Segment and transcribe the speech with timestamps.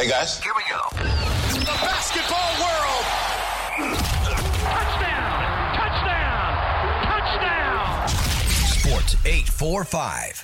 [0.00, 0.40] Hey, guys.
[0.42, 0.80] Here we go.
[1.60, 3.04] The basketball world.
[4.64, 5.76] Touchdown!
[5.76, 6.56] Touchdown!
[7.04, 8.08] Touchdown!
[8.78, 10.40] Sports 845.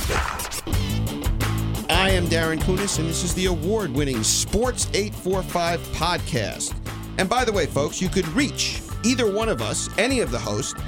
[1.88, 6.74] I am Darin Kunis, and this is the award winning Sports 845 podcast.
[7.16, 10.38] And by the way, folks, you could reach either one of us, any of the
[10.38, 10.78] hosts,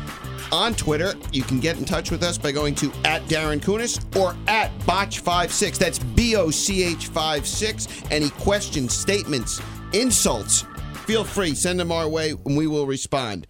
[0.53, 1.15] on Twitter.
[1.33, 4.77] You can get in touch with us by going to at Darin Kunis or at
[4.81, 5.79] Boch56.
[5.79, 7.89] That's B O C H 56.
[8.11, 9.61] Any questions, statements,
[9.93, 10.65] insults,
[11.07, 13.47] feel free, send them our way, and we will respond.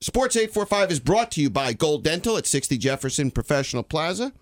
[0.00, 4.32] Sports 845 is brought to you by Gold Dental at 60 Jefferson Professional Plaza,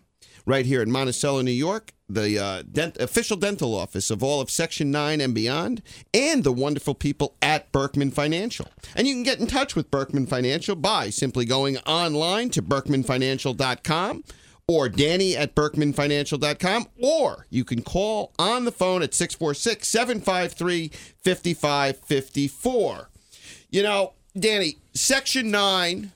[0.47, 4.51] right here in Monticello, New York, the uh, dent- official dental office of all of
[4.51, 5.83] Section 9 and beyond,
[6.13, 8.69] and the wonderful people at Berkman Financial.
[8.95, 14.25] And you can get in touch with Berkman Financial by simply going online to berkmanfinancial.com
[14.69, 23.09] or Danny at berkmanfinancial.com, or you can call on the phone at 646 753 5554.
[23.71, 26.12] You know, Danny, Section 9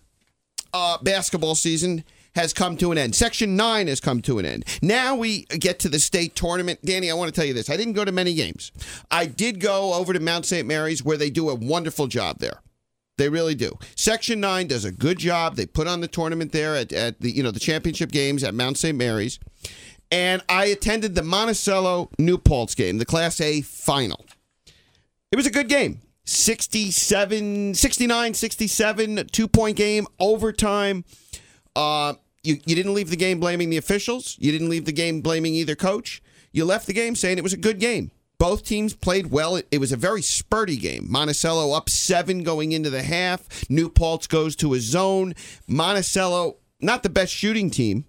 [0.72, 2.04] uh, basketball season
[2.36, 3.14] has come to an end.
[3.14, 4.64] Section 9 has come to an end.
[4.80, 6.78] Now we get to the state tournament.
[6.84, 7.68] Danny, I want to tell you this.
[7.68, 8.70] I didn't go to many games.
[9.10, 10.66] I did go over to Mount St.
[10.68, 12.60] Mary's where they do a wonderful job there.
[13.18, 13.78] They really do.
[13.96, 15.56] Section 9 does a good job.
[15.56, 18.54] They put on the tournament there at, at the you know the championship games at
[18.54, 18.96] Mount St.
[18.96, 19.38] Mary's.
[20.12, 24.24] And I attended the Monticello New Paltz game, the Class A final.
[25.32, 26.00] It was a good game.
[26.26, 31.04] 67, 69, 67, two point game, overtime.
[31.74, 32.14] Uh,
[32.46, 34.36] you, you didn't leave the game blaming the officials.
[34.38, 36.22] You didn't leave the game blaming either coach.
[36.52, 38.10] You left the game saying it was a good game.
[38.38, 39.56] Both teams played well.
[39.56, 41.06] It, it was a very spurty game.
[41.08, 43.68] Monticello up seven going into the half.
[43.70, 45.34] New Paltz goes to a zone.
[45.66, 48.04] Monticello, not the best shooting team.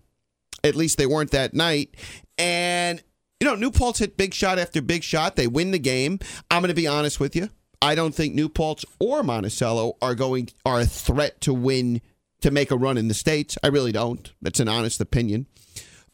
[0.63, 1.95] At least they weren't that night.
[2.37, 3.01] And,
[3.39, 5.35] you know, New Paltz hit big shot after big shot.
[5.35, 6.19] They win the game.
[6.51, 7.49] I'm going to be honest with you.
[7.81, 12.01] I don't think New Paltz or Monticello are going are a threat to win
[12.41, 13.57] to make a run in the states.
[13.63, 14.31] I really don't.
[14.41, 15.47] That's an honest opinion.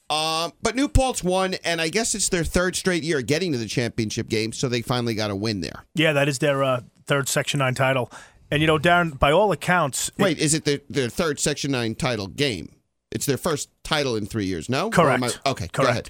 [0.10, 3.58] Um, but New Paltz won, and I guess it's their third straight year getting to
[3.58, 5.86] the championship game, so they finally got a win there.
[5.96, 8.12] Yeah, that is their uh, third Section 9 title.
[8.52, 10.10] And, you know, Darin, by all accounts.
[10.10, 12.74] it- Wait, is it their, their third Section 9 title game?
[13.12, 14.90] It's their first title in three years, no?
[14.92, 15.40] Correct.
[15.46, 16.10] I- okay, go Correct.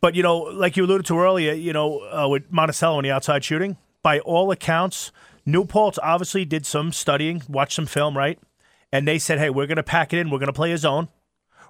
[0.00, 3.10] But, you know, like you alluded to earlier, you know, uh, with Monticello and the
[3.10, 5.10] outside shooting, by all accounts,
[5.46, 8.38] New Paltz obviously did some studying, watched some film, right?
[8.94, 10.30] And they said, hey, we're going to pack it in.
[10.30, 11.08] We're going to play a zone.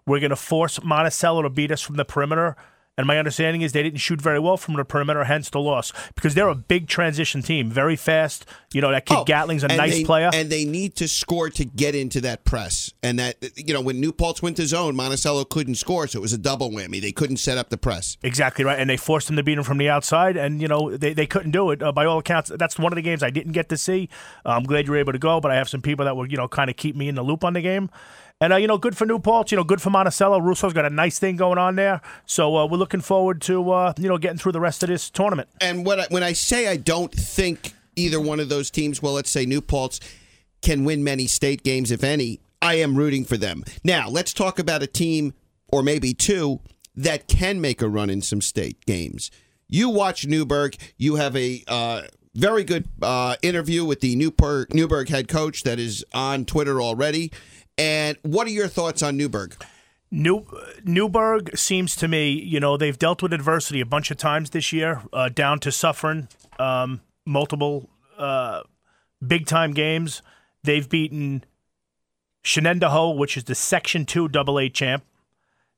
[0.07, 2.55] We're going to force Monticello to beat us from the perimeter.
[2.97, 5.93] And my understanding is they didn't shoot very well from the perimeter, hence the loss.
[6.15, 8.47] Because they're a big transition team, very fast.
[8.73, 10.31] You know, that kid Oh, Gatling's a nice they- player.
[10.33, 12.93] and they need to score to get into that press.
[13.03, 16.23] And that you know, when New Paltz went to zone, Monticello couldn't score, so it
[16.23, 17.01] was a double whammy.
[17.01, 18.17] They couldn't set up the press.
[18.23, 20.97] Exactly right, and they forced him to beat him from the outside, and you know
[20.97, 21.83] they, they couldn't do it.
[21.83, 24.09] Uh, by all accounts, that's one of the games I didn't get to see.
[24.47, 26.31] Uh, I'm glad you were able to go, but I have some people that will
[26.31, 27.91] you know kind of keep me in the loop on the game.
[28.41, 29.53] And uh, you know, good for New Paltz.
[29.53, 30.41] You know, good for Monticello.
[30.41, 33.93] Russo's got a nice thing going on there, so uh, we're looking forward to uh,
[33.99, 35.49] you know getting through the rest of this tournament.
[35.61, 39.15] And what I, when I say I don't think either one of those teams, well,
[39.15, 40.01] let's say New Paltz,
[40.63, 43.63] can win many state games, if any, I am rooting for them.
[43.85, 45.35] Now, let's talk about a team,
[45.69, 46.61] or maybe two,
[46.97, 49.31] that can make a run in some state games.
[49.69, 52.03] You watch Newburgh, you have a uh,
[52.35, 57.31] very good uh, interview with the Newburgh, Newburgh head coach that is on Twitter already.
[57.77, 59.57] And what are your thoughts on Newburgh?
[60.11, 60.47] New
[60.85, 64.73] Newburgh seems to me, you know, they've dealt with adversity a bunch of times this
[64.73, 68.63] year, uh, down to suffering um, multiple uh,
[69.27, 70.23] big time games.
[70.63, 71.45] They've beaten
[72.45, 75.05] Shenendehowa, which is the Section Two Double A champ.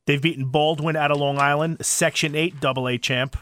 [0.07, 3.37] They've beaten Baldwin out of Long Island, Section Eight Double A champ.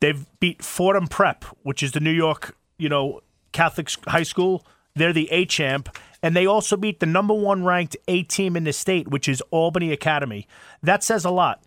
[0.00, 3.20] They've beat Fordham Prep, which is the New York, you know,
[3.52, 4.66] Catholic high school.
[4.94, 5.88] They're the A champ,
[6.24, 9.42] and they also beat the number one ranked A team in the state, which is
[9.50, 10.48] Albany Academy.
[10.82, 11.62] That says a lot.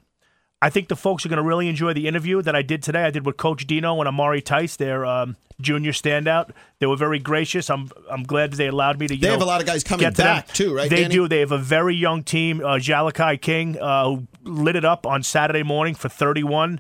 [0.64, 3.04] I think the folks are going to really enjoy the interview that I did today.
[3.04, 6.50] I did with Coach Dino and Amari Tice, their um, junior standout.
[6.80, 7.70] They were very gracious.
[7.70, 9.14] I'm I'm glad that they allowed me to.
[9.14, 10.26] You They know, have a lot of guys coming to them.
[10.38, 11.14] back, too, right, They Danny?
[11.14, 11.28] do.
[11.28, 12.62] They have a very young team.
[12.62, 16.80] Uh, Jalakai King, uh, who lit it up on Saturday morning for 31.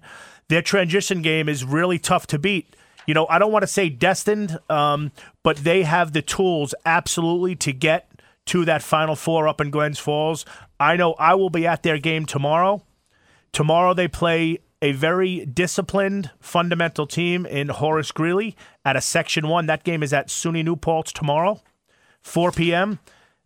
[0.49, 2.75] Their transition game is really tough to beat.
[3.07, 5.11] You know, I don't want to say destined, um,
[5.41, 8.11] but they have the tools absolutely to get
[8.47, 10.45] to that Final Four up in Glens Falls.
[10.79, 12.83] I know I will be at their game tomorrow.
[13.53, 18.55] Tomorrow they play a very disciplined, fundamental team in Horace Greeley
[18.85, 19.65] at a Section 1.
[19.65, 21.61] That game is at SUNY New Paltz tomorrow,
[22.21, 22.99] 4 p.m.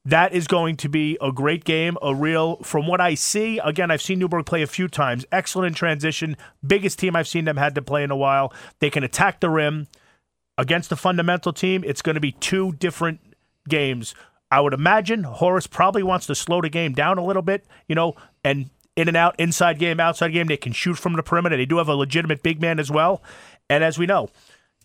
[0.04, 1.96] That is going to be a great game.
[2.02, 5.26] A real, from what I see, again, I've seen Newburgh play a few times.
[5.32, 6.38] Excellent in transition.
[6.66, 8.52] Biggest team I've seen them had to play in a while.
[8.80, 9.88] They can attack the rim
[10.58, 11.84] against a fundamental team.
[11.86, 13.20] It's going to be two different
[13.70, 14.16] games.
[14.50, 17.96] I would imagine Horace probably wants to slow the game down a little bit, you
[17.96, 20.48] know, and in and out, inside game, outside game.
[20.48, 21.56] They can shoot from the perimeter.
[21.56, 23.22] They do have a legitimate big man as well.
[23.70, 24.30] And as we know,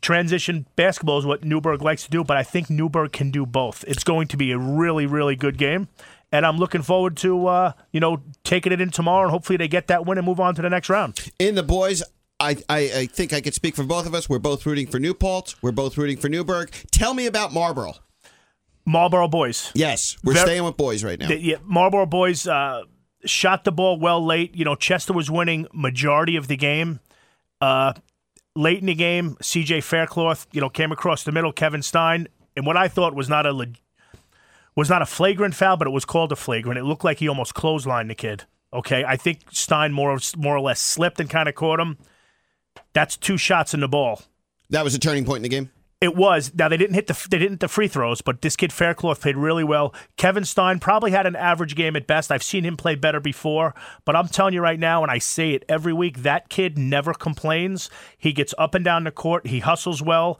[0.06, 3.84] transition basketball is what Newburgh likes to do, but I think Newburgh can do both.
[3.88, 5.88] It's going to be a really, really good game.
[6.30, 9.66] And I'm looking forward to, uh, you know, taking it in tomorrow, and hopefully they
[9.66, 11.18] get that win and move on to the next round.
[11.40, 12.04] In the boys,
[12.38, 14.28] I, I, I think I could speak for both of us.
[14.28, 15.60] We're both rooting for New Paltz.
[15.60, 16.70] We're both rooting for Newburgh.
[16.92, 17.94] Tell me about Marlboro.
[18.84, 19.72] Marlboro boys.
[19.74, 21.26] Yes, we're Ver- staying with boys right now.
[21.26, 22.82] The, yeah, Marlboro boys uh,
[23.24, 24.54] shot the ball well late.
[24.54, 27.00] You know, Chester was winning majority of the game.
[27.60, 27.94] Uh,
[28.56, 29.82] late in the game, C.J.
[29.82, 31.52] Faircloth, you know, came across the middle.
[31.52, 33.78] Kevin Stein, and what I thought was not a leg-
[34.74, 36.78] was not a flagrant foul, but it was called a flagrant.
[36.78, 38.44] It looked like he almost clotheslined the kid.
[38.72, 41.98] Okay, I think Stein more more or less slipped and kind of caught him.
[42.92, 44.22] That's two shots in the ball.
[44.70, 45.70] that was a turning point in the game.
[45.98, 46.52] It was.
[46.54, 49.22] Now they didn't hit the they didn't hit the free throws, but this kid Faircloth
[49.22, 49.94] played really well.
[50.18, 52.30] Kevin Stein probably had an average game at best.
[52.30, 55.52] I've seen him play better before, but I'm telling you right now, and I say
[55.52, 57.88] it every week, that kid never complains.
[58.18, 59.46] He gets up and down the court.
[59.46, 60.38] He hustles well.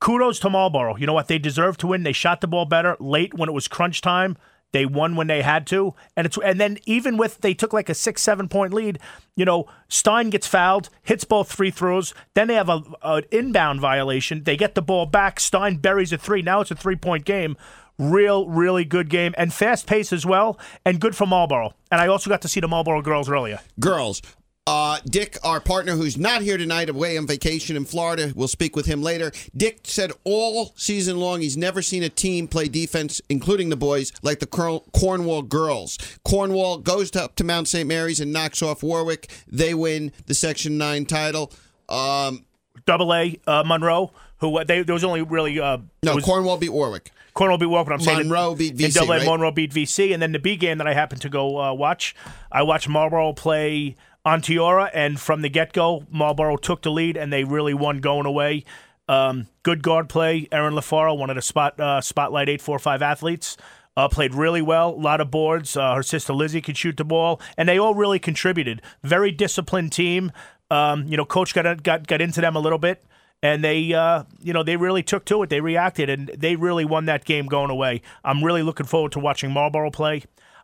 [0.00, 0.96] Kudos to Marlboro.
[0.96, 1.28] You know what?
[1.28, 2.02] They deserve to win.
[2.02, 4.36] They shot the ball better late when it was crunch time.
[4.72, 7.88] They won when they had to, and it's and then even with they took like
[7.88, 8.98] a six seven point lead.
[9.36, 12.14] You know, Stein gets fouled, hits both free throws.
[12.34, 14.44] Then they have a an inbound violation.
[14.44, 15.40] They get the ball back.
[15.40, 16.42] Stein buries a three.
[16.42, 17.56] Now it's a three point game.
[17.98, 21.74] Real, really good game and fast pace as well, and good for Marlboro.
[21.90, 23.60] And I also got to see the Marlboro girls earlier.
[23.78, 24.22] Girls.
[24.64, 28.76] Uh, Dick, our partner who's not here tonight, away on vacation in Florida, we'll speak
[28.76, 29.32] with him later.
[29.56, 34.12] Dick said all season long he's never seen a team play defense, including the boys,
[34.22, 35.98] like the Corn- Cornwall girls.
[36.24, 37.88] Cornwall goes to, up to Mount St.
[37.88, 39.28] Mary's and knocks off Warwick.
[39.48, 41.50] They win the Section 9 title.
[41.88, 42.44] Um,
[42.86, 46.72] Double A uh, Monroe, who they there was only really uh, no, was, Cornwall beat
[46.72, 47.10] Warwick.
[47.34, 47.92] Cornwall beat Warwick.
[47.92, 49.26] I'm saying Monroe beat in VC, Double A, right?
[49.26, 52.14] Monroe beat VC, and then the B game that I happened to go uh, watch,
[52.50, 53.96] I watched Marlboro play
[54.26, 58.26] Onteora, and from the get go, Marlboro took the lead, and they really won going
[58.26, 58.64] away.
[59.08, 60.48] Um, good guard play.
[60.52, 63.56] Erin LaFaro, one of the spot uh, spotlight eight four five athletes.
[63.94, 65.76] Uh, played really well, a lot of boards.
[65.76, 68.80] Uh, her sister Lizzie could shoot the ball, and they all really contributed.
[69.02, 70.32] Very disciplined team.
[70.70, 73.04] Um, you know, coach got got got into them a little bit,
[73.42, 75.50] and they, uh, you know, they really took to it.
[75.50, 78.00] They reacted, and they really won that game going away.
[78.24, 80.22] I'm really looking forward to watching Marlboro play.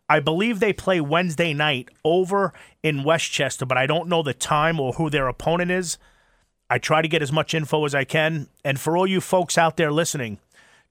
[0.09, 2.53] I believe they play Wednesday night over
[2.83, 5.99] in Westchester, but I don't know the time or who their opponent is.
[6.71, 8.49] I try to get as much info as I can.
[8.65, 10.39] And for all you folks out there listening,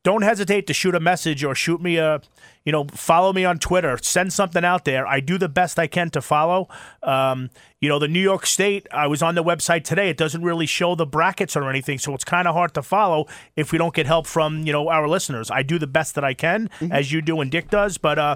[0.03, 2.21] don't hesitate to shoot a message or shoot me a,
[2.63, 3.97] you know, follow me on Twitter.
[4.01, 5.05] Send something out there.
[5.05, 6.69] I do the best I can to follow.
[7.03, 7.49] Um,
[7.81, 10.09] you know, the New York State, I was on the website today.
[10.09, 13.27] It doesn't really show the brackets or anything, so it's kind of hard to follow
[13.55, 15.51] if we don't get help from, you know, our listeners.
[15.51, 18.35] I do the best that I can, as you do and Dick does, but, uh,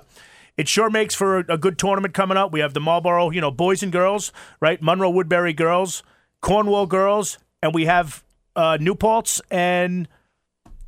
[0.57, 2.51] it sure makes for a, a good tournament coming up.
[2.51, 4.81] We have the Marlboro, you know, boys and girls, right?
[4.81, 6.03] Monroe Woodbury girls,
[6.42, 8.24] Cornwall girls, and we have
[8.56, 10.07] uh, New Paltz and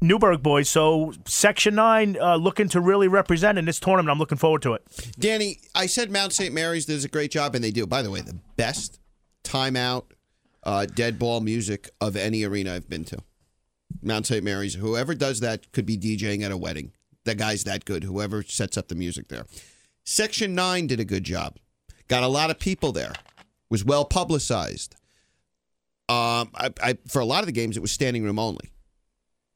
[0.01, 0.69] Newburgh boys.
[0.69, 4.11] So Section 9 uh, looking to really represent in this tournament.
[4.11, 4.83] I'm looking forward to it.
[5.17, 6.53] Danny, I said Mount St.
[6.53, 7.87] Mary's does a great job, and they do.
[7.87, 8.99] By the way, the best
[9.43, 10.05] timeout,
[10.63, 13.17] uh, dead ball music of any arena I've been to.
[14.01, 14.43] Mount St.
[14.43, 14.75] Mary's.
[14.75, 16.91] Whoever does that could be DJing at a wedding.
[17.25, 18.03] The guy's that good.
[18.03, 19.45] Whoever sets up the music there.
[20.05, 21.57] Section 9 did a good job.
[22.07, 23.13] Got a lot of people there.
[23.69, 24.95] Was well publicized.
[26.09, 28.71] Um, I, I, for a lot of the games, it was standing room only.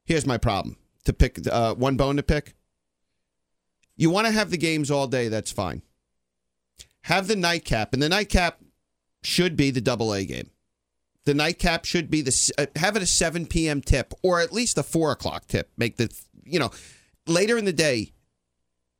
[0.06, 0.76] Here's my problem.
[1.04, 2.54] To pick uh, one bone to pick.
[3.96, 5.82] You want to have the games all day, that's fine.
[7.02, 8.60] Have the nightcap, and the nightcap
[9.22, 10.50] should be the double A game.
[11.24, 13.82] The nightcap should be the uh, have it a 7 p.m.
[13.82, 15.70] tip or at least a 4 o'clock tip.
[15.76, 16.10] Make the,
[16.44, 16.70] you know,
[17.28, 18.12] later in the day,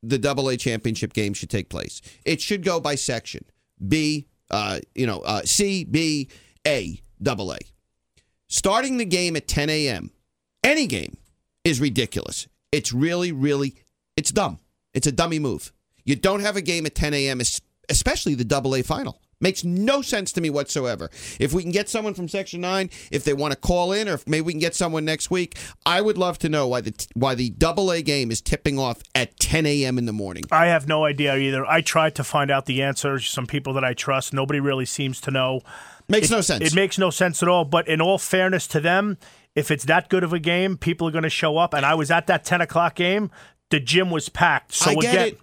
[0.02, 2.00] the double A championship game should take place.
[2.24, 3.44] It should go by section
[3.86, 6.28] B, uh, you know, uh, C, B,
[6.66, 7.58] A, double A.
[8.48, 10.10] Starting the game at 10 a.m.,
[10.64, 11.16] any game,
[11.64, 12.48] is ridiculous.
[12.72, 13.74] It's really, really,
[14.16, 14.58] it's dumb.
[14.94, 15.72] It's a dummy move.
[16.04, 17.40] You don't have a game at 10 a.m.,
[17.88, 19.20] especially the double A final.
[19.40, 21.10] Makes no sense to me whatsoever.
[21.38, 24.14] If we can get someone from Section 9, if they want to call in, or
[24.14, 27.06] if maybe we can get someone next week, I would love to know why the
[27.14, 29.96] why the double A game is tipping off at 10 a.m.
[29.96, 30.42] in the morning.
[30.50, 31.64] I have no idea either.
[31.64, 33.28] I tried to find out the answers.
[33.28, 35.60] Some people that I trust, nobody really seems to know.
[36.08, 36.64] Makes It- no sense.
[36.64, 37.64] It makes no sense at all.
[37.64, 39.18] But in all fairness to them,
[39.54, 41.74] if it's that good of a game, people are going to show up.
[41.74, 43.30] And I was at that 10 o'clock game.
[43.70, 44.72] the gym was packed.
[44.74, 45.40] So I get again,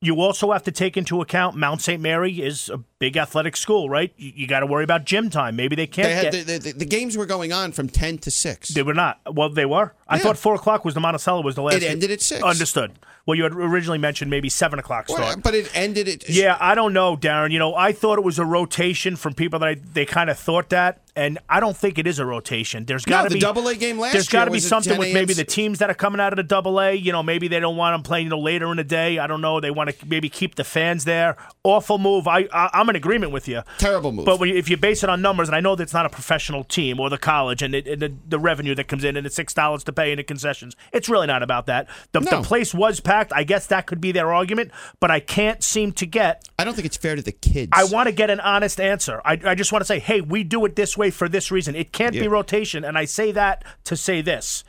[0.00, 2.00] you also have to take into account Mount St.
[2.00, 4.12] Mary is a big athletic school, right?
[4.16, 5.56] You, you got to worry about gym time.
[5.56, 6.46] Maybe they can't They had get.
[6.46, 8.70] the, the, the games were going on from ten to six.
[8.70, 9.20] They were not.
[9.30, 9.92] Well, they were.
[10.08, 10.22] I Yeah.
[10.22, 11.76] thought four o'clock was the Monticello was the last.
[11.76, 12.42] It ended at six.
[12.42, 12.92] Understood.
[13.26, 15.42] Well, you had originally mentioned maybe seven o'clock Well, start.
[15.42, 17.50] but it ended at Yeah, I don't know, Darin.
[17.50, 20.38] You know, I thought it was a rotation from people that I, they kind of
[20.38, 22.84] thought that, and I don't think it is a rotation.
[22.84, 25.12] There's got to the be double A game last There's got to be something with
[25.12, 26.92] maybe the teams that are coming out of the double A.
[26.94, 29.18] You know, maybe they don't want them playing you know later in the day.
[29.18, 29.58] I don't know.
[29.58, 31.36] They want to maybe keep the fans there.
[31.64, 32.28] Awful move.
[32.28, 33.62] I, I I'm in agreement with you.
[33.78, 34.24] Terrible move.
[34.26, 37.00] But if you base it on numbers, and I know that's not a professional team
[37.00, 39.54] or the college and, it, and the, the revenue that comes in and the six
[39.54, 41.88] dollars to pay in the concessions, it's really not about that.
[42.12, 42.30] The, No.
[42.30, 43.32] the place was packed.
[43.34, 46.74] I guess that could be their argument, but I can't seem to get I don't
[46.74, 47.70] think it's fair to the kids.
[47.74, 49.20] I want to get an honest answer.
[49.24, 51.74] I, I just want to say, hey, we do it this way for this reason.
[51.74, 52.84] It can't be rotation.
[52.84, 54.64] And I say that to say this.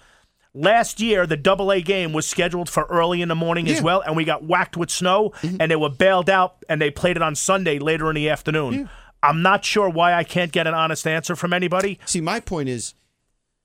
[0.60, 3.78] Last year, the double A game was scheduled for early in the morning as Yeah.
[3.78, 3.86] Mm-hmm.
[3.86, 7.16] well, and we got whacked with snow, and they were bailed out, and they played
[7.16, 8.90] it on Sunday later in the afternoon.
[9.22, 12.00] I'm not sure why I can't get an honest answer from anybody.
[12.06, 12.94] See, my point is,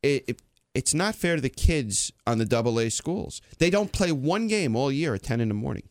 [0.02, 0.42] it, it,
[0.74, 3.40] it's not fair to the kids on the double A schools.
[3.58, 5.84] They don't play one game all year at ten in the morning.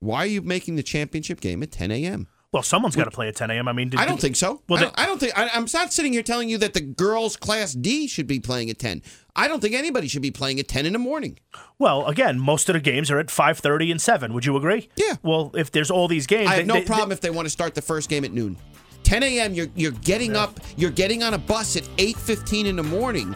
[0.00, 2.28] Why are you making the championship game at ten a.m.?
[2.50, 3.68] Well, someone's got to play at 10 a.m.
[3.68, 4.62] I mean, did- I don't think so.
[4.68, 5.38] Well, I, they- don't, I don't think.
[5.38, 8.70] I, I'm not sitting here telling you that the girls' class D should be playing
[8.70, 9.02] at ten.
[9.36, 11.38] I don't think anybody should be playing at ten in the morning.
[11.78, 14.32] Well, again, most of the games are at 5:30 and 7.
[14.32, 14.88] Would you agree?
[14.96, 15.16] Yeah.
[15.22, 17.44] Well, if there's all these games, I have they- no they- problem if they want
[17.46, 18.56] to start the first game at noon.
[19.02, 19.52] 10 a.m.
[19.54, 20.58] You're you're getting up.
[20.76, 23.34] You're getting on a bus at 8:15 in the morning.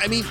[0.00, 0.24] I mean,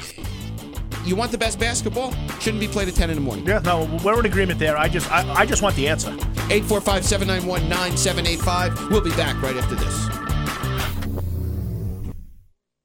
[1.08, 2.14] you want the best basketball?
[2.40, 3.46] Shouldn't be played at 10 in the morning.
[3.46, 4.78] Yeah, no, we're in agreement there.
[4.78, 6.10] I just, I, I just want the answer.
[6.50, 8.90] 845 791 9785.
[8.90, 10.27] We'll be back right after this.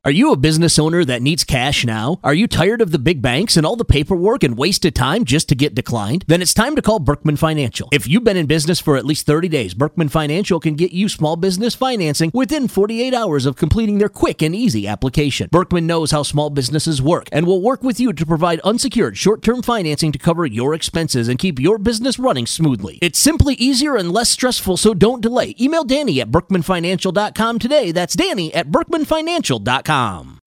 [0.04, 2.18] Are you a business owner that needs cash now?
[2.24, 5.48] Are you tired of the big banks and all the paperwork and wasted time just
[5.48, 6.24] to get declined?
[6.26, 7.88] Then it's time to call Berkman Financial.
[7.92, 11.08] If you've been in business for at least 30 days, Berkman Financial can get you
[11.08, 15.48] small business financing within 48 hours of completing their quick and easy application.
[15.52, 19.62] Berkman knows how small businesses work and will work with you to provide unsecured short-term
[19.62, 22.98] financing to cover your expenses and keep your business running smoothly.
[23.00, 25.54] It's simply easier and less stressful, so don't delay.
[25.60, 27.92] Email Danny at berkmanfinancial.com today.
[27.92, 29.91] That's Danny at berkmanfinancial.com.
[29.94, 30.40] I'm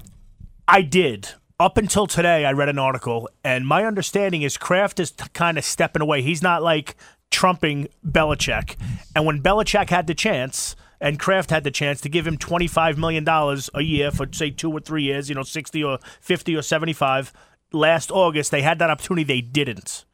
[0.66, 1.34] I did.
[1.60, 5.58] Up until today, I read an article, and my understanding is Kraft is t- kind
[5.58, 6.22] of stepping away.
[6.22, 6.96] He's not like
[7.32, 8.76] trumping Belichick.
[9.16, 12.98] And when Belichick had the chance, and Kraft had the chance to give him $25
[12.98, 16.62] million a year for, say, two or three years, you know, 60 or 50 or
[16.62, 17.34] 75,
[17.72, 19.24] last August, they had that opportunity.
[19.24, 20.06] They didn't.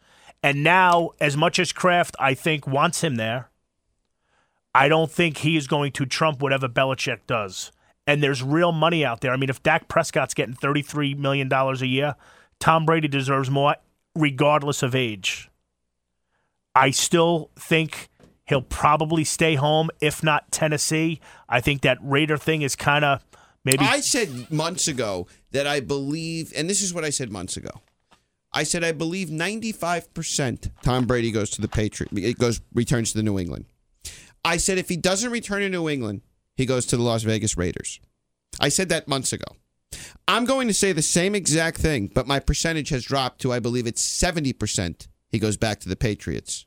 [0.41, 3.49] And now, as much as Kraft, I think, wants him there,
[4.73, 7.73] I don't think he is going to trump whatever Belichick does.
[8.05, 9.31] And there's real money out there.
[9.31, 12.15] I mean, if Dak Prescott's getting $33 million a year,
[12.59, 13.75] Tom Brady deserves more,
[14.15, 15.49] regardless of age.
[16.75, 18.09] I still think
[18.45, 21.19] he'll probably stay home, if not Tennessee.
[21.47, 23.23] I think that Raider thing is kind of
[23.63, 23.85] maybe.
[23.85, 27.71] I said months ago that I believe, and this is what I said months ago.
[28.55, 33.17] I said I believe 95% Tom Brady goes to the Patriot, it goes returns to
[33.17, 33.65] the New England.
[34.45, 36.21] I said if he doesn't return to New England,
[36.55, 37.99] he goes to the Las Vegas Raiders.
[38.59, 39.45] I said that months ago.
[40.27, 43.59] I'm going to say the same exact thing, but my percentage has dropped to I
[43.59, 46.65] believe it's 70% he goes back to the Patriots.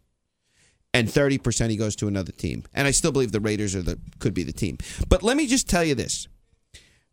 [0.93, 2.65] And 30% he goes to another team.
[2.73, 4.79] And I still believe the Raiders are the could be the team.
[5.09, 6.27] But let me just tell you this.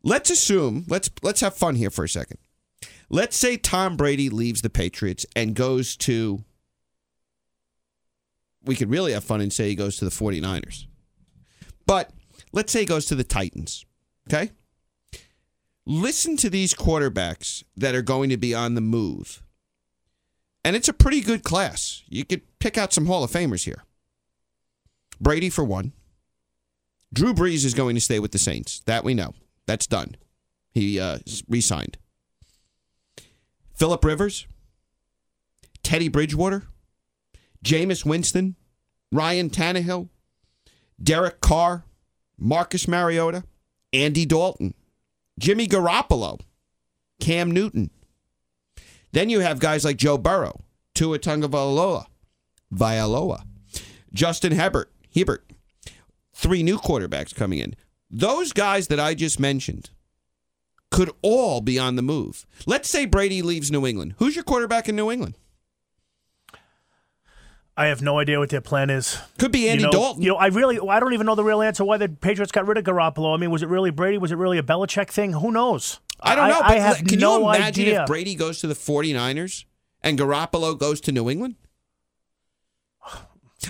[0.03, 2.37] Let's assume, let's let's have fun here for a second.
[3.09, 6.43] Let's say Tom Brady leaves the Patriots and goes to
[8.63, 10.85] we could really have fun and say he goes to the 49ers.
[11.85, 12.11] But
[12.53, 13.85] let's say he goes to the Titans.
[14.29, 14.51] Okay?
[15.85, 19.43] Listen to these quarterbacks that are going to be on the move.
[20.63, 22.03] And it's a pretty good class.
[22.07, 23.83] You could pick out some Hall of Famers here.
[25.19, 25.91] Brady, for one.
[27.11, 28.81] Drew Brees is going to stay with the Saints.
[28.85, 29.33] That we know.
[29.65, 30.15] That's done.
[30.71, 31.97] He uh, re signed.
[33.75, 34.47] Philip Rivers,
[35.83, 36.63] Teddy Bridgewater,
[37.63, 38.55] Jameis Winston,
[39.11, 40.09] Ryan Tannehill,
[41.01, 41.85] Derek Carr,
[42.37, 43.43] Marcus Mariota,
[43.91, 44.73] Andy Dalton,
[45.39, 46.39] Jimmy Garoppolo,
[47.19, 47.89] Cam Newton.
[49.11, 50.61] Then you have guys like Joe Burrow,
[50.95, 52.05] Tua Tagovailoa,
[52.73, 53.43] Vailoa,
[54.13, 55.45] Justin Hebert, Hebert.
[56.33, 57.75] Three new quarterbacks coming in.
[58.09, 59.91] Those guys that I just mentioned
[60.91, 62.45] could all be on the move.
[62.65, 64.15] Let's say Brady leaves New England.
[64.17, 65.37] Who's your quarterback in New England?
[67.75, 69.17] I have no idea what their plan is.
[69.39, 70.21] Could be Andy you know, Dalton.
[70.21, 72.67] You know, I really, I don't even know the real answer why the Patriots got
[72.67, 73.33] rid of Garoppolo.
[73.33, 74.19] I mean, was it really Brady?
[74.19, 75.33] Was it really a Belichick thing?
[75.33, 75.99] Who knows?
[76.21, 76.59] I don't know.
[76.61, 78.01] I, but have can no you imagine idea.
[78.03, 79.65] if Brady goes to the 49ers
[80.01, 81.55] and Garoppolo goes to New England?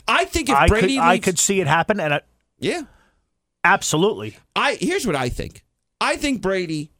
[0.07, 2.21] I think if I Brady could, I could see it happen, and I,
[2.59, 2.81] Yeah.
[3.63, 4.37] absolutely.
[4.55, 5.63] I here's what I think.
[6.01, 6.91] I think Brady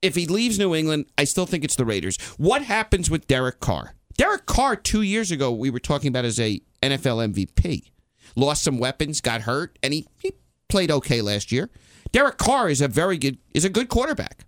[0.00, 2.16] if he leaves New England, I still think it's the Raiders.
[2.38, 3.94] What happens with Derek Carr?
[4.18, 7.90] Derek Carr 2 years ago we were talking about as a NFL MVP.
[8.36, 10.32] Lost some weapons, got hurt, and he, he
[10.68, 11.70] played okay last year.
[12.12, 14.44] Derek Carr is a very good is a good quarterback.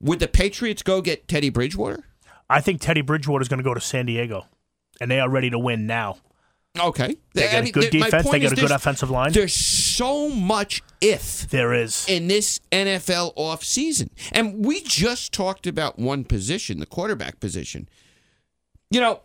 [0.00, 2.04] Would the Patriots go get Teddy Bridgewater?
[2.50, 4.46] I think Teddy Bridgewater is going to go to San Diego,
[5.00, 6.18] and they are ready to win now.
[6.78, 7.16] Okay.
[7.32, 8.30] They got I a mean, good th- defense.
[8.30, 9.32] They got a good offensive line.
[9.32, 12.04] There's so much if There is.
[12.06, 14.10] in this NFL offseason.
[14.32, 17.88] And we just talked about one position, the quarterback position.
[18.90, 19.20] You know,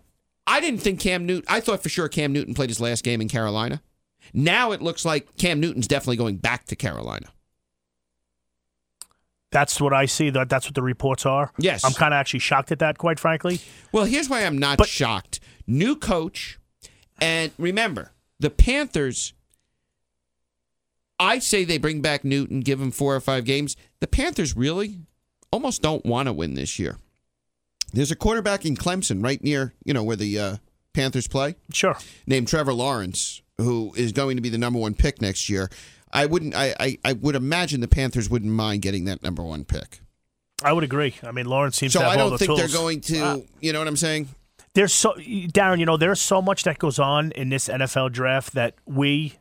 [0.48, 3.22] I didn't think Cam Newton, I thought for sure Cam Newton played his last game
[3.22, 3.82] in Carolina.
[4.34, 7.28] Now it looks like Cam Newton's definitely going back to Carolina.
[9.52, 10.30] That's what I see.
[10.30, 11.52] That that's what the reports are.
[11.58, 11.84] Yes.
[11.84, 13.60] I'm kind of actually shocked at that, quite frankly.
[13.92, 15.40] Well, here's why I'm not But- shocked.
[15.68, 16.58] New coach,
[17.20, 19.34] and remember, the Panthers.
[21.20, 23.76] I say they bring back Newton, give him four or five games.
[24.00, 25.02] The Panthers really
[25.52, 26.98] almost don't want to win this year.
[27.94, 30.56] There's a quarterback in Clemson, right near you know where the uh,
[30.94, 31.98] Panthers play, Sure.
[32.28, 35.70] named Trevor Lawrence, who is going to be the number one pick next year.
[36.14, 36.54] I wouldn't.
[36.56, 40.02] I, I, I would imagine the Panthers wouldn't mind getting that number one pick.
[40.64, 41.16] I would agree.
[41.24, 42.60] I mean, Lawrence seems So to have I don't the think tools.
[42.60, 43.46] they're going to.
[43.62, 44.28] You know what I'm saying?
[44.74, 45.16] there's so
[45.52, 49.34] Darin, you know, there's so much that goes on in this NFL draft that we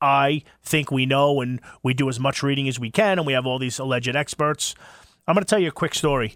[0.00, 3.32] I think we know and we do as much reading as we can and we
[3.34, 4.74] have all these alleged experts.
[5.28, 6.34] I'm going to tell you a quick story.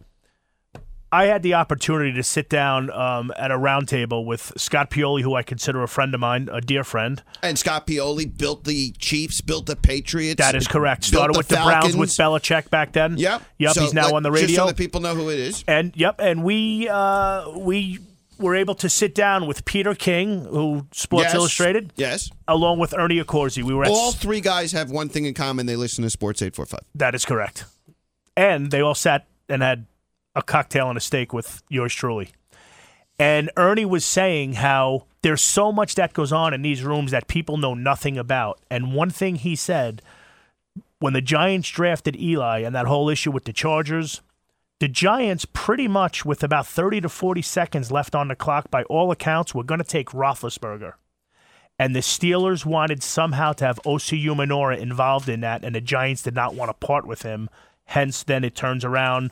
[1.16, 5.34] I had the opportunity to sit down um, at a roundtable with Scott Pioli, who
[5.34, 7.22] I consider a friend of mine, a dear friend.
[7.42, 10.38] And Scott Pioli built the Chiefs, built the Patriots.
[10.38, 11.04] That is correct.
[11.04, 12.10] Started with the Browns with.
[12.10, 13.16] Belichick back then.
[13.16, 13.42] Yep.
[13.58, 13.72] Yep.
[13.72, 14.56] So he's now let- on the Just radio.
[14.56, 15.64] so that people know who it is.
[15.66, 17.98] And yep, and we uh, we
[18.38, 21.34] were able to sit down with Peter King, who Sports Yes.
[21.34, 22.30] Illustrated, Yes.
[22.46, 23.62] along with Ernie Accorsi.
[23.62, 25.64] We were at All three guys have one thing in common.
[25.64, 26.80] They listen to Sports 845.
[26.96, 27.64] that is correct,
[28.36, 29.86] and they all sat and had
[30.36, 32.30] a cocktail and a steak with yours truly.
[33.18, 37.26] And Ernie was saying how there's so much that goes on in these rooms that
[37.26, 38.60] people know nothing about.
[38.70, 40.02] And one thing he said
[40.98, 44.20] when the Giants drafted Eli and that whole issue with the Chargers,
[44.78, 48.82] the Giants pretty much with about 30 to 40 seconds left on the clock, by
[48.84, 50.92] all accounts, were going to take Roethlisberger.
[51.78, 56.22] And the Steelers wanted somehow to have Osi Umenyiora involved in that, and the Giants
[56.22, 57.50] did not want to part with him.
[57.86, 59.30] Hence, then it turns around.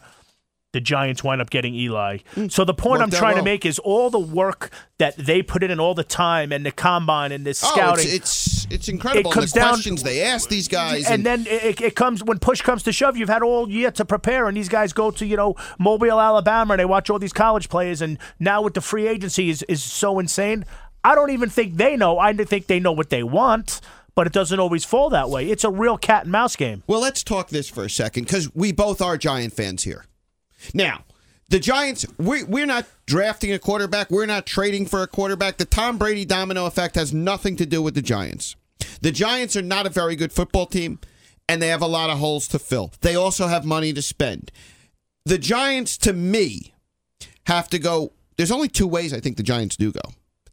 [0.75, 2.19] The Giants wind up getting Eli.
[2.35, 2.51] Mm.
[2.51, 3.45] So the point I'm out trying well.
[3.45, 6.67] to make is all the work that they put in and all the time and
[6.67, 8.07] the combine and the Oh, scouting.
[8.09, 9.31] it's, it's it's incredible.
[9.31, 11.09] It comes the down- questions they ask these guys.
[11.09, 13.17] and then it, it comes when push comes to shove.
[13.17, 16.75] You've had all year to prepare, and these guys go to you know Mobile, Alabama,
[16.75, 18.03] and they watch all these college players.
[18.03, 20.65] And now with the free agency is is so insane.
[21.05, 22.19] I don't even think they know.
[22.19, 23.81] I think they know what they want,
[24.17, 25.51] but it doesn't always fall that way.
[25.51, 26.83] It's a real cat and mouse game.
[26.89, 30.07] Well, let's talk this for a second because we both are Giant fans here.
[30.73, 31.05] Now,
[31.49, 34.11] the Giants, we, we're not drafting a quarterback.
[34.11, 35.59] We're not trading for a quarterback.
[35.59, 38.57] The Tom Brady domino effect has nothing to do with the Giants.
[39.03, 40.99] The Giants are not a very good football team,
[41.49, 42.93] and they have a lot of holes to fill.
[43.03, 44.51] They also have money to spend.
[45.27, 46.75] The Giants, to me,
[47.47, 48.13] have to go.
[48.37, 50.01] There's only two ways I think the Giants do go.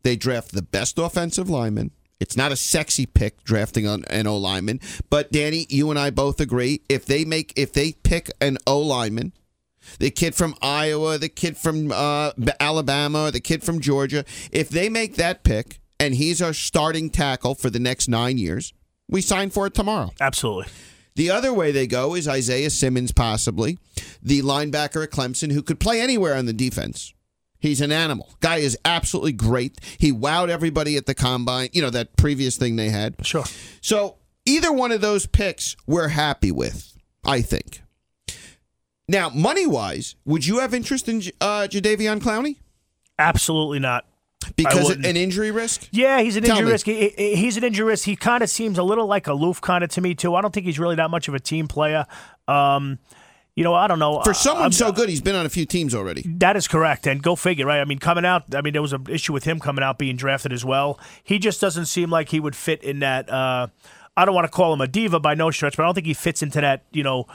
[0.04, 1.92] They draft the best offensive lineman.
[2.20, 6.40] It's not a sexy pick drafting an O lineman, but Danny, you and I both
[6.40, 9.34] agree if they make if they pick an O lineman,
[10.00, 14.90] the kid from Iowa, the kid from uh, Alabama, the kid from Georgia, if they
[14.90, 18.74] make that pick and he's our starting tackle for the next nine years,
[19.08, 20.12] we sign for it tomorrow.
[20.20, 20.72] Absolutely.
[21.16, 23.78] The other way they go is Isaiah Simmons, possibly
[24.24, 27.14] the linebacker at Clemson, who could play anywhere on the defense.
[27.60, 28.34] He's an animal.
[28.40, 29.80] Guy is absolutely great.
[30.00, 33.16] He wowed everybody at the combine, you know, that previous thing they had.
[33.24, 33.44] Sure.
[33.82, 37.82] So either one of those picks we're happy with, I think.
[39.12, 42.56] Now, money wise, would you have interest in uh, Jadeveon Clowney?
[43.20, 44.06] Absolutely not.
[44.56, 45.88] Because an injury risk?
[45.92, 46.72] Yeah, he's an Tell injury me.
[46.72, 46.86] risk.
[46.86, 48.06] He, he- he's an injury risk.
[48.06, 50.34] He kind of seems a little like aloof, kind of to me too.
[50.34, 52.06] I don't think he's really that much of a team player.
[52.48, 52.98] Um,
[53.54, 54.22] you know, I don't know.
[54.24, 56.24] For someone I'm- so good, he's been on a few teams already.
[56.38, 57.82] That is correct, and go figure, right?
[57.82, 60.16] I mean, coming out, I mean, there was an issue with him coming out being
[60.16, 60.98] drafted as well.
[61.22, 63.30] He just doesn't seem like he would fit in that.
[63.30, 63.68] Uh,
[64.16, 66.08] I don't want to call him a diva by no stretch, but I don't think
[66.08, 67.28] he fits into that, you know,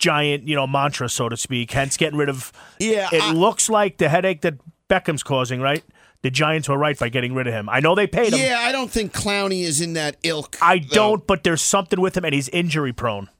[0.00, 1.70] giant, you know, mantra, so to speak.
[1.70, 2.50] Hence, getting rid of.
[2.80, 4.54] Yeah, it I- looks like the headache that
[4.88, 5.84] Beckham's causing, right?
[6.22, 7.68] The Giants were right by getting rid of him.
[7.70, 8.40] I know they paid him.
[8.40, 10.58] Yeah, I don't think Clowney is in that ilk.
[10.60, 10.86] I though.
[10.94, 13.30] don't, but there's something with him, and he's injury prone.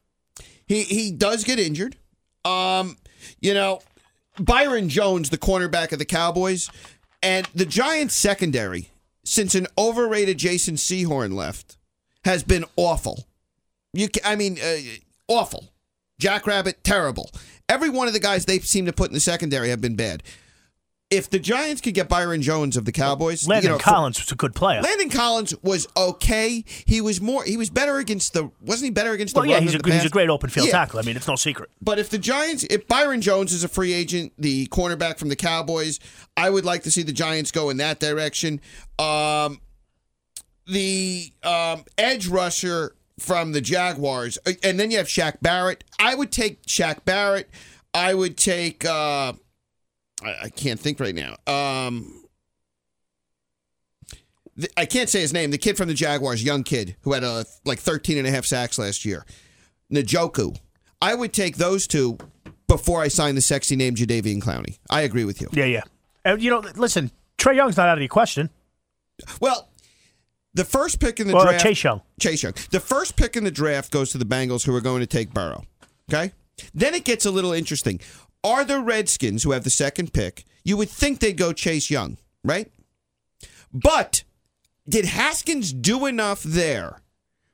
[0.67, 1.97] He he does get injured.
[2.45, 2.97] Um,
[3.41, 3.81] you know,
[4.39, 6.71] Byron Jones, the cornerback of the Cowboys,
[7.23, 8.91] and the Giants secondary
[9.25, 11.77] since an overrated Jason Sehorn left
[12.25, 13.27] has been awful.
[13.93, 14.77] You, ca- I mean, uh,
[15.29, 15.71] awful.
[16.21, 17.31] Jackrabbit, terrible.
[17.69, 20.23] Every one of the guys they seem to put in the secondary have been bad.
[21.11, 24.21] If the Giants could get Byron Jones of the Cowboys, Landon you know, for- Collins
[24.21, 24.81] was a good player.
[24.81, 26.65] Landon Collins was okay.
[26.87, 27.43] He was more.
[27.43, 28.53] He was better against the.
[28.61, 29.49] Wasn't he better against well, the?
[29.49, 30.73] yeah, run he's a, he's a great open field Yeah.
[30.73, 31.01] tackle.
[31.01, 31.69] I mean, it's no secret.
[31.83, 35.37] But if the Giants, if Byron Jones is a free agent, the cornerback from the
[35.37, 35.99] Cowboys,
[36.37, 38.61] I would like to see the Giants go in that direction.
[39.01, 39.61] Um,
[40.69, 45.85] the um, edge rusher from the Jaguars, uh, and then you have Shaq Barrett.
[45.99, 47.51] I would take Shaq Barrett.
[47.95, 48.85] I would take.
[48.85, 49.35] Uh,
[50.23, 51.37] I, I can't think right now.
[51.47, 52.25] Um,
[54.59, 55.51] th- I can't say his name.
[55.51, 58.45] The kid from the Jaguars, young kid who had a like 13 and a half
[58.45, 59.25] sacks last year.
[59.93, 60.57] Ngakoue.
[61.03, 62.19] I would take those two
[62.69, 64.79] before I sign the sexy name Jadeveon Clowney.
[64.89, 65.49] I agree with you.
[65.53, 65.83] Yeah, yeah.
[66.25, 68.51] And you know, listen, Trey Young's not out of the question.
[69.41, 69.70] Well,
[70.55, 71.63] the first pick in the Well, draft.
[71.63, 72.03] Chase Young.
[72.21, 72.55] Chase Young.
[72.71, 75.33] The first pick in the draft goes to the Bengals, who are going to take
[75.33, 75.65] Burrow.
[76.09, 76.33] Okay?
[76.75, 78.01] Then it gets a little interesting.
[78.43, 82.17] Are the Redskins, who have the second pick, you would think they'd go Chase Young,
[82.45, 82.71] right?
[83.73, 84.25] But
[84.89, 87.01] did Haskins do enough there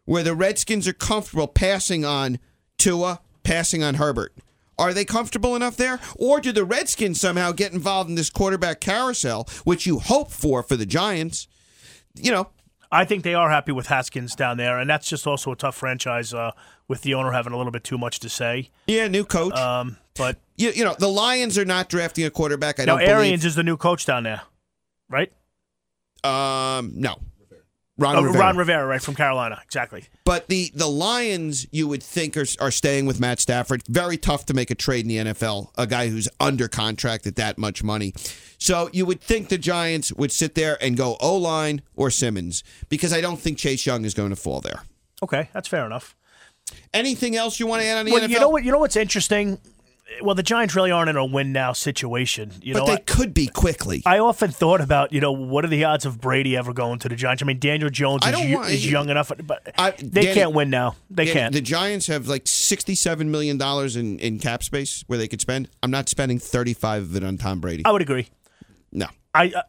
[0.04, 2.38] where the Redskins are comfortable passing on
[2.78, 4.32] Tua, passing on Herbert?
[4.78, 6.00] Are they comfortable enough there?
[6.16, 10.62] Or do the Redskins somehow get involved in this quarterback carousel, which you hope for
[10.62, 11.48] for the Giants?
[12.14, 12.48] You know,
[12.90, 15.76] I think they are happy with Haskins down there, and that's just also a tough
[15.76, 16.52] franchise uh,
[16.88, 18.70] with the owner having a little bit too much to say.
[18.86, 19.54] yeah, new coach.
[19.54, 22.80] Um, but you, you know, the Lions are not drafting a quarterback.
[22.80, 24.42] I now don't Arians is the new coach down there,
[25.08, 25.32] right?
[26.24, 27.16] Um, no,
[27.98, 28.40] Ron Oh, Rivera.
[28.44, 30.04] Ron Rivera, right from Carolina, exactly.
[30.24, 33.82] But the the Lions, you would think, are are staying with Matt Stafford.
[33.88, 35.70] Very tough to make a trade in the NFL.
[35.78, 38.12] A guy who's under contract at that much money.
[38.58, 42.62] So you would think the Giants would sit there and go O line or Simmons
[42.88, 44.82] because I don't think Chase Young is going to fall there.
[45.22, 46.14] Okay, that's fair enough.
[46.92, 48.28] Anything else you want to add on the Well, NFL?
[48.30, 48.64] you know what?
[48.64, 49.58] You know what's interesting?
[50.22, 52.52] Well, the Giants really aren't in a win now situation.
[52.62, 54.02] You but know, they I- could be quickly.
[54.06, 57.08] I often thought about, you know, what are the odds of Brady ever going to
[57.08, 57.42] the Giants?
[57.42, 60.70] I mean, Daniel Jones is, want- is young enough, but I- they Danny- can't win
[60.70, 60.94] now.
[61.10, 61.52] They Yeah, can't.
[61.54, 65.68] The Giants have like sixty-seven million dollars in, in cap space where they could spend.
[65.82, 67.84] I'm not spending thirty-five of it on Tom Brady.
[67.84, 68.28] I would agree.
[68.92, 69.62] No, I uh,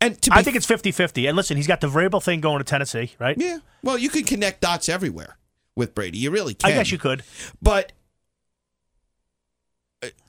[0.00, 1.26] and to be I think it's 50-50.
[1.28, 3.36] And listen, he's got the Vrabel thing going to Tennessee, right?
[3.36, 3.58] yeah.
[3.82, 5.36] Well, you can connect dots everywhere
[5.74, 6.18] with Brady.
[6.18, 6.70] You really can.
[6.70, 7.24] I guess you could.
[7.60, 7.90] But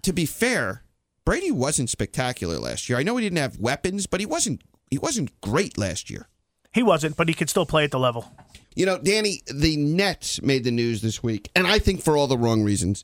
[0.01, 0.83] to be fair,
[1.25, 2.97] Brady wasn't spectacular last year.
[2.97, 6.27] I know he didn't have weapons, but he wasn't he wasn't great last year.
[6.73, 8.31] He wasn't, but he could still play at the level.
[8.75, 12.27] You know, Danny, the Nets made the news this week, and I think for all
[12.27, 13.03] the wrong reasons.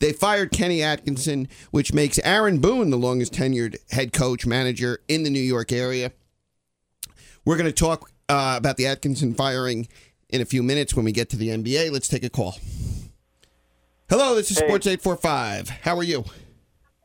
[0.00, 5.22] They fired Kenny Atkinson, which makes Aaron Boone the longest tenured head coach manager in
[5.22, 6.10] the New York area.
[7.44, 9.86] We're going to talk uh, about the Atkinson firing
[10.28, 11.92] in a few minutes when we get to the NBA.
[11.92, 12.56] Let's take a call.
[14.12, 14.66] Hello, this is Hey.
[14.66, 15.70] Sports 845.
[15.70, 16.22] How are you?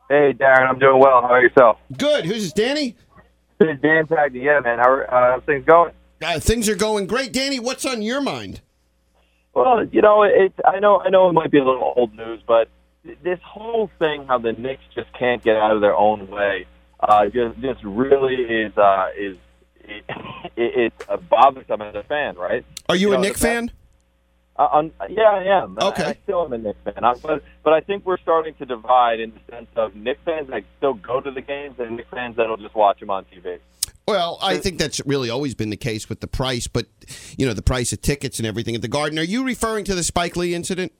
[0.09, 1.21] Hey, Darin, I'm doing well.
[1.21, 1.77] How are yourself?
[1.97, 2.25] Good.
[2.25, 2.97] Who's this, Danny?
[3.59, 4.43] This is Dan Tagdy.
[4.43, 4.79] Yeah, man.
[4.79, 5.93] How are uh, things going?
[6.21, 7.31] Uh, things are going great.
[7.31, 8.59] Danny, what's on your mind?
[9.53, 10.51] Well, you know, it.
[10.65, 12.67] I know, I know, it might be a little old news, but
[13.23, 16.65] this whole thing, how the Knicks just can't get out of their own way,
[16.99, 19.37] uh, just just really is uh, is
[19.85, 20.03] it,
[20.57, 22.65] it, it's bothersome as a fan, right?
[22.89, 23.71] Are you, You a know, Knick the- fan?
[24.57, 25.77] Uh, yeah, I am.
[25.79, 26.03] Okay.
[26.03, 28.65] I, I still am a Knicks fan, I, but but I think we're starting to
[28.65, 32.09] divide in the sense of Knicks fans that still go to the games and Knicks
[32.09, 33.59] fans that'll just watch them on TV.
[34.07, 36.87] Well, I think that's really always been the case with the price, but
[37.37, 39.19] you know the price of tickets and everything at the Garden.
[39.19, 40.91] Are you referring to the Spike Lee incident?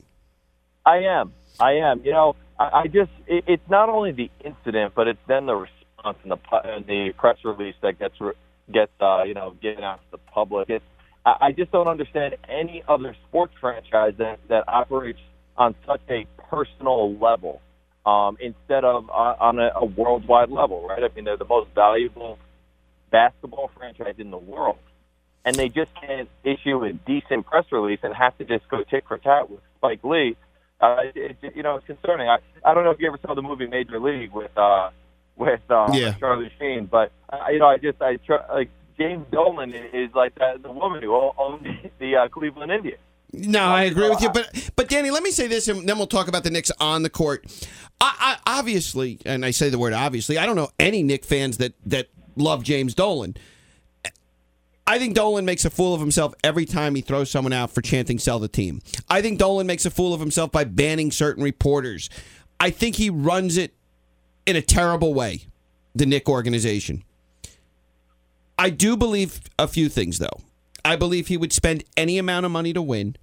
[0.86, 1.34] I am.
[1.60, 2.02] I am.
[2.04, 5.56] You know, I, I just it, it's not only the incident, but it's then the
[5.56, 8.16] response and the and the press release that gets
[8.72, 10.70] gets uh, you know given out to the public.
[10.70, 10.86] It's,
[11.42, 15.20] I, just don't understand any other sports franchise that that operates
[15.58, 17.62] on such a personal level
[18.06, 21.04] um, instead of uh, on a, a worldwide level, right?
[21.04, 22.38] I mean, they're the most valuable
[23.12, 24.78] basketball franchise in the world,
[25.44, 29.04] and they just can't issue a decent press release and have to just go tit
[29.08, 30.38] for tat with Spike Lee.
[30.80, 32.30] Uh, it, it, you know, it's concerning.
[32.30, 34.92] I I don't know if you ever saw the movie Major League with uh
[35.36, 36.14] with uh, Yeah.
[36.20, 40.36] Charlie Sheen, but uh, you know, I just I try, like James Dolan is like
[40.36, 43.00] the, the woman who owned the uh, Cleveland Indians.
[43.34, 46.08] No, I agree with you, but but Danny, let me say this, and then we'll
[46.08, 47.46] talk about the Knicks on the court.
[48.00, 51.58] I, I obviously, and I say the word obviously, I don't know any Knick fans
[51.58, 52.08] that that
[52.38, 53.36] love James Dolan.
[54.90, 57.82] I think Dolan makes a fool of himself every time he throws someone out for
[57.82, 61.44] chanting "sell the team." I think Dolan makes a fool of himself by banning certain
[61.44, 62.10] reporters.
[62.62, 63.74] I think he runs it
[64.46, 65.48] in a terrible way,
[65.94, 67.04] the Knick organization.
[68.58, 70.42] I do believe a few things, though.
[70.84, 73.16] I believe he would spend any amount of money to win.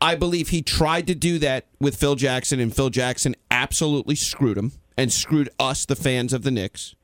[0.00, 4.56] I believe he tried to do that with Phil Jackson, and Phil Jackson absolutely screwed
[4.56, 6.94] him and screwed us, the fans of the Knicks.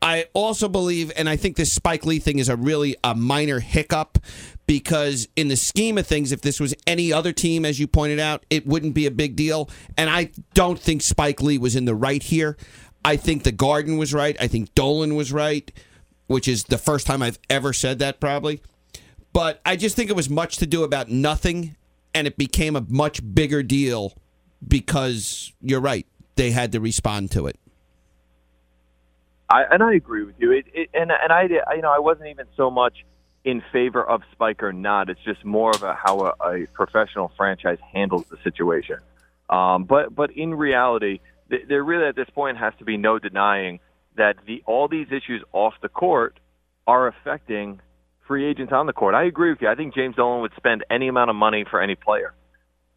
[0.00, 3.60] I also believe, and I think this Spike Lee thing is a really a minor
[3.60, 4.18] hiccup
[4.66, 8.18] because in the scheme of things, if this was any other team, as you pointed
[8.18, 9.70] out, it wouldn't be a big deal.
[9.96, 12.56] And I don't think Spike Lee was in the right here.
[13.04, 14.36] I think the Garden was right.
[14.40, 15.70] I think Dolan was right,
[16.32, 18.60] which is the first time I've ever said that probably.
[19.32, 21.76] But I just think it was much to do about nothing,
[22.14, 24.14] and it became a much bigger deal
[24.66, 26.06] because you're right.
[26.36, 27.58] They had to respond to it.
[29.48, 30.52] I, and I agree with you.
[30.52, 31.42] It, it, and and I,
[31.74, 33.04] you know, I wasn't even so much
[33.44, 35.10] in favor of Spike or not.
[35.10, 38.98] It's just more of a, how a, a professional franchise handles the situation.
[39.50, 43.18] Um, but but in reality, th- there really at this point has to be no
[43.18, 43.80] denying
[44.16, 46.38] that the all these issues off the court
[46.86, 47.80] are affecting
[48.26, 49.14] free agents on the court.
[49.14, 49.68] I agree with you.
[49.68, 52.34] I think James Dolan would spend any amount of money for any player.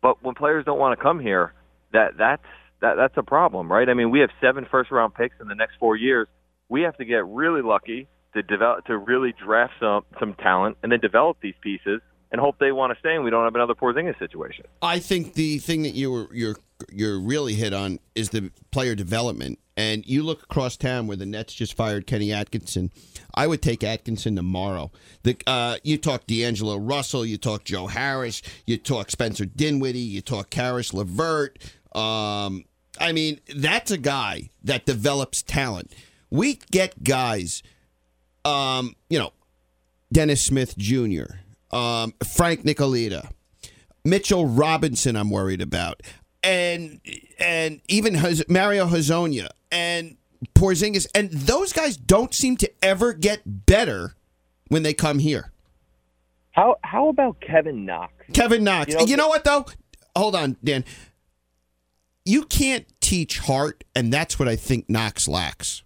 [0.02, 1.54] But when players don't want to come here,
[1.94, 2.46] that that's
[2.82, 3.88] that that's a problem, right?
[3.90, 6.28] I mean, we have seven first round picks in the next four years.
[6.70, 10.92] We have to get really lucky to develop to really draft some some talent and
[10.92, 12.02] then develop these pieces
[12.32, 14.66] and hope they want to stay and we don't have another Porzingis situation.
[14.82, 16.56] I think the thing that you were you're
[16.92, 19.60] you're really hit on is the player development.
[19.78, 22.92] And you look across town where the Nets just fired Kenny Atkinson.
[23.34, 24.92] I would take Atkinson tomorrow.
[25.24, 30.22] The uh, you talk D'Angelo Russell, you talk Joe Harris, you talk Spencer Dinwiddie, you
[30.22, 31.60] talk Caris LeVert.
[31.94, 32.64] Um,
[33.00, 35.92] I mean, that's a guy that develops talent.
[36.30, 37.62] We get guys,
[38.46, 39.32] um, you know,
[40.12, 41.26] Dennis Smith Jr.,
[41.72, 43.30] um, Frank Ntilikina,
[44.06, 46.02] Mitchell Robinson, I'm worried about,
[46.44, 47.02] and
[47.40, 48.14] and even
[48.48, 50.18] Mario Hezonja and
[50.56, 54.16] Porzingis, and those guys don't seem to ever get better
[54.70, 55.52] when they come here.
[56.52, 58.14] How how about Kevin Knox?
[58.34, 58.94] Kevin Knox.
[58.94, 59.66] You You know- know, what though?
[60.16, 60.86] Hold on, Dan.
[62.24, 65.84] You can't teach heart, and that's what I think Knox lacks.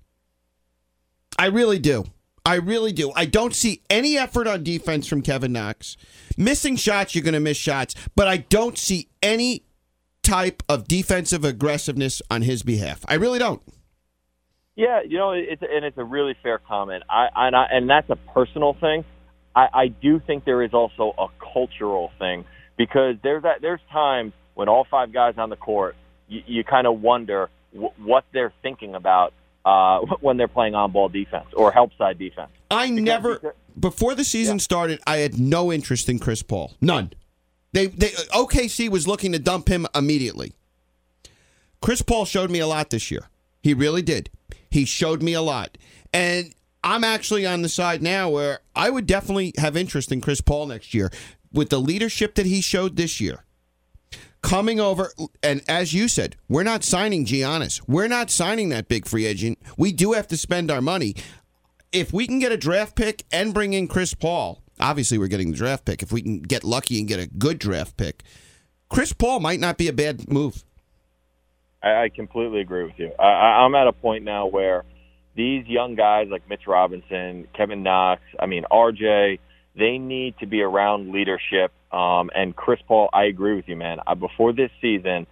[1.38, 2.06] I really do.
[2.45, 3.12] I really do.
[3.15, 5.97] I don't see any effort on defense from Kevin Knox.
[6.38, 9.63] Missing shots, you're going to miss shots, but I don't see any
[10.23, 13.04] type of defensive aggressiveness on his behalf.
[13.08, 13.62] I really don't.
[14.79, 17.03] Yeah, you know, it's and it's a really fair comment.
[17.09, 19.03] I and I, and that's a personal thing.
[19.53, 22.45] I, I do think there is also a cultural thing
[22.77, 25.97] because there's that there's times when all five guys on the court,
[26.29, 29.33] you, you kind of wonder w- what they're thinking about
[29.65, 32.51] uh, when they're playing on ball defense or help side defense.
[32.71, 36.77] I never because- before the season started, I had no interest in Chris Paul.
[36.79, 37.11] None.
[37.73, 40.53] They they OKC was looking to dump him immediately.
[41.81, 43.27] Chris Paul showed me a lot this year.
[43.61, 44.29] He really did.
[44.69, 45.77] He showed me a lot.
[46.13, 46.53] And
[46.84, 50.67] I'm actually on the side now where I would definitely have interest in Chris Paul
[50.67, 51.12] next year
[51.51, 53.43] with the leadership that he showed this year.
[54.41, 55.12] Coming over,
[55.43, 57.82] and as you said, we're not signing Giannis.
[57.88, 59.60] We're not signing that big free agent.
[59.77, 61.15] We do have to spend our money.
[61.91, 65.51] If we can get a draft pick and bring in Chris Paul, obviously we're getting
[65.51, 66.01] the draft pick.
[66.01, 68.23] If we can get lucky and get a good draft pick,
[68.89, 70.63] Chris Paul might not be a bad move.
[71.83, 73.11] I, I completely agree with you.
[73.19, 74.83] I, I- I'm at a point now where
[75.35, 79.39] these young guys like Mitch Robinson, Kevin Knox, I mean RJ,
[79.75, 81.71] they need to be around leadership.
[81.91, 83.99] Um, and Chris Paul, I agree with you, man.
[84.05, 85.25] Uh, before this season,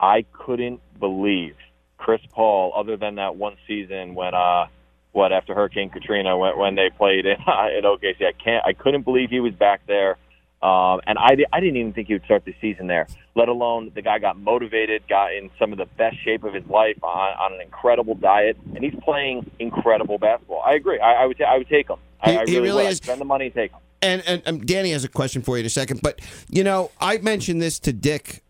[0.00, 1.54] I couldn't believe
[1.98, 4.66] Chris Paul, other than that one season when, uh,
[5.12, 9.02] what after Hurricane Katrina, when, when they played in, in OKC, I can't, I couldn't
[9.02, 10.16] believe he was back there.
[10.62, 13.90] Um, and I, I didn't even think he would start the season there, let alone
[13.94, 17.10] the guy got motivated, got in some of the best shape of his life on,
[17.36, 20.62] on an incredible diet, and he's playing incredible basketball.
[20.64, 21.00] I agree.
[21.00, 21.96] I, I would I would take him.
[22.20, 22.96] I, He- I really, really would.
[22.96, 23.80] Spend the money and take him.
[24.02, 26.90] And, and um, Danny has a question for you in a second, but you know
[27.00, 28.42] I mentioned this to Dick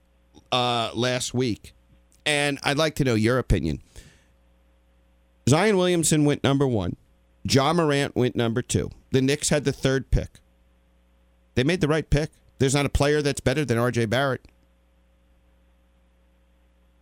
[0.51, 1.73] uh, last week,
[2.27, 3.81] and I'd like to know your opinion.
[5.49, 6.97] Zion Williamson went number one.
[7.45, 8.91] Ja Morant went number two.
[9.11, 10.39] The Knicks had the third pick.
[11.55, 12.31] They made the right pick.
[12.59, 14.07] There's not a player that's better than R.J.
[14.07, 14.47] Barrett.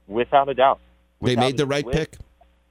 [0.07, 0.81] Without a doubt.
[1.23, 2.17] They made the right with- pick.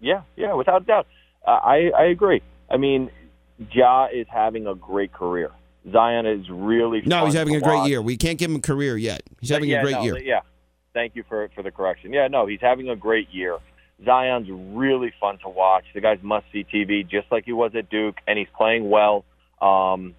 [0.02, 1.08] Yeah, yeah, without a doubt.
[1.46, 2.42] Uh, I I agree.
[2.72, 3.12] I mean,
[3.72, 5.52] Ja is having a great career.
[5.92, 8.02] Zion is really No, he's having a great year.
[8.02, 9.24] We can't give him a career yet.
[9.40, 10.18] He's having yeah, a great no, year.
[10.18, 10.42] Yeah,
[10.94, 12.14] thank you for for the correction.
[12.14, 13.58] Yeah, no, he's having a great year.
[14.06, 15.84] Zion's really fun to watch.
[15.94, 19.26] The guy's must see TV, just like he was at Duke, and he's playing well.
[19.62, 20.16] Um,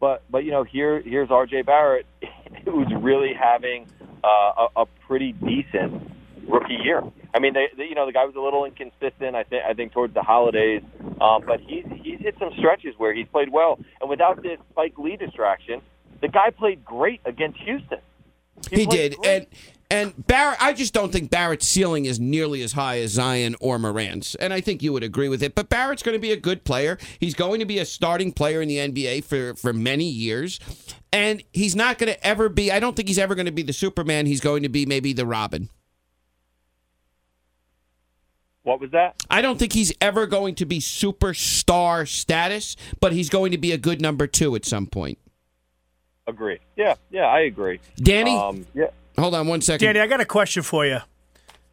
[0.00, 1.62] but but you know here here's R.J.
[1.62, 2.06] Barrett,
[2.64, 3.86] who's really having
[4.24, 6.10] uh, a, a pretty decent
[6.48, 7.02] rookie year.
[7.34, 9.36] I mean, they, they, you know the guy was a little inconsistent.
[9.36, 10.82] I think I think towards the holidays,
[11.20, 14.98] um, but he's he's hit some stretches where he's played well, and without this Spike
[14.98, 15.82] Lee distraction,
[16.20, 17.98] the guy played great against Houston.
[18.70, 19.36] He played did, great.
[19.36, 19.46] and
[19.90, 20.60] and Barrett.
[20.60, 24.52] I just don't think Barrett's ceiling is nearly as high as Zion or Morant's, and
[24.52, 25.54] I think you would agree with it.
[25.54, 26.98] But Barrett's going to be a good player.
[27.18, 30.58] He's going to be a starting player in the NBA for for many years,
[31.12, 32.72] and he's not going to ever be.
[32.72, 34.26] I don't think he's ever going to be the Superman.
[34.26, 35.68] He's going to be maybe the Robin.
[38.66, 39.22] What was that?
[39.30, 43.70] I don't think he's ever going to be superstar status, but he's going to be
[43.70, 45.18] a good number two at some point.
[46.26, 46.58] Agree.
[46.74, 47.78] Yeah, yeah, I agree.
[47.98, 48.86] Danny, Um, yeah,
[49.18, 49.84] hold on one second.
[49.86, 50.98] Danny, I got a question for you.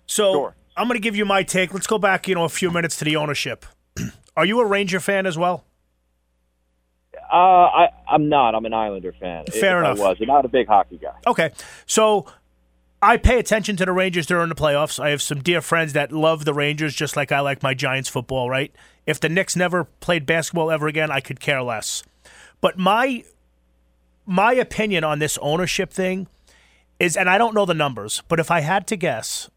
[0.06, 0.56] So Sure.
[0.76, 1.74] I'm going to give you my take.
[1.74, 3.66] Let's go back, you know, a few minutes to the ownership.
[4.38, 5.66] Are you a Ranger fan as well?
[7.32, 8.54] uh, I, I'm not.
[8.56, 9.46] I'm an Islander fan.
[9.46, 10.00] Fair if enough.
[10.00, 10.18] I was.
[10.22, 11.16] I'm not a big hockey guy.
[11.26, 11.52] Okay.
[11.86, 12.26] So
[13.02, 15.00] I pay attention to the Rangers during the playoffs.
[15.00, 18.10] I have some dear friends that love the Rangers just like I like my Giants
[18.10, 18.74] football, right?
[19.06, 22.04] If the Knicks never played basketball ever again, I could care less.
[22.62, 23.24] But my
[24.26, 26.28] my opinion on this ownership thing
[27.04, 29.50] is and I don't know the numbers, but if I had to guess,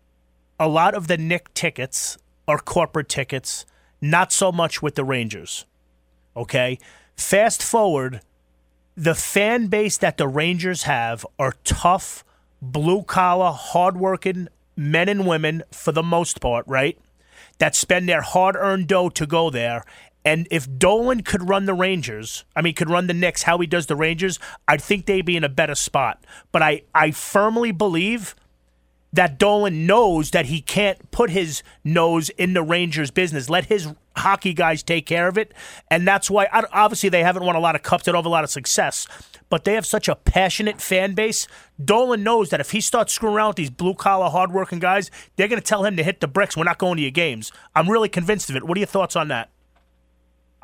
[0.59, 3.65] a lot of the Knick tickets are corporate tickets,
[4.01, 5.65] not so much with the Rangers.
[6.37, 6.79] Okay?
[7.17, 8.21] Fast forward
[8.97, 12.25] the fan base that the Rangers have are tough,
[12.61, 16.99] blue collar, hardworking men and women for the most part, right?
[17.59, 19.85] That spend their hard earned dough to go there.
[20.27, 23.67] And if Dolan could run the Rangers, I mean, could run the Knicks how he
[23.69, 26.25] does the Rangers, I think they'd be in a better spot.
[26.51, 28.35] But I, I firmly believe
[29.13, 33.49] that Dolan knows that he can't put his nose in the Rangers' business.
[33.49, 35.55] Let his hockey guys take care of it,
[35.93, 36.49] and that's why.
[36.73, 38.05] Obviously, they haven't won a lot of cups.
[38.05, 39.07] They don't have a lot of success,
[39.49, 41.47] but they have such a passionate fan base.
[41.83, 45.49] Dolan knows that if he starts screwing around with these blue collar, hardworking guys, they're
[45.49, 46.57] going to tell him to hit the bricks.
[46.57, 47.53] We're not going to your games.
[47.77, 48.65] I'm really convinced of it.
[48.65, 49.51] What are your thoughts on that?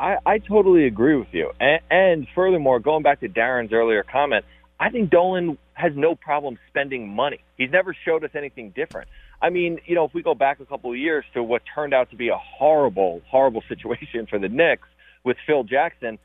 [0.03, 1.53] I, I totally agree with you.
[1.61, 4.45] And, and furthermore, going back to Darin's earlier comment,
[4.81, 7.39] I think Dolan has no problem spending money.
[7.57, 9.09] He's never showed us anything different.
[9.41, 11.95] I mean, you know, if we go back a couple of years to what turned
[11.95, 14.89] out to be a horrible, horrible situation for the Knicks
[15.23, 16.19] with Phil Jackson,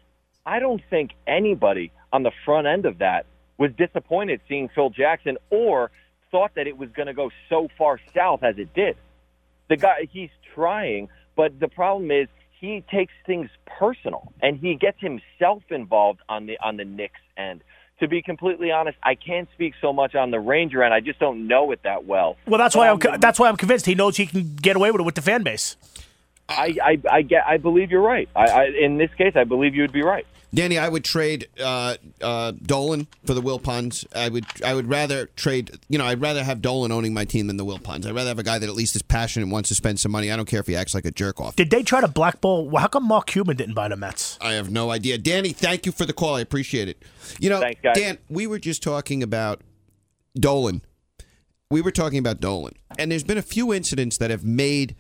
[0.43, 3.27] I don't think anybody on the front end of that
[3.59, 5.91] was disappointed seeing Phil Jackson or
[6.31, 8.97] thought that it was going to go so far south as it did.
[9.69, 12.27] The guy, he's trying, but the problem is
[12.59, 17.61] he takes things personal and he gets himself involved on the on the Knicks end.
[17.99, 20.93] To be completely honest, I can't speak so much on the Ranger end.
[20.93, 22.37] I just don't know it that well.
[22.45, 24.91] Well, that's But why I'm, that's why I'm convinced he knows he can get away
[24.91, 25.75] with it with the fan base.
[26.47, 27.45] I, I, I get.
[27.45, 28.29] I believe you're right.
[28.35, 30.27] I, I, in this case, I believe you would be right.
[30.57, 34.07] Danny, I would trade uh, uh, Dolan for the Wilpons.
[34.15, 35.77] I would I would rather trade.
[35.87, 38.07] You know, I'd rather have Dolan owning my team than the Wilpons.
[38.07, 40.11] I'd rather have a guy that at least is passionate and wants to spend some
[40.11, 40.31] money.
[40.31, 41.55] I don't care if he acts like a jerk off.
[41.55, 42.67] Did they try to blackball?
[42.67, 44.39] Well, how come Mark Cuban didn't buy the Mets?
[44.41, 45.19] I have no idea.
[45.19, 46.33] Danny, thank you for the call.
[46.33, 47.03] I appreciate it.
[47.39, 47.95] You know, Thanks, guys.
[47.95, 49.61] Dan, we were just talking about
[50.39, 50.81] Dolan.
[51.69, 54.95] We were talking about Dolan, and there's been a few incidents that have made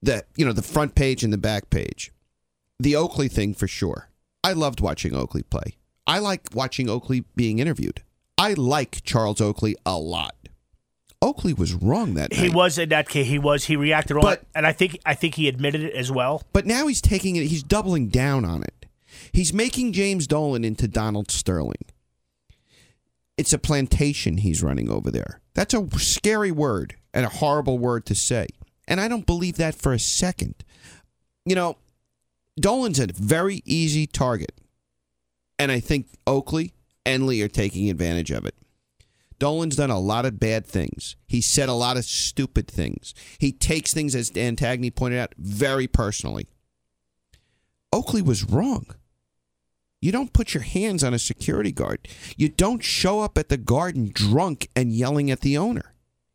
[0.00, 2.12] the you know the front page and the back page.
[2.80, 4.08] The Oakley thing for sure.
[4.46, 5.76] I loved watching Oakley play.
[6.06, 8.04] I like watching Oakley being interviewed.
[8.38, 10.36] I like Charles Oakley a lot.
[11.20, 13.26] Oakley was wrong that He was in that case.
[13.26, 13.64] He was.
[13.64, 16.44] He reacted wrong, and I think I think he admitted it as well.
[16.52, 18.86] But now he's taking it, he's doubling down on it.
[19.32, 21.84] He's making James Dolan into Donald Sterling.
[23.36, 25.40] It's a plantation he's running over there.
[25.54, 28.46] That's a scary word and a horrible word to say.
[28.86, 30.54] And I don't believe that for a second.
[31.44, 31.78] You know,
[32.58, 34.52] Dolan's a very easy target.
[35.58, 38.54] And I think Oakley and Lee are taking advantage of it.
[39.38, 41.16] Dolan's done a lot of bad things.
[41.26, 43.14] He said a lot of stupid things.
[43.38, 46.48] He takes things, as Dan Tagney pointed out, very personally.
[47.92, 48.86] Oakley was wrong.
[50.00, 52.08] You don't put your hands on a security guard.
[52.36, 55.94] You don't show up at the garden drunk and yelling at the owner.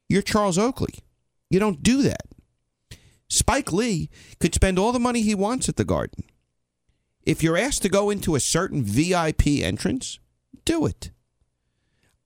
[0.10, 0.96] You're Charles Oakley.
[1.50, 2.24] You don't do that.
[3.32, 4.10] Spike Lee
[4.42, 6.26] could spend all the money he wants at the garden.
[7.24, 10.20] If you're asked to go into a certain VIP entrance,
[10.66, 11.12] do it.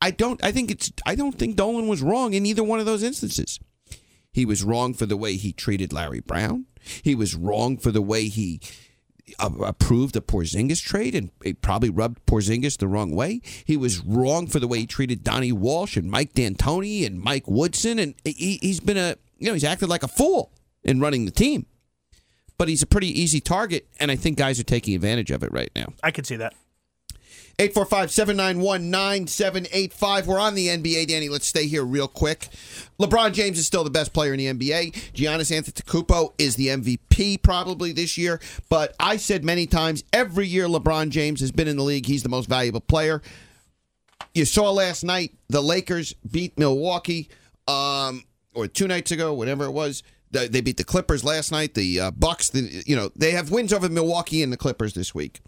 [0.02, 2.88] I don't I think it's I don't think Dolan was wrong in either one of
[2.88, 3.60] those instances.
[4.32, 6.66] He was wrong for the way he treated Larry Brown.
[7.04, 8.60] He was wrong for the way he
[9.40, 13.42] approved a Porzingis trade and it probably rubbed Porzingis the wrong way.
[13.64, 17.48] He was wrong for the way he treated Donnie Walsh and Mike D'Antoni and Mike
[17.48, 20.52] Woodson and he, he's been a you know he's acted like a fool
[20.86, 21.66] in running the team.
[22.58, 25.52] But he's a pretty easy target and I think guys are taking advantage of it
[25.52, 25.88] right now.
[26.02, 26.54] I can see that.
[27.58, 30.28] 845 791 9785.
[30.28, 31.30] We're on the NBA, Danny.
[31.30, 32.50] Let's stay here real quick.
[33.00, 34.92] LeBron James is still the best player in the NBA.
[35.14, 38.42] Giannis Antetokounmpo is the MVP probably this year.
[38.68, 42.24] But I said many times, every year LeBron James has been in the league, he's
[42.24, 43.22] the most valuable player.
[44.34, 47.30] You saw last night the Lakers beat Milwaukee,
[47.70, 50.04] um, or two nights ago, whatever it was.
[50.36, 51.74] They beat the Clippers last night.
[51.74, 55.16] The uh, Bucks, the, you know, they have wins over Milwaukee and the Clippers this
[55.16, 55.42] week.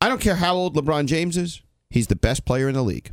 [0.00, 1.62] I don't care how old LeBron James is.
[1.90, 3.12] He's the best player in the league.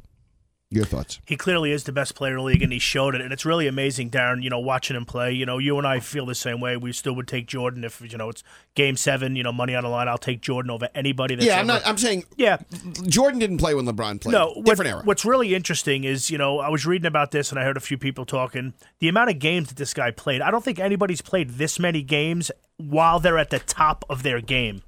[0.74, 1.20] Your thoughts?
[1.26, 3.20] He clearly is the best player in the league, and he showed it.
[3.20, 4.42] And it's really amazing, Darin.
[4.42, 5.34] You know, watching him play.
[5.34, 6.78] You know, you and I feel the same way.
[6.78, 8.42] We still would take Jordan if you know it's
[8.74, 9.36] Game Seven.
[9.36, 10.08] You know, money on the line.
[10.08, 11.36] I'll take Jordan over anybody.
[11.36, 11.88] That's yeah, I'm ever- not.
[11.88, 12.58] I'm saying Yeah,
[13.06, 14.32] Jordan didn't play when LeBron played.
[14.32, 15.02] No, what- different era.
[15.04, 17.82] What's really interesting is, you know, I was reading about this and I heard a
[17.82, 18.74] few people talking.
[19.00, 22.02] The amount of games that this guy played, I don't think anybody's played this many
[22.02, 24.84] games while they're at the top of their game.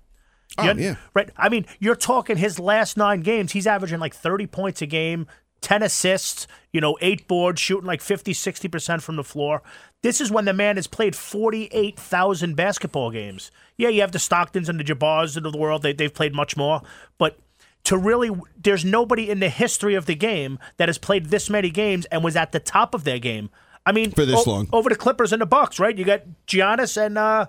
[0.57, 0.97] Oh, yeah.
[1.15, 1.31] Right.
[1.36, 5.25] I mean, you're talking his last nine games, he's averaging like 30 points a game,
[5.64, 9.64] 10 assists, you know, eight boards, shooting like 50, 60% from the floor.
[10.03, 13.49] This is when the man has played 48,000 basketball games.
[13.78, 15.82] Yeah, you have the Stocktons and the Jabbars of the world.
[15.82, 16.82] They, they've played much more.
[17.18, 17.39] But
[17.86, 18.30] to really,
[18.61, 22.24] there's nobody in the history of the game that has played this many games and
[22.24, 23.49] was at the top of their game.
[23.86, 24.70] I mean, For this o- long.
[24.72, 25.97] over the Clippers and the Bucks, right?
[25.97, 27.47] You got Giannis and uh,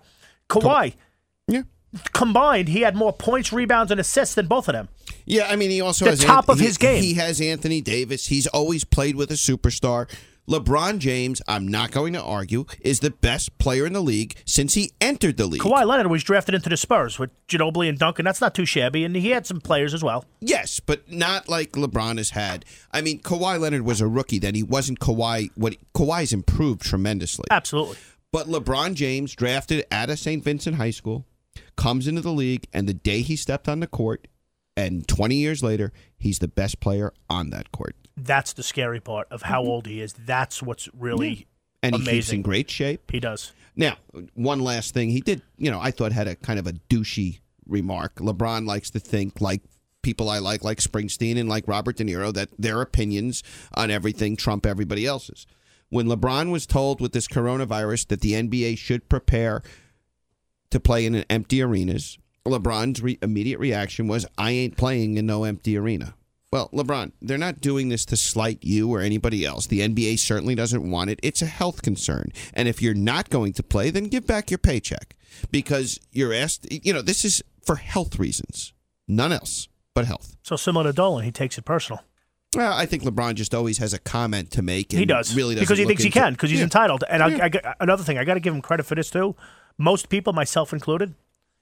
[0.48, 0.94] Kawhi
[1.46, 1.62] yeah.
[2.12, 4.88] Combined, he had more points, rebounds, and assists than both of them.
[5.26, 7.02] Yeah, I mean, he also The has top of he- his game.
[7.02, 8.26] He has Anthony Davis.
[8.28, 10.08] He's always played with a superstar.
[10.46, 14.74] LeBron James, I'm not going to argue, is the best player in the league since
[14.74, 15.62] he entered the league.
[15.62, 18.26] Kawhi Leonard was drafted into the Spurs with Ginobili and Duncan.
[18.26, 20.26] That's not too shabby, and he had some players as well.
[20.40, 22.66] Yes, but not like LeBron has had.
[22.92, 24.54] I mean, Kawhi Leonard was a rookie then.
[24.54, 25.48] He wasn't Kawhi.
[25.54, 27.46] What Kawhi's improved tremendously.
[27.50, 27.96] Absolutely.
[28.30, 30.44] But LeBron James, drafted out of St.
[30.44, 31.24] Vincent High School,
[31.76, 34.28] comes into the league, and the day he stepped on the court,
[34.76, 37.96] and 20 years later, he's the best player on that court.
[38.16, 40.12] That's the scary part of how old he is.
[40.12, 41.46] That's what's really
[41.82, 42.38] And he keeps amazing.
[42.38, 43.10] in great shape.
[43.10, 43.52] He does.
[43.76, 43.96] Now,
[44.34, 45.10] one last thing.
[45.10, 48.16] He did, you know, I thought had a kind of a douchey remark.
[48.16, 49.62] LeBron likes to think like
[50.02, 53.42] people I like, like Springsteen and like Robert De Niro, that their opinions
[53.74, 55.46] on everything trump everybody else's.
[55.88, 59.62] When LeBron was told with this coronavirus that the NBA should prepare
[60.70, 65.26] to play in an empty arenas, LeBron's re- immediate reaction was, I ain't playing in
[65.26, 66.14] no empty arena.
[66.52, 69.66] Well, LeBron, they're not doing this to slight you or anybody else.
[69.66, 71.18] The NBA certainly doesn't want it.
[71.22, 72.30] It's a health concern.
[72.52, 75.16] And if you're not going to play, then give back your paycheck
[75.50, 78.72] because you're asked, you know, this is for health reasons,
[79.08, 80.36] none else but health.
[80.42, 82.02] So similar to Dolan, he takes it personal.
[82.54, 84.92] Well, I think LeBron just always has a comment to make.
[84.92, 86.64] And He does really doesn't because he thinks he can because he's Yeah.
[86.64, 87.02] entitled.
[87.10, 87.48] And Yeah.
[87.52, 89.34] I, I, another thing, I got to give him credit for this too.
[89.78, 91.14] Most people, myself included,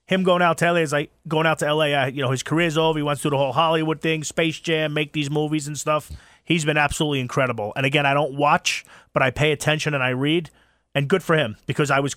[0.05, 1.85] him going out to LA is like going out to LA.
[1.85, 2.99] Uh, you know, his career's over.
[2.99, 6.11] He wants to do the whole Hollywood thing, Space Jam, make these movies and stuff.
[6.43, 7.71] He's been absolutely incredible.
[7.75, 10.49] And again, I don't watch, but I pay attention and I read.
[10.95, 12.15] And good for him because I was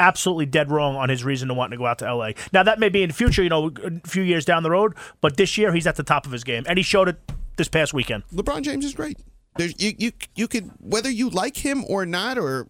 [0.00, 2.30] absolutely dead wrong on his reason to want to go out to LA.
[2.52, 4.94] Now that may be in the future, you know, a few years down the road,
[5.20, 7.18] but this year he's at the top of his game, and he showed it
[7.56, 8.24] this past weekend.
[8.32, 9.18] LeBron James is great.
[9.56, 12.66] There's, you you you could whether you like him or not, or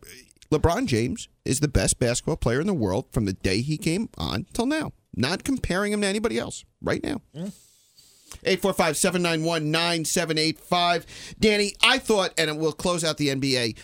[0.55, 4.09] LeBron James is the best basketball player in the world from the day he came
[4.17, 4.93] on till now.
[5.17, 7.21] Not comparing him to anybody else right now.
[7.35, 7.53] Mm.
[8.43, 11.07] 845 791 9785.
[11.39, 13.77] Danny, I thought, and we'll close out the NBA.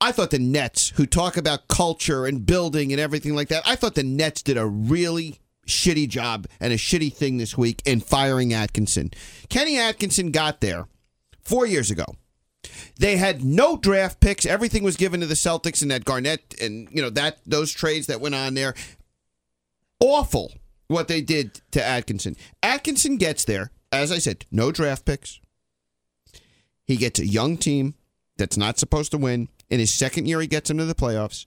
[0.00, 3.76] I thought the Nets, who talk about culture and building and everything like that, I
[3.76, 8.00] thought the Nets did a really shitty job and a shitty thing this week in
[8.00, 9.12] firing Atkinson.
[9.48, 10.86] Kenny Atkinson got there
[11.40, 12.04] four years ago.
[12.98, 14.46] They had no draft picks.
[14.46, 18.06] Everything was given to the Celtics and that Garnett and you know that those trades
[18.06, 18.74] that went on there.
[20.00, 20.52] Awful
[20.88, 22.36] what they did to Atkinson.
[22.62, 25.40] Atkinson gets there, as I said, no draft picks.
[26.84, 27.94] He gets a young team
[28.36, 29.48] that's not supposed to win.
[29.70, 31.46] In his second year, he gets into the playoffs.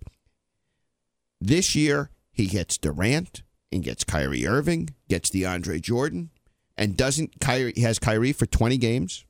[1.40, 6.32] This year, he gets Durant and gets Kyrie Irving, gets DeAndre Jordan,
[6.78, 9.26] and doesn't Kyrie has Kyrie for 20 games,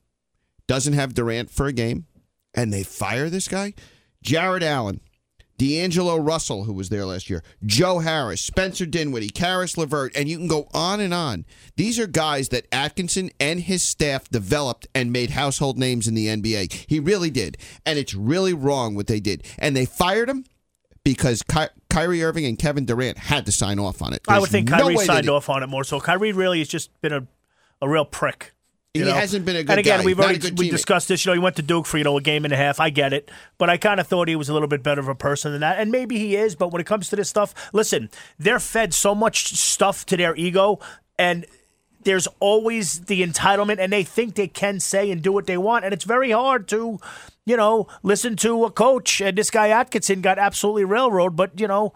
[0.66, 2.06] doesn't have Durant for a game,
[2.54, 3.74] and they fire this guy?
[4.22, 5.00] Jarrett Allen,
[5.58, 10.36] D'Angelo Russell, who was there last year, Joe Harris, Spencer Dinwiddie, Caris LeVert, and you
[10.36, 11.46] can go on and on.
[11.76, 16.26] These are guys that Atkinson and his staff developed and made household names in the
[16.26, 16.86] NBA.
[16.88, 17.56] He really did.
[17.86, 19.44] And it's really wrong what they did.
[19.58, 20.44] And they fired him
[21.04, 24.22] because Ky- Kyrie Irving and Kevin Durant had to sign off on it.
[24.28, 25.84] I would think no Kyrie they signed off on it more.
[25.84, 27.26] So Kyrie really has just been a,
[27.80, 28.52] a real prick.
[28.96, 29.16] You He know?
[29.16, 31.24] hasn't been a good And again, guy, we've not already we discussed this.
[31.24, 32.80] You know, he went to Duke for you know a game and a half.
[32.80, 35.08] I get it, but I kind of thought he was a little bit better of
[35.08, 36.54] a person than that, and maybe he is.
[36.54, 40.34] But when it comes to this stuff, listen, they're fed so much stuff to their
[40.36, 40.80] ego,
[41.18, 41.46] and
[42.04, 45.84] there's always the entitlement, and they think they can say and do what they want,
[45.84, 46.98] and it's very hard to,
[47.44, 49.20] you know, listen to a coach.
[49.20, 51.92] And this guy Atkinson got absolutely railroad, but you know,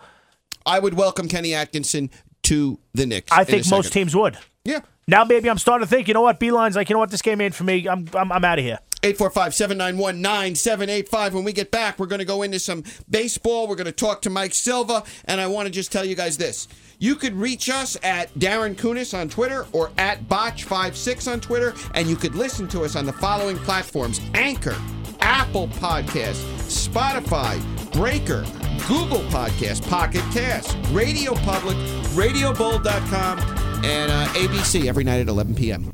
[0.67, 2.11] I would welcome Kenny Atkinson
[2.43, 3.33] to the Knicks.
[3.33, 4.37] I think most teams would.
[4.65, 4.81] Yeah.
[5.11, 7.21] Now, maybe I'm starting to think, you know what, Beeline's like, you know what, this
[7.21, 7.89] game ain't for me.
[7.89, 8.79] I'm, I'm, I'm out of here.
[9.03, 11.35] 845 791 9785.
[11.35, 13.67] When we get back, we're going to go into some baseball.
[13.67, 15.03] We're going to talk to Mike Silva.
[15.25, 16.69] And I want to just tell you guys this.
[17.01, 21.75] You could reach us at Darin Kunis on Twitter or at Boch56 on Twitter.
[21.95, 24.77] And you could listen to us on the following platforms Anchor,
[25.23, 26.45] Apple Podcasts,
[26.89, 27.61] Spotify,
[27.93, 28.45] Breaker,
[28.87, 31.77] Google Podcasts, Pocket Cast, Radio Public,
[32.15, 33.39] RadioBold.com,
[33.85, 35.93] and uh, ABC every night at 11 p.m.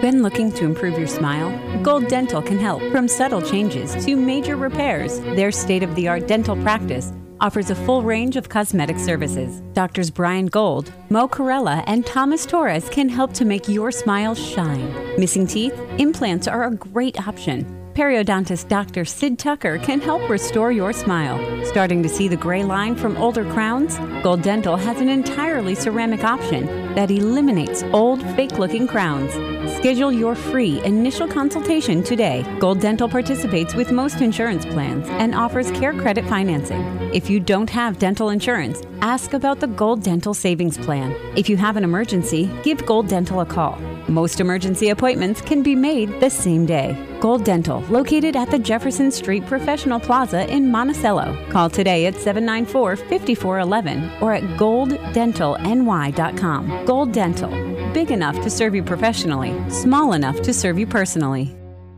[0.00, 1.50] Been looking to improve your smile?
[1.82, 2.80] Gold Dental can help.
[2.92, 7.74] From subtle changes to major repairs, their state of the art dental practice offers a
[7.74, 9.60] full range of cosmetic services.
[9.72, 14.92] Doctors Brian Gold, Mo Corella, and Thomas Torres can help to make your smile shine.
[15.18, 15.78] Missing teeth?
[15.98, 17.85] Implants are a great option.
[17.96, 19.06] Periodontist Dr.
[19.06, 21.38] Sid Tucker can help restore your smile.
[21.64, 23.96] Starting to see the gray line from older crowns?
[24.22, 29.32] Gold Dental has an entirely ceramic option that eliminates old, fake looking crowns.
[29.78, 32.44] Schedule your free initial consultation today.
[32.58, 36.82] Gold Dental participates with most insurance plans and offers care credit financing.
[37.14, 41.16] If you don't have dental insurance, ask about the Gold Dental Savings Plan.
[41.34, 43.80] If you have an emergency, give Gold Dental a call.
[44.08, 46.96] Most emergency appointments can be made the same day.
[47.20, 51.36] Gold Dental, located at the Jefferson Street Professional Plaza in Monticello.
[51.50, 56.84] Call today at 794 5411 or at golddentalny.com.
[56.84, 57.50] Gold Dental,
[57.92, 61.46] big enough to serve you professionally, small enough to serve you personally.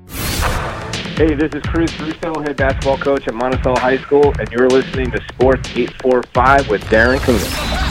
[0.09, 5.11] Hey, this is Cruz Russo, head basketball coach at Monticello High School, and you're listening
[5.11, 7.88] to Sports 845 with Darin Kunis.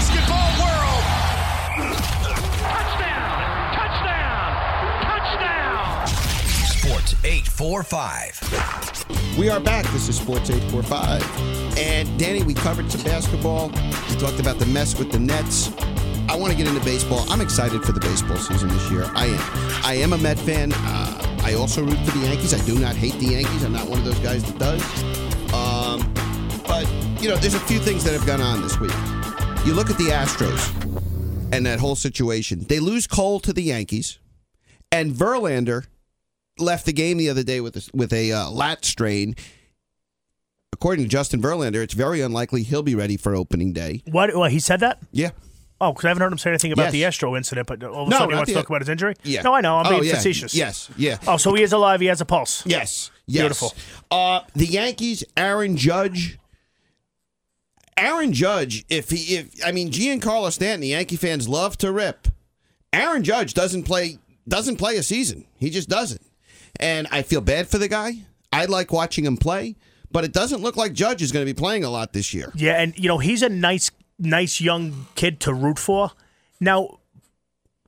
[7.68, 9.38] 845.
[9.38, 9.84] We are back.
[9.88, 11.78] This is Sports 845.
[11.78, 13.68] And Danny, we covered some basketball.
[14.10, 15.74] We talked about the mess with the Nets.
[16.30, 17.26] I want to get into baseball.
[17.30, 19.04] I'm excited for the baseball season this year.
[19.14, 19.42] I am.
[19.84, 20.72] I am a Met fan.
[20.74, 22.54] Uh, I also root for the Yankees.
[22.54, 23.66] I do not hate the Yankees.
[23.66, 24.82] I'm not one of those guys that does.
[25.54, 26.10] Um,
[26.66, 26.90] but,
[27.22, 28.94] you know, there's a few things that have gone on this week.
[29.66, 30.72] You look at the Astros
[31.52, 32.66] and that whole situation.
[32.70, 34.20] They lose Cole to the Yankees,
[34.90, 35.88] and Verlander
[36.60, 39.36] left the game the other day with a, with a uh, lat strain.
[40.74, 44.04] According to Justin Verlander, it's very unlikely he'll be ready for opening day.
[44.06, 44.36] What?
[44.36, 45.00] Well, he said that?
[45.12, 45.32] Yeah.
[45.80, 46.92] Oh, because I haven't heard him say anything about Yes.
[46.92, 48.90] the Astro incident, but all of a No, sudden he wants to talk about his
[48.90, 49.14] injury?
[49.24, 49.44] Yeah.
[49.44, 49.78] No, I know.
[49.78, 50.16] I'm Oh, being yeah.
[50.16, 50.54] facetious.
[50.56, 50.90] Yes.
[50.98, 51.18] Yeah.
[51.28, 52.02] Oh, so he is alive.
[52.02, 52.66] He has a pulse.
[52.66, 53.12] Yes.
[53.28, 53.42] Yes.
[53.42, 53.74] Beautiful.
[54.10, 56.38] Uh, the Yankees, Aaron Judge
[57.98, 62.28] Aaron Judge, if he, if I mean Giancarlo Stanton, the Yankee fans love to rip.
[62.94, 65.46] Aaron Judge doesn't play doesn't play a season.
[65.58, 66.22] He just doesn't,
[66.80, 68.14] and I feel bad for the guy.
[68.52, 69.76] I like watching him play,
[70.12, 72.52] but it doesn't look like Judge is going to be playing a lot this year.
[72.56, 76.12] Yeah, and you know he's a nice, nice young kid to root for.
[76.60, 77.00] Now,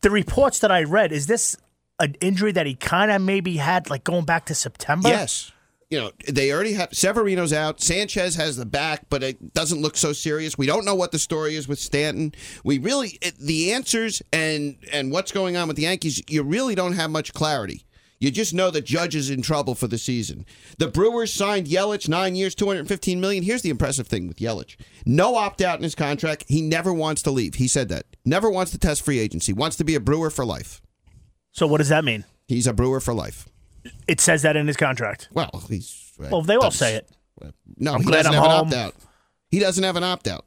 [0.01, 1.55] the reports that I read is this
[1.99, 5.09] an injury that he kind of maybe had like going back to September?
[5.09, 5.51] Yes.
[5.89, 7.81] You know, they already have Severino's out.
[7.81, 10.55] Sanchez has the back, but it doesn't look so serious.
[10.55, 12.33] We don't know what the story is with Stanton.
[12.63, 16.75] We really it, the answers and and what's going on with the Yankees, you really
[16.75, 17.85] don't have much clarity.
[18.19, 20.45] You just know that Judge is in trouble for the season.
[20.77, 23.43] The Brewers signed Yelich nine years, two hundred fifteen million.
[23.43, 26.43] Here's the impressive thing with Yelich: no opt out in his contract.
[26.47, 27.55] He never wants to leave.
[27.55, 28.05] He said that.
[28.25, 29.53] Never wants to test free agency.
[29.53, 30.81] Wants to be a Brewer for life.
[31.53, 32.25] So what does that mean?
[32.47, 33.47] He's a Brewer for life.
[34.07, 35.29] It says that in his contract.
[35.31, 36.41] Well, he's uh, well.
[36.41, 37.09] They all say it.
[37.77, 38.67] No, I'm he glad doesn't I'm have home.
[38.67, 38.95] an opt out.
[39.49, 40.45] He doesn't have an opt out.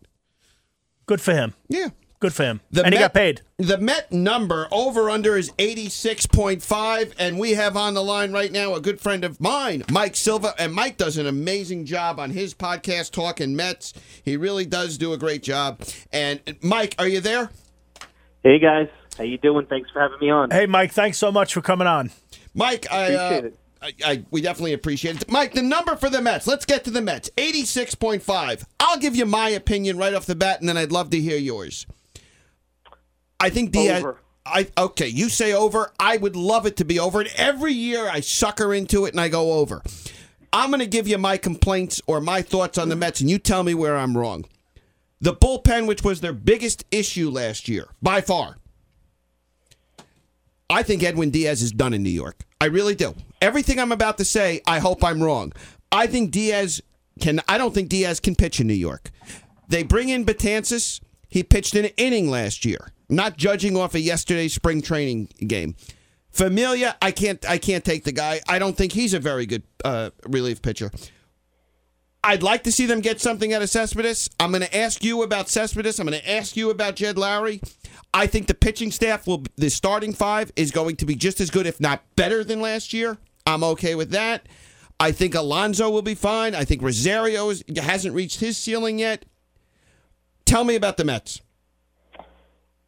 [1.07, 1.55] Good for him.
[1.68, 1.89] Yeah.
[2.23, 2.61] Good for him.
[2.70, 3.41] The and he Met- got paid.
[3.59, 7.14] The Met number over under is 86.5.
[7.18, 10.55] And we have on the line right now a good friend of mine, Mike Silva.
[10.57, 13.93] And Mike does an amazing job on his podcast, Talking Mets.
[14.25, 15.81] He really does do a great job.
[16.12, 17.51] And Mike, are you there?
[18.45, 18.87] Hey guys,
[19.18, 19.66] how you doing?
[19.66, 20.53] Thanks for having me on.
[20.53, 20.93] Hey, Mike.
[20.93, 22.12] Thanks so much for coming on.
[22.55, 23.59] Mike, I, uh, it.
[23.83, 25.29] I, I we definitely appreciate it.
[25.29, 26.47] Mike, the number for the Mets.
[26.47, 27.31] Let's get to the Mets.
[27.37, 28.64] 86.5.
[28.79, 31.37] I'll give you my opinion right off the bat, and then I'd love to hear
[31.37, 31.85] yours.
[33.43, 34.03] I think Diaz.
[34.03, 34.18] Uh, over.
[34.45, 35.09] I okay.
[35.09, 35.93] You say over.
[36.01, 37.20] I would love it to be over.
[37.20, 39.82] And every year I sucker into it and I go over.
[40.53, 43.38] I'm going to give you my complaints or my thoughts on the Mets, and you
[43.38, 44.45] tell me where I'm wrong.
[45.20, 48.57] The bullpen, which was their biggest issue last year by far.
[50.68, 52.45] I think Edwin Diaz is done in New York.
[52.61, 53.14] I really do.
[53.40, 55.53] Everything I'm about to say, I hope I'm wrong.
[55.90, 56.82] I think Diaz
[57.20, 57.40] can.
[57.49, 59.11] I don't think Diaz can pitch in New York.
[59.68, 61.01] They bring in Betances.
[61.28, 62.93] He pitched an inning last year.
[63.12, 65.76] Not judging off of yesterday's spring training game.
[66.30, 67.44] Familia, I can't.
[67.46, 68.40] I can't take the guy.
[68.48, 70.90] I don't think he's a very good uh, relief pitcher.
[72.24, 74.30] I'd like to see them get something out of Cespedes.
[74.40, 75.98] I'm going to ask you about Cespedes.
[75.98, 77.60] I'm going to ask you about Jed Lowrie.
[78.14, 81.50] I think the pitching staff will, the starting five is going to be just as
[81.50, 83.18] good, if not better, than last year.
[83.44, 84.46] I'm okay with that.
[85.00, 86.54] I think Alonso will be fine.
[86.54, 89.24] I think Rosario is, hasn't reached his ceiling yet.
[90.44, 91.40] Tell me about the Mets.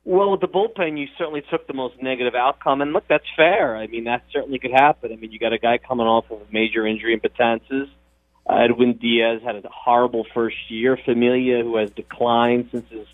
[0.07, 3.75] Well, with the bullpen, you certainly took the most negative outcome, and look, that's fair.
[3.75, 5.13] I mean, that certainly could happen.
[5.13, 7.89] I mean, you got a guy coming off of a major injury in Betances.
[8.47, 10.99] Uh, Edwin Diaz had a horrible first year.
[11.03, 13.07] Familia, who has declined since his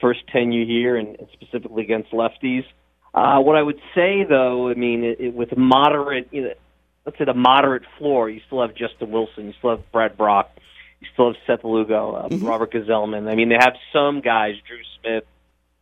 [0.00, 2.64] first tenure here, and, and specifically against lefties.
[3.12, 6.54] Uh, what I would say, though, I mean, it, it, with moderate, you know,
[7.04, 10.46] let's say the moderate floor, you still have Justin Wilson, you still have Brad Brach,
[11.00, 13.28] you still have Seth Lugo, uh, Robert Gsellman.
[13.28, 15.24] I mean, they have some guys, Drew Smith,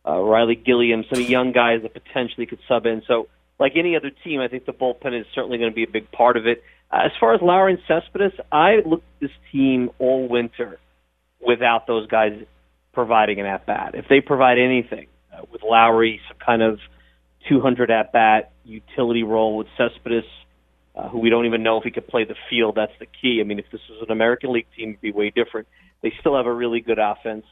[0.07, 3.01] uh, Ryley Gilliam, some young guys that potentially could sub in.
[3.07, 3.27] So,
[3.59, 6.11] like any other team, I think the bullpen is certainly going to be a big
[6.11, 6.63] part of it.
[6.91, 10.79] Uh, as far as Lowrie and Cespedes, I looked at this team all winter
[11.45, 12.31] without those guys
[12.93, 13.95] providing an at bat.
[13.95, 16.79] If they provide anything uh, with Lowrie, some kind of
[17.49, 20.23] 200 at bat utility role with Cespedes,
[20.95, 22.75] uh, who we don't even know if he could play the field.
[22.75, 23.39] That's the key.
[23.41, 25.67] I mean, if this was an American League team, it'd be way different.
[26.01, 27.45] They still have a really good offense.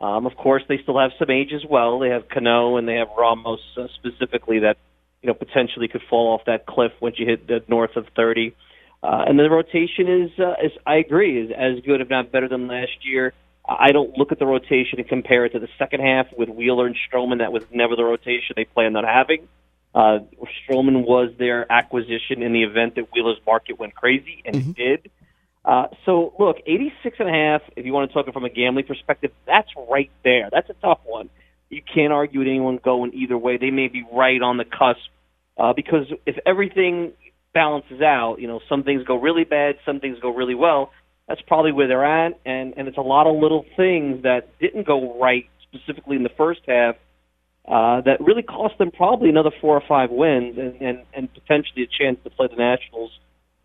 [0.00, 1.98] Um, of course, they still have some age as well.
[1.98, 4.78] They have Cano and they have Ramos uh, specifically that
[5.22, 8.54] you know potentially could fall off that cliff once you hit the north of 30.
[9.02, 12.48] Uh, and the rotation is, uh, is, I agree, is as good if not better
[12.48, 13.32] than last year.
[13.66, 16.86] I don't look at the rotation and compare it to the second half with Wheeler
[16.86, 17.38] and Stroman.
[17.38, 19.48] That was never the rotation they planned on having.
[19.94, 20.20] Uh,
[20.68, 25.10] Stroman was their acquisition in the event that Wheeler's market went crazy, and it did.
[25.64, 28.50] Uh, so, look, 86 and a half, if you want to talk it from a
[28.50, 30.48] gambling perspective, that's right there.
[30.50, 31.28] That's a tough one.
[31.68, 33.58] You can't argue with anyone going either way.
[33.58, 35.10] They may be right on the cusp
[35.56, 37.12] uh, because if everything
[37.52, 40.90] balances out, you know, some things go really bad, some things go really well.
[41.28, 44.84] That's probably where they're at, and and it's a lot of little things that didn't
[44.84, 46.96] go right specifically in the first half
[47.68, 51.84] uh, that really cost them probably another four or five wins, and and, and potentially
[51.84, 53.12] a chance to play the Nationals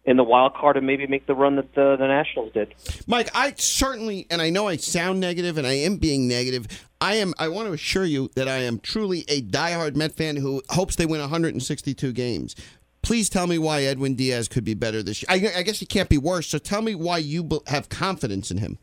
[0.05, 2.73] in the wild card and maybe make the run that the, the Nationals did.
[3.07, 6.67] Mike, I certainly, and I know I sound negative, and I am being negative.
[7.01, 7.33] I am.
[7.37, 10.95] I want to assure you that I am truly a diehard Met fan who hopes
[10.95, 12.55] they win 162 games.
[13.01, 15.27] Please tell me why Edwin Diaz could be better this year.
[15.29, 16.47] I, I guess he can't be worse.
[16.47, 18.79] So tell me why you have confidence in him.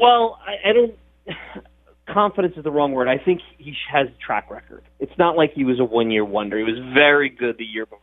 [0.00, 0.94] Well, I, I don't.
[2.08, 3.08] Confidence is the wrong word.
[3.08, 4.84] I think he has a track record.
[5.00, 6.56] It's not like he was a one-year wonder.
[6.56, 7.98] He was very good the year before.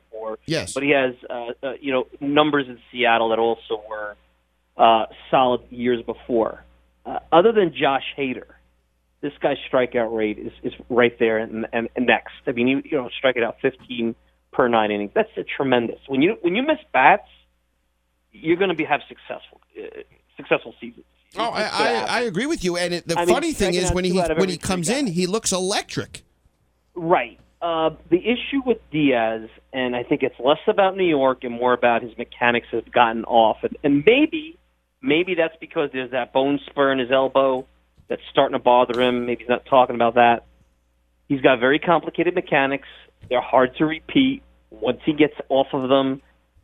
[0.45, 0.73] Yes.
[0.73, 4.15] but he has, uh, uh, you know, numbers in Seattle that also were
[4.77, 6.63] uh, solid years before.
[7.05, 8.45] uh, other than Josh Hader,
[9.21, 12.33] this guy's strikeout rate is, is right there and, and, and next.
[12.45, 14.15] I mean, you, you know, striking out 15
[14.51, 15.11] per nine innings.
[15.15, 15.99] That's a tremendous.
[16.07, 17.27] When you when you miss bats,
[18.31, 20.01] you're going to be have successful uh,
[20.37, 21.05] successful seasons.
[21.35, 22.77] Oh, I, I, I agree with you.
[22.77, 25.25] And it, the I mean, funny thing is when he when he comes in, he
[25.25, 26.23] looks electric.
[26.95, 27.39] Right.
[27.63, 31.71] Uh, the issue with Diaz, and I think it's less about New York and more
[31.71, 34.59] about his mechanics have gotten off, and, and maybe,
[35.01, 37.65] maybe that's because there's that bone spur in his elbow
[38.09, 39.25] that's starting to bother him.
[39.25, 40.43] Maybe he's not talking about that.
[41.29, 42.89] He's got very complicated mechanics.
[43.29, 44.43] They're hard to repeat.
[44.69, 46.21] Once he gets off of them,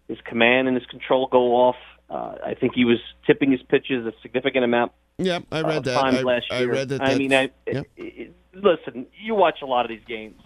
[0.09, 1.77] his command and his control go off.
[2.09, 5.83] Uh, I think he was tipping his pitches a significant amount Yep, I read of
[5.83, 5.97] that.
[5.97, 7.01] I, last I read that.
[7.01, 7.85] I mean, I, yep.
[7.97, 10.41] it, it, listen, you watch a lot of these games.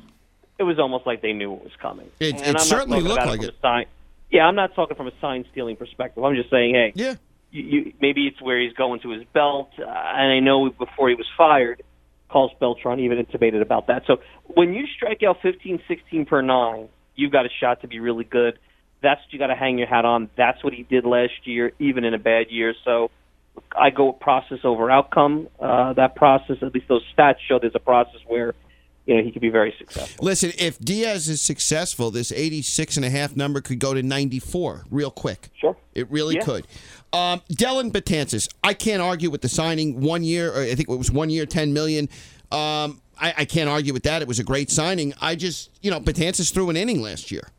[0.59, 2.09] It was almost like they knew it was coming.
[2.19, 3.49] It- And it I'm certainly looked like it.
[3.49, 3.85] a Sign,
[4.29, 6.23] yeah, I'm not talking from a sign stealing perspective.
[6.23, 7.15] I'm just saying, hey, yeah,
[7.51, 9.69] you, you, maybe it's where he's going to his belt.
[9.79, 11.83] Uh, and I know before he was fired,
[12.29, 14.03] Carlos Beltran even intimated about that.
[14.07, 17.99] So when you strike out 15, 16 per nine, you've got a shot to be
[17.99, 18.57] really good.
[19.01, 20.29] That's what you got to hang your hat on.
[20.35, 22.73] That's what he did last year, even in a bad year.
[22.85, 23.11] So
[23.77, 25.47] I go with process over outcome.
[25.59, 28.55] Uh, that process, at least those stats show there's a process where
[29.05, 30.25] you know he could be very successful.
[30.25, 34.85] Listen, if Diaz is successful, this 86 and a half number could go to 94
[34.89, 35.49] real quick.
[35.59, 35.75] Sure.
[35.93, 36.41] It really Yeah.
[36.43, 36.67] could.
[37.11, 40.01] Um, Dellin Betances, I can't argue with the signing.
[40.01, 42.09] One year, or I think it was one year, 10 million.
[42.51, 44.21] Um, I, I can't argue with that.
[44.23, 45.13] It was a great signing.
[45.21, 47.49] I just, you know, Betances threw an inning last year.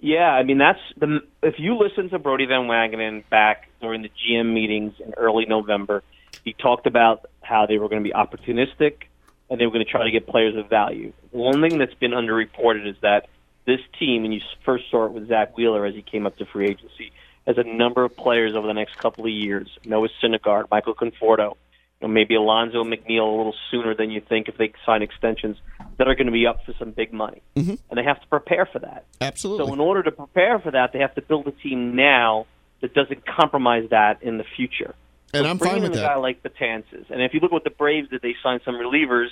[0.00, 4.10] Yeah, I mean that's the if you listen to Brodie Van Wagenen back during the
[4.10, 6.04] GM meetings in early November,
[6.44, 9.04] he talked about how they were going to be opportunistic
[9.50, 11.12] and they were going to try to get players of value.
[11.30, 13.28] One thing that's been underreported is that
[13.66, 16.46] this team, and you first saw it with Zack Wheeler as he came up to
[16.46, 17.12] free agency,
[17.46, 19.68] has a number of players over the next couple of years.
[19.84, 21.56] Noah Syndergaard, Michael Conforto,
[22.00, 25.56] you know, maybe Alonso McNeil a little sooner than you think if they sign extensions
[25.96, 27.74] that are going to be up for some big money, mm-hmm.
[27.90, 29.04] and they have to prepare for that.
[29.20, 29.66] Absolutely.
[29.66, 32.46] So in order to prepare for that, they have to build a team now
[32.80, 34.94] that doesn't compromise that in the future.
[35.34, 36.02] And I'm fine in with a that.
[36.02, 38.74] guy like Betances, and if you look at what the Braves did, they signed some
[38.74, 39.28] relievers.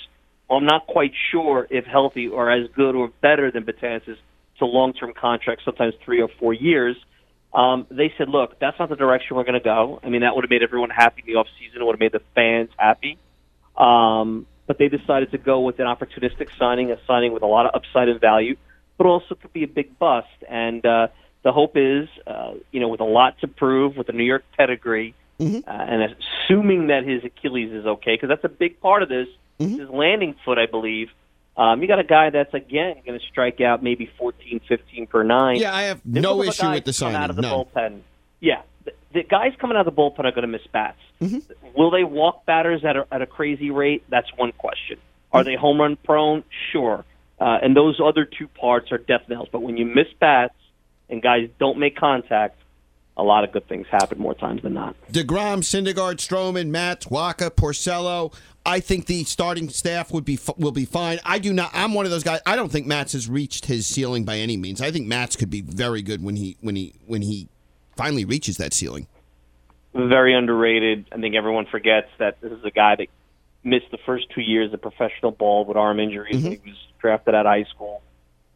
[0.48, 4.16] Well, I'm not quite sure if healthy or as good or better than Betances
[4.58, 6.96] to long-term contracts, sometimes three or four years.
[7.54, 10.34] Um, they said, "Look, that's not the direction we're going to go." I mean, that
[10.34, 11.80] would have made everyone happy in the off season.
[11.80, 13.18] It would have made the fans happy.
[13.76, 17.66] Um, but they decided to go with an opportunistic signing, a signing with a lot
[17.66, 18.56] of upside and value,
[18.98, 20.28] but also could be a big bust.
[20.48, 21.08] And uh,
[21.42, 24.44] the hope is, uh, you know, with a lot to prove, with the New York
[24.56, 25.68] pedigree, Mm-hmm.
[25.68, 26.14] uh, and
[26.48, 29.28] assuming that his Achilles is okay, because that's a big part of this,
[29.60, 29.78] Mm-hmm.
[29.80, 31.08] his landing foot, I believe.
[31.56, 35.22] Um, you got a guy that's again going to strike out maybe 14, 15 per
[35.22, 35.56] nine.
[35.56, 37.16] Yeah, I have This no was issue with the coming signing.
[37.16, 37.64] Out of the no.
[37.74, 38.00] bullpen.
[38.40, 40.98] Yeah, the, the guys coming out of the bullpen are going to miss bats.
[41.22, 41.38] Mm-hmm.
[41.74, 44.04] Will they walk batters at a, at a crazy rate?
[44.10, 44.98] That's one question.
[45.32, 45.48] Are Mm-hmm.
[45.50, 46.44] they home run prone?
[46.72, 47.02] Sure.
[47.40, 49.48] Uh, and those other two parts are death nails.
[49.50, 50.54] But when you miss bats
[51.08, 52.58] and guys don't make contact,
[53.16, 54.94] a lot of good things happen more times than not.
[55.10, 58.34] DeGrom, Syndergaard, Stroman, Matz, Wacha, Porcello.
[58.64, 61.20] I think the starting staff would be will be fine.
[61.24, 61.70] I do not.
[61.72, 62.40] I'm one of those guys.
[62.44, 64.80] I don't think Matz has reached his ceiling by any means.
[64.80, 67.48] I think Matz could be very good when he when he when he
[67.96, 69.06] finally reaches that ceiling.
[69.94, 71.06] very underrated.
[71.12, 73.06] I think everyone forgets that this is a guy that
[73.64, 76.42] missed the first two years of professional ball with arm injuries.
[76.42, 78.02] when He was drafted out of high school.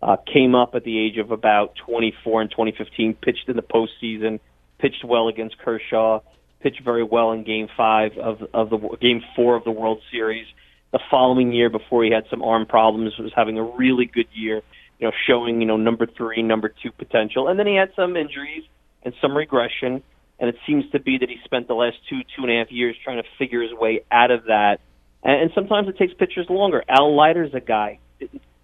[0.02, 3.14] Uh, came up at the age of about 24 in 2015.
[3.14, 4.40] Pitched in the postseason.
[4.80, 6.20] Pitched well against Kershaw.
[6.60, 10.46] Pitched very well in Game Five of of the Game Four of the World Series.
[10.92, 14.62] The following year, before he had some arm problems, was having a really good year.
[14.98, 18.16] You know, showing you know number three, number two potential, and then he had some
[18.16, 18.64] injuries
[19.02, 20.02] and some regression
[20.40, 22.72] and it seems to be that he spent the last two two and a half
[22.72, 24.78] years trying to figure his way out of that.
[25.22, 26.82] And, and sometimes it takes pitchers longer.
[26.88, 27.98] Al Leiter's a guy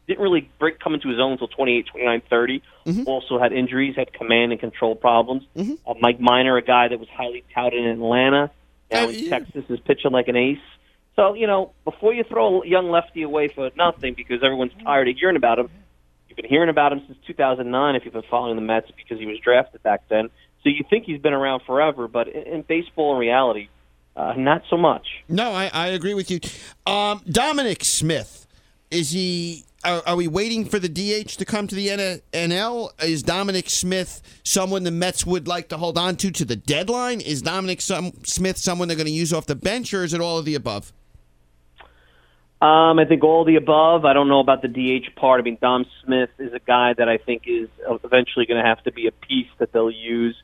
[0.07, 2.63] didn't, really break come into his own until 28, 29, 30.
[3.07, 5.43] Also had injuries, had command and control problems.
[5.87, 8.51] Uh, Mike Minor, a guy that was highly touted in Atlanta,
[8.91, 10.59] now in Texas is pitching like an ace.
[11.17, 15.09] So you know, before you throw a young lefty away for nothing because everyone's tired
[15.09, 15.71] of hearing about him,
[16.37, 19.27] You've been hearing about him since 2009 if you've been following the Mets because he
[19.27, 20.29] was drafted back then.
[20.63, 23.69] So you think he's been around forever, but in, in baseball, in reality,
[24.17, 25.07] uh, not so much.
[25.29, 26.41] No, I, I agree with you.
[26.87, 28.47] Um, Dominic Smith,
[28.91, 29.65] is he?
[29.87, 32.91] Are, are we waiting for the DH to come to the N- NL?
[33.05, 37.21] Is Dominic Smith someone the Mets would like to hold on to to the deadline?
[37.21, 40.21] Is Dominic some, Smith someone they're going to use off the bench, or is it
[40.21, 40.93] all of the above?
[42.61, 44.05] Um, I think all the above.
[44.05, 45.41] I don't know about the DH part.
[45.41, 48.83] I mean, Dom Smith is a guy that I think is eventually going to have
[48.85, 50.35] to be a piece that they'll use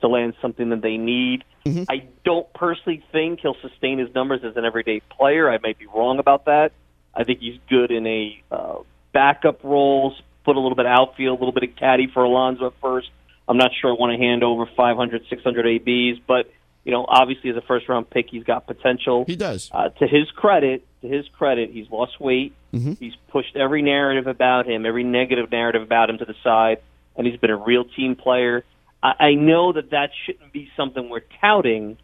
[0.00, 1.42] to land something that they need.
[1.88, 5.50] I don't personally think he'll sustain his numbers as an everyday player.
[5.50, 6.72] I might be wrong about that.
[7.14, 8.78] I think he's good in a uh,
[9.12, 12.66] backup roles, put a little bit of outfield, a little bit of caddy for Alonso
[12.66, 13.10] at first.
[13.48, 16.50] I'm not sure I want to hand over 500, 600 ABs, but
[16.84, 19.24] you know, obviously as a first round pick, he's got potential.
[19.26, 19.70] He does.
[19.72, 22.54] Uh, to his credit, to his credit, he's lost weight.
[22.72, 22.94] Mm-hmm.
[22.94, 26.78] He's pushed every narrative about him, every negative narrative about him to the side,
[27.16, 28.64] and he's been a real team player.
[29.02, 31.98] I, I know that that shouldn't be something we're touting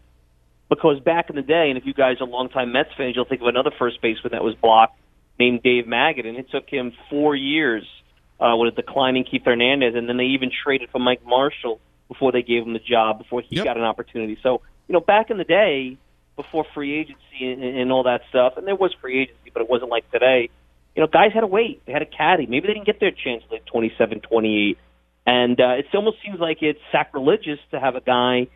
[0.68, 3.40] because back in the day, and if you guys are longtime Mets fans, you'll think
[3.40, 4.98] of another first baseman that was blocked
[5.38, 7.84] named Dave Magadan, and it took him four years
[8.40, 12.32] uh, with a declining Keith Hernandez, and then they even traded for Mike Marshall before
[12.32, 13.64] they gave him the job, before he Yep.
[13.64, 14.38] got an opportunity.
[14.42, 15.96] So, you know, back in the day,
[16.36, 19.68] before free agency and, and all that stuff, and there was free agency, but it
[19.68, 20.48] wasn't like today.
[20.94, 21.84] You know, guys had to wait.
[21.84, 22.46] They had a caddy.
[22.46, 24.78] Maybe they didn't get their chance at 27, 28.
[25.26, 28.48] And uh, it almost seems like it's sacrilegious to have a guy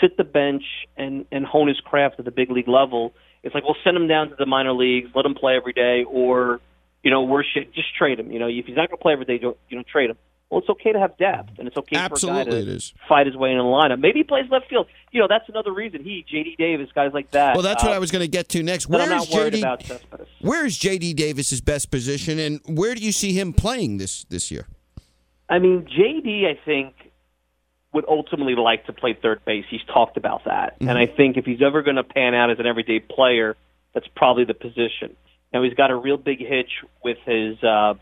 [0.00, 0.64] sit the bench
[0.96, 3.12] and, and hone his craft at the big league level.
[3.46, 6.02] It's like, well, send him down to the minor leagues, let him play every day,
[6.02, 6.60] or,
[7.04, 8.32] you know, worse shit, just trade him.
[8.32, 10.16] You know, if he's not going to play every day, don't, you know, trade him.
[10.50, 12.92] Well, it's okay to have depth, and it's okay for a Absolutely, guy to is.
[13.08, 14.00] fight his way in the lineup.
[14.00, 14.88] Maybe he plays left field.
[15.12, 16.02] You know, that's another reason.
[16.02, 16.56] He, J.D.
[16.58, 17.54] Davis, guys like that.
[17.54, 18.86] Well, that's what uh, I was going to get to next.
[18.86, 19.58] that Where's JD?
[19.58, 24.50] about Where's JD Davis's best position, and where do you see him playing this this
[24.50, 24.66] year?
[25.48, 26.94] I mean, JD, I think,
[27.96, 29.64] would ultimately like to play third base.
[29.70, 30.76] He's talked about that.
[30.80, 33.56] And I think if he's ever going to pan out as an everyday player,
[33.94, 35.16] that's probably the position.
[35.52, 36.70] Now, he's got a real big hitch
[37.02, 37.94] with his uh,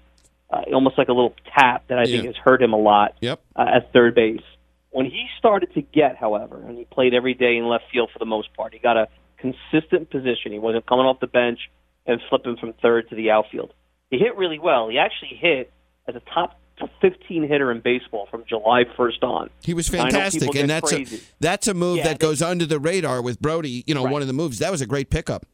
[0.50, 3.40] uh, almost like a little tap that I think has hurt him a lot Yep.
[3.54, 4.42] uh, at third base.
[4.90, 8.18] When he started to get, however, and he played every day in left field for
[8.18, 10.50] the most part, he got a consistent position.
[10.52, 11.60] He wasn't coming off the bench
[12.06, 13.72] and flipping from third to the outfield.
[14.10, 14.88] He hit really well.
[14.88, 15.72] He actually hit
[16.08, 16.58] as a top
[17.00, 19.50] 15 hitter in baseball from July 1st on.
[19.62, 21.16] He was fantastic, and that's crazy.
[21.16, 23.84] a that's a move Yeah, that goes under the radar with Brodie.
[23.86, 24.12] You know, Right.
[24.12, 25.46] one of the moves that was a great pickup.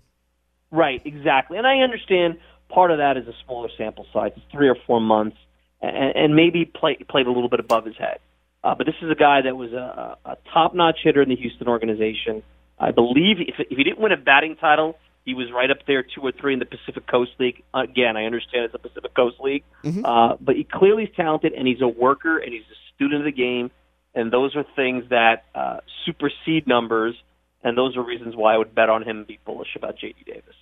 [0.71, 1.59] Right, exactly.
[1.59, 4.33] And I understand part of that is a smaller sample size.
[4.37, 5.37] It's three or four months,
[5.83, 8.19] and, and maybe play, played a little bit above his head.
[8.63, 11.67] Uh, but this is a guy that was a, a top-notch hitter in the Houston
[11.67, 12.43] organization.
[12.79, 14.97] I believe if, if he didn't win a batting title,
[15.31, 17.63] he was right up there, two or three in the Pacific Coast League.
[17.73, 19.63] Again, I understand it's a Pacific Coast League,
[20.05, 23.25] uh, but he clearly is talented, and he's a worker, and he's a student of
[23.27, 23.71] the game,
[24.13, 27.15] and those are things that uh, supersede numbers,
[27.63, 30.25] and those are reasons why I would bet on him and be bullish about J.D.
[30.27, 30.57] Davis.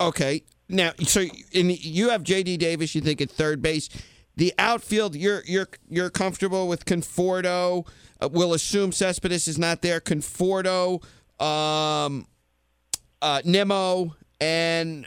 [0.00, 2.94] Okay, now so in, you have JD Davis.
[2.94, 3.88] You think at third base,
[4.36, 5.16] the outfield.
[5.16, 7.88] You're you're you're comfortable with Conforto.
[8.20, 10.00] Uh, we'll assume Cespedes is not there.
[10.00, 11.02] Conforto,
[11.42, 12.28] um,
[13.22, 15.06] uh, Nimmo, and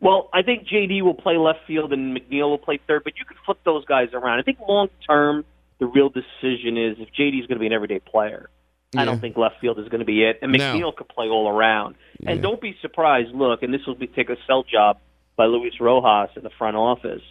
[0.00, 3.24] Well, I think JD will play left field and McNeil will play third, but you
[3.24, 4.38] could flip those guys around.
[4.38, 5.44] I think long term,
[5.78, 8.48] the real decision is if JD is going to be an everyday player.
[8.96, 10.58] I don't think left field is going to be it, and No.
[10.58, 11.96] McNeil could play all around.
[12.24, 13.34] And don't be surprised.
[13.34, 14.98] Look, and this will be take a sell job
[15.36, 17.22] by Luis Rojas in the front office.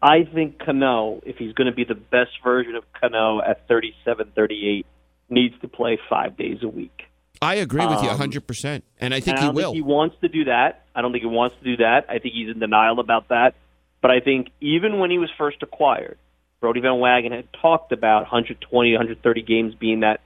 [0.00, 4.32] I think Cano, if he's going to be the best version of Cano at 37,
[4.34, 4.86] 38,
[5.28, 7.02] needs to play five days a week.
[7.42, 8.46] I agree with you Um, 100.
[8.46, 9.72] percent And I think And I he don't will.
[9.72, 10.84] think he wants to do that.
[10.94, 12.06] I don't think he wants to do that.
[12.08, 13.54] I think he's in denial about that.
[14.00, 16.18] But I think even when he was first acquired,
[16.60, 20.20] Brodie Van Wagen had talked about 120, 130 games being that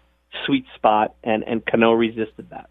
[0.46, 2.68] sweet spot, and and Cano resisted that.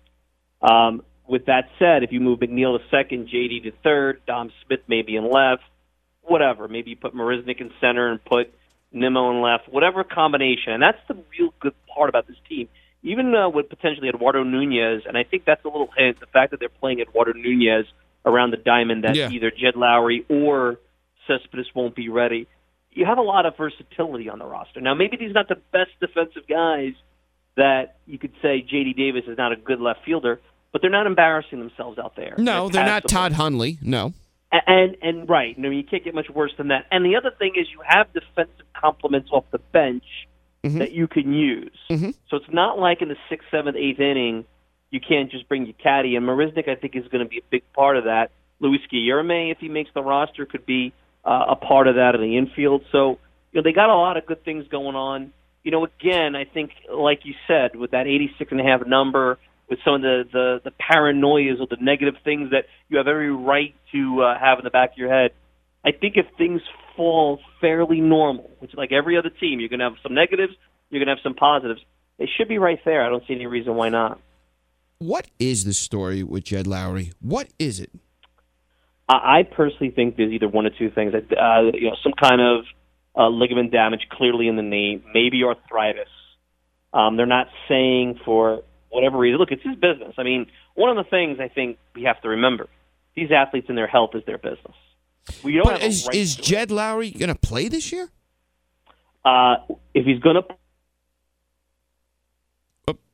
[0.62, 4.80] Um, with that said, if you move McNeil to second, JD to third, Dom Smith
[4.88, 5.64] maybe in left,
[6.22, 6.68] whatever.
[6.68, 8.54] Maybe you put Marisnick in center and put
[8.92, 10.74] Nimmo in left, whatever combination.
[10.74, 12.68] And that's the real good part about this team.
[13.04, 16.52] Even uh, with potentially Eduardo Nunez, and I think that's a little hint, the fact
[16.52, 17.86] that they're playing Eduardo Nunez
[18.26, 19.30] around the diamond that Yeah.
[19.30, 20.80] either Jed Lowrie or
[21.28, 22.48] Cespedes won't be ready.
[22.92, 24.82] You have a lot of versatility on the roster.
[24.82, 26.94] Now, maybe these are not the best defensive guys
[27.56, 28.94] that you could say J.D.
[28.94, 30.40] Davis is not a good left fielder,
[30.74, 32.36] but they're not embarrassing themselves out there.
[32.38, 33.08] no, they're not.
[33.08, 33.78] Todd Hundley.
[33.82, 34.14] No.
[34.52, 36.86] A- And and right, I mean, you can't get much worse than that.
[36.92, 40.04] And the other thing is, you have defensive complements off the bench
[40.64, 41.78] that you can use.
[42.30, 44.46] So it's not like in the sixth, seventh, eighth inning,
[44.92, 46.16] you can't just bring your caddy.
[46.16, 48.32] And Marisnick, I think, is going to be a big part of that.
[48.60, 50.94] Luis Guillorme, if he makes the roster, could be
[51.24, 52.84] uh, a part of that in the infield.
[52.92, 53.20] So
[53.52, 55.34] you know, they got a lot of good things going on.
[55.64, 59.38] You know, again, I think, like you said, with that 86 and a half number,
[59.70, 63.32] with some of the, the, the paranoias or the negative things that you have every
[63.32, 65.32] right to uh, have in the back of your head,
[65.86, 66.62] I think if things
[66.96, 70.54] fall fairly normal, which like every other team, you're going to have some negatives,
[70.90, 71.82] you're going to have some positives.
[72.18, 73.06] They should be right there.
[73.06, 74.20] I don't see any reason why not.
[74.98, 77.14] What is the story with Jed Lowrie?
[77.22, 77.92] What is it?
[79.08, 81.14] I I personally think there's either one or two things.
[81.14, 82.66] Uh, you know, some kind of
[83.16, 86.10] uh, ligament damage, clearly in the knee, maybe arthritis.
[86.94, 89.40] Um, they're not saying for whatever reason.
[89.40, 90.16] Look, it's his business.
[90.18, 92.68] I mean, one of the things I think we have to remember:
[93.16, 94.76] these athletes and their health is their business.
[95.44, 98.10] We don't is, right is Jed Lowrie going to play this year?
[99.24, 99.58] Uh,
[99.94, 100.44] if he's going to,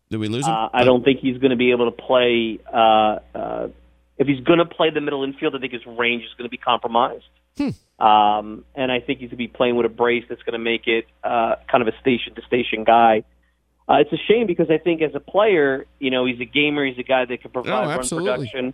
[0.10, 0.54] Did we lose him?
[0.54, 2.60] uh, I don't think he's going to be able to play.
[2.72, 3.68] Uh, uh,
[4.18, 6.50] if he's going to play the middle infield, I think his range is going to
[6.50, 7.26] be compromised.
[7.98, 10.60] Um, and I think he's going to be playing with a brace that's going to
[10.60, 13.24] make it uh, kind of a station to station guy.
[13.88, 16.86] Uh, it's a shame because I think as a player, you know, he's a gamer.
[16.86, 18.74] He's a guy that can provide Oh, run production.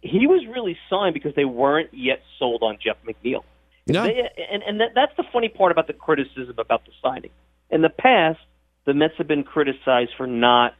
[0.00, 3.42] He was really signed because they weren't yet sold on Jeff McNeil.
[3.86, 4.04] No.
[4.04, 7.30] They, and and that, that's the funny part about the criticism about the signing.
[7.70, 8.38] In the past,
[8.84, 10.74] the Mets have been criticized for not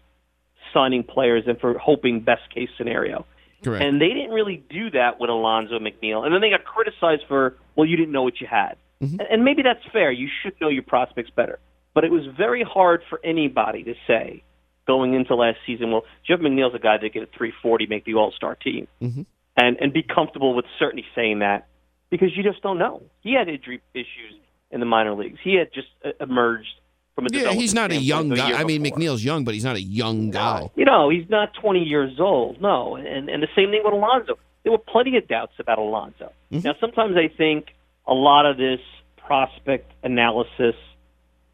[0.73, 3.27] signing players and for hoping best case scenario.
[3.63, 3.85] Correct.
[3.85, 6.25] And they didn't really do that with Alonso McNeil.
[6.25, 8.77] And then they got criticized for, well, you didn't know what you had.
[9.03, 9.17] Mm-hmm.
[9.31, 10.13] And maybe that's fair.
[10.13, 11.59] You should know your prospects better.
[11.95, 14.43] But it was very hard for anybody to say
[14.89, 18.15] going into last season, well, Jeff McNeil's a guy that get a 340, make the
[18.15, 19.23] All Star team, Mm-hmm.
[19.57, 21.69] and and be comfortable with certainly saying that
[22.11, 23.03] because you just don't know.
[23.21, 24.35] He had injury issues
[24.73, 25.39] in the minor leagues.
[25.45, 26.75] He had just uh, emerged
[27.15, 28.53] from a yeah, he's not a young guy.
[28.61, 28.99] I mean, before.
[28.99, 30.71] McNeil's young, but he's not a young guy.
[30.75, 32.61] You know, he's not 20 years old.
[32.61, 34.39] No, and and the same thing with Alonso.
[34.65, 36.33] There were plenty of doubts about Alonso.
[36.51, 37.67] Now, sometimes I think
[38.07, 38.81] a lot of this
[39.17, 40.75] prospect analysis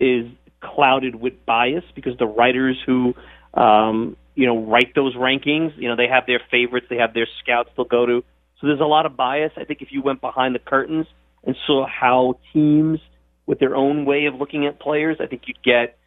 [0.00, 0.26] is
[0.74, 3.14] clouded with bias because the writers who
[3.54, 7.28] um, you know write those rankings, you know, they have their favorites, they have their
[7.42, 8.24] scouts they'll go to.
[8.60, 9.52] So there's a lot of bias.
[9.56, 11.06] I think if you went behind the curtains
[11.44, 13.00] and saw how teams
[13.46, 15.98] with their own way of looking at players, I think you'd get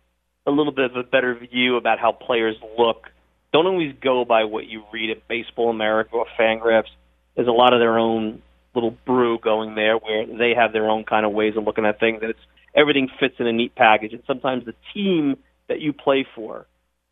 [0.48, 3.08] a little bit of a better view about how players look.
[3.54, 6.90] Don't always go by what you read at Baseball America or Fangraphs.
[7.36, 8.42] There's a lot of their own
[8.74, 12.00] little brew going there where they have their own kind of ways of looking at
[12.00, 12.40] things, and it's
[12.78, 14.14] everything fits in a neat package.
[14.14, 16.68] And sometimes the team that you play for,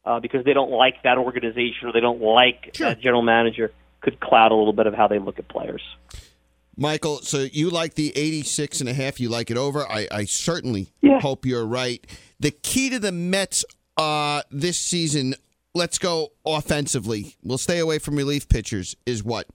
[0.05, 4.19] uh, because they don't like that organization or they don't like that general manager, could
[4.19, 5.81] cloud a little bit of how they look at players.
[6.77, 9.89] Michael, so you like the 86 and a half, you like it over.
[9.89, 10.89] I, I certainly
[11.21, 12.05] hope you're right.
[12.39, 13.65] The key to the Mets
[13.97, 15.35] uh, this season,
[15.73, 17.37] let's go offensively.
[17.43, 19.47] We'll stay away from relief pitchers, is what?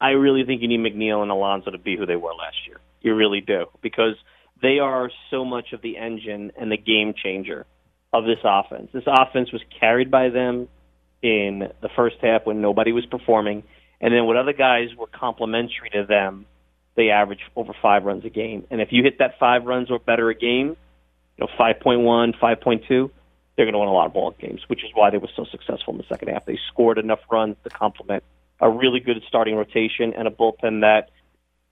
[0.00, 2.80] I really think you need McNeil and Alonso to be who they were last year.
[3.00, 4.16] You really do because
[4.62, 7.66] they are so much of the engine and the game changer
[8.12, 8.90] of this offense.
[8.92, 10.68] This offense was carried by them
[11.22, 13.62] in the first half when nobody was performing,
[14.00, 16.46] and then when other guys were complementary to them,
[16.96, 18.66] they averaged over five runs a game.
[18.70, 20.76] And if you hit that five runs or better a game,
[21.36, 23.10] you know, 5.1, 5.2,
[23.56, 25.44] they're going to win a lot of ball games, which is why they were so
[25.50, 26.46] successful in the second half.
[26.46, 28.24] They scored enough runs to complement
[28.60, 31.10] a really good starting rotation and a bullpen that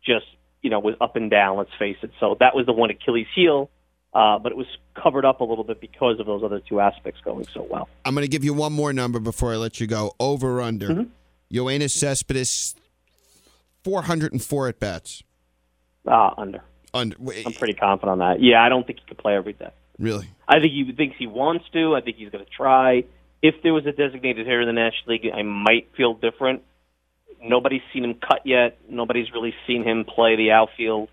[0.05, 0.26] just,
[0.62, 2.11] you know, was up and down, let's face it.
[2.20, 3.70] So that was the one Achilles heel,
[4.14, 7.20] uh, but it was covered up a little bit because of those other two aspects
[7.24, 7.88] going so well.
[8.04, 10.14] I'm going to give you one more number before I let you go.
[10.18, 10.88] Over under.
[10.88, 11.56] Mm-hmm.
[11.56, 12.74] Yoenis Cespedes,
[13.84, 15.22] 404 at bats.
[16.06, 16.62] Uh, under.
[16.92, 17.16] Under.
[17.18, 18.42] I'm pretty confident on that.
[18.42, 19.70] Yeah, I don't think he could play every day.
[19.98, 20.28] Really?
[20.46, 21.94] I think he thinks he wants to.
[21.94, 23.04] I think he's going to try.
[23.42, 26.62] If there was a designated hitter in the National League, I might feel different.
[27.42, 28.78] Nobody's seen him cut yet.
[28.88, 31.08] Nobody's really seen him play the outfield.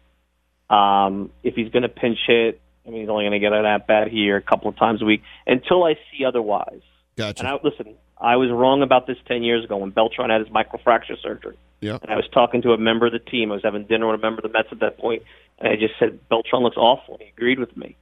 [0.69, 3.65] Um, if he's going to pinch hit, I mean, he's only going to get an
[3.65, 6.81] at bat here a couple of times a week until I see otherwise.
[7.15, 7.39] Gotcha.
[7.39, 10.49] And I, listen, I was wrong about this 10 years ago when Beltran had his
[10.49, 11.57] microfracture surgery.
[11.81, 11.97] Yeah.
[12.01, 13.51] And I was talking to a member of the team.
[13.51, 15.23] I was having dinner with a member of the Mets at that point,
[15.59, 17.17] and I just said, Beltran looks awful.
[17.19, 17.95] He agreed with me.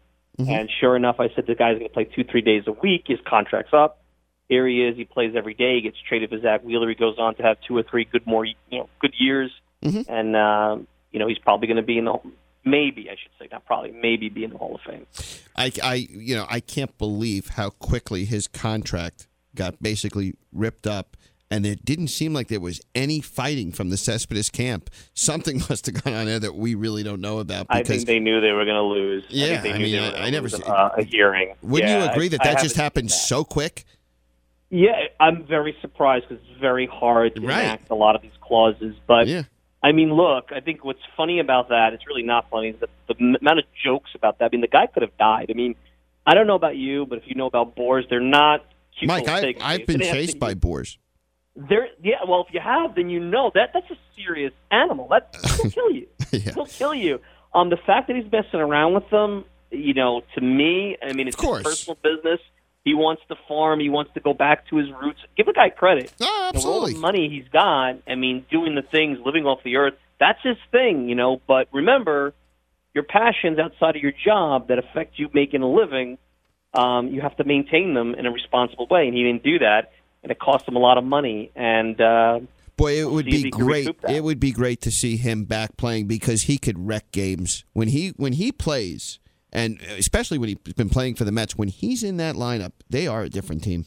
[0.49, 3.03] And sure enough, I said, the guy's going to play two, three days a week.
[3.07, 4.02] His contract's up.
[4.49, 4.95] Here he is.
[4.97, 5.75] He plays every day.
[5.75, 6.89] He gets traded for Zack Wheeler.
[6.89, 9.51] He goes on to have two or three good more, you know, good years.
[9.81, 12.17] And, um, you know, he's probably going to be in the,
[12.63, 15.05] maybe, I should say, not probably, maybe be in the Hall of Fame.
[15.57, 21.17] I, I, you know, I can't believe how quickly his contract got basically ripped up,
[21.51, 24.89] and it didn't seem like there was any fighting from the Cespedes camp.
[25.13, 27.67] Something must have gone on there that we really don't know about.
[27.69, 29.25] I think they knew they were going to lose.
[29.29, 31.53] Yeah, I, I mean, I- I never lose, uh, a hearing.
[31.61, 33.13] wouldn't Yeah, you agree that that just happened that.
[33.13, 33.83] so quick?
[34.75, 37.59] Yeah, I'm very surprised because it's very hard to Right.
[37.63, 38.95] enact a lot of these clauses.
[39.07, 39.43] But Yeah.
[39.83, 42.87] I mean, look, I think what's funny about that, it's really not funny, is the,
[43.07, 44.45] the amount of jokes about that.
[44.45, 45.47] I mean, the guy could have died.
[45.51, 45.75] I mean,
[46.25, 48.65] I don't know about you, but if you know about boars, they're not
[48.97, 49.53] cute Mike, I.
[49.61, 50.97] I've been chased by boars.
[51.55, 52.15] They're yeah.
[52.27, 55.07] Well, if you have, then you know that that's a serious animal.
[55.09, 56.07] That he'll kill you.
[56.31, 57.19] He'll kill you.
[57.53, 61.27] Um, the fact that he's messing around with them, you know, to me, I mean,
[61.27, 62.39] it's his personal business.
[62.83, 63.79] He wants to farm.
[63.79, 65.19] He wants to go back to his roots.
[65.37, 66.13] Give the guy credit.
[66.21, 67.95] Oh, You know, all the money he's got.
[68.07, 69.93] I mean, doing the things, living off the earth.
[70.19, 71.41] That's his thing, you know.
[71.47, 72.33] But remember,
[72.93, 76.17] your passions outside of your job that affect you making a living,
[76.73, 79.07] um, you have to maintain them in a responsible way.
[79.07, 81.51] And he didn't do that, and it cost him a lot of money.
[81.55, 82.41] And uh,
[82.75, 83.87] Boy, it would be great.
[84.09, 87.87] It would be great to see him back playing because he could wreck games when
[87.87, 89.19] he when he plays,
[89.53, 91.55] and especially when he's been playing for the Mets.
[91.57, 93.85] When he's in that lineup, they are a different team.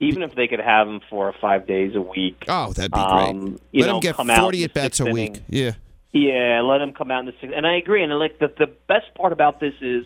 [0.00, 2.98] even if they could have him four or five days a week, Oh, that'd be
[2.98, 3.60] Um, great.
[3.70, 5.36] you Let know, him get forty at bats a week.
[5.36, 5.44] inning.
[5.48, 5.72] Yeah,
[6.12, 7.54] Yeah, let him come out in the sixth.
[7.56, 8.02] And I agree.
[8.02, 10.04] And like the the best part about this is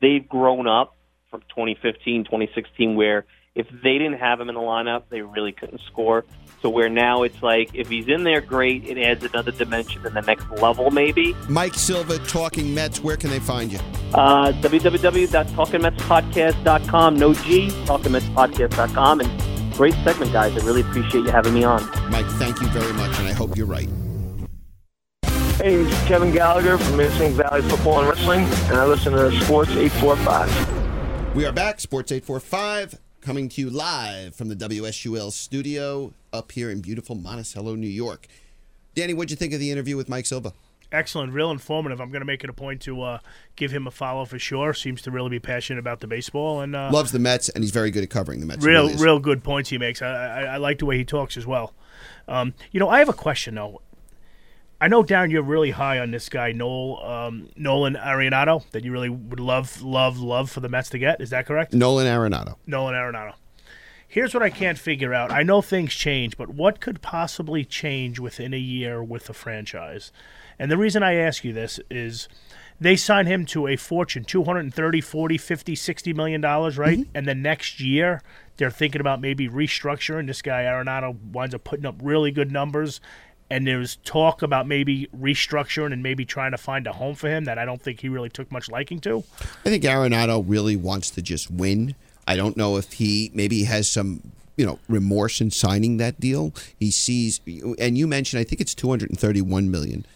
[0.00, 0.94] they've grown up
[1.28, 3.24] from 2015, 2016, where
[3.54, 6.24] if they didn't have him in the lineup, they really couldn't score.
[6.62, 8.86] So where now it's like if he's in there, great.
[8.86, 11.34] It adds another dimension and the next level, maybe.
[11.48, 13.02] Mike Silva, talking Mets.
[13.02, 13.80] Where can they find you?
[14.14, 17.16] Uh, www.talkingmetspodcast.com.
[17.16, 17.68] No G.
[17.68, 19.20] Talkingmetspodcast.com.
[19.20, 20.56] And great segment, guys.
[20.56, 21.82] I really appreciate you having me on.
[22.10, 23.88] Mike, thank you very much, and I hope you're right.
[25.56, 29.30] Hey, this is Kevin Gallagher from Michigan Valley Football and Wrestling, and I listen to
[29.42, 31.34] Sports 845.
[31.34, 36.70] We are back, Sports 845, coming to you live from the WSUL studio up here
[36.70, 38.26] in beautiful Monticello, New York.
[38.94, 40.52] Danny, what'd you think of the interview with Mike Silva?
[40.90, 42.00] Excellent, real informative.
[42.00, 43.18] I'm going to make it a point to uh,
[43.56, 44.74] give him a follow for sure.
[44.74, 47.70] Seems to really be passionate about the baseball and uh, Loves the Mets, and he's
[47.70, 48.62] very good at covering the Mets.
[48.62, 50.02] Real, really real good points he makes.
[50.02, 51.72] I, I, I like the way he talks as well.
[52.28, 53.80] Um, you know, I have a question though.
[54.82, 58.90] I know Darin, you're really high on this guy Noel um, Nolan Arenado that you
[58.90, 61.20] really would love, love, love for the Mets to get.
[61.20, 61.72] Is that correct?
[61.72, 62.56] Nolan Arenado.
[62.66, 63.34] Nolan Arenado.
[64.08, 65.30] Here's what I can't figure out.
[65.30, 70.10] I know things change, but what could possibly change within a year with the franchise?
[70.58, 72.28] And the reason I ask you this is
[72.80, 77.34] they sign him to a fortune 230 40 50 60 million dollars right and the
[77.34, 78.20] next year
[78.56, 83.00] they're thinking about maybe restructuring this guy arenado winds up putting up really good numbers
[83.52, 87.44] and there's talk about maybe restructuring and maybe trying to find a home for him
[87.44, 89.22] that i don't think he really took much liking to
[89.64, 91.94] I think Arenado really wants to just win.
[92.26, 96.52] I don't know if he maybe has some you know remorse in signing that deal.
[96.78, 97.40] He sees,
[97.78, 100.06] and you mentioned I think it's two hundred and thirty-one million.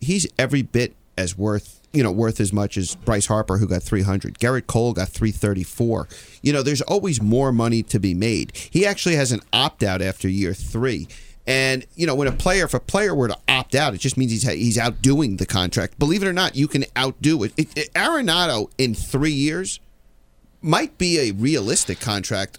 [0.00, 3.82] He's every bit as worth you know worth as much as Bryce Harper, who got
[3.82, 4.38] three hundred.
[4.38, 6.08] Gerrit Cole got three thirty-four.
[6.42, 8.56] You know, there's always more money to be made.
[8.56, 11.08] He actually has an opt out after year three.
[11.48, 14.18] And you know, when a player, if a player were to opt out, it just
[14.18, 15.98] means he's he's outdoing the contract.
[15.98, 17.52] Believe it or not, you can outdo it.
[17.56, 19.80] it, it Arenado in three years
[20.60, 22.58] might be a realistic contract,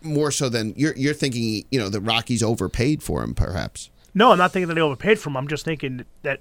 [0.00, 1.66] more so than you're you're thinking.
[1.70, 3.90] You know, the Rockies overpaid for him, perhaps.
[4.14, 6.40] no i'm not thinking that they overpaid for him i'm just thinking that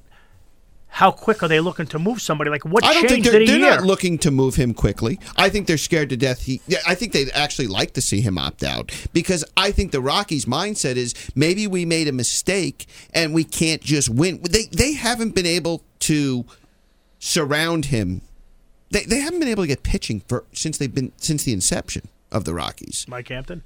[0.95, 3.59] how quick are they looking to move somebody like what I don't think they're, they're
[3.59, 5.19] not looking to move him quickly.
[5.35, 6.43] I think they're scared to death.
[6.43, 9.99] He, I think they'd actually like to see him opt out because I think the
[9.99, 14.39] Rockies' mindset is maybe we made a mistake and we can't just win.
[14.41, 16.45] They they haven't been able to
[17.19, 18.21] surround him.
[18.89, 22.07] They they haven't been able to get pitching for since they've been since the inception
[22.31, 23.05] of the Rockies.
[23.09, 23.63] mike hampton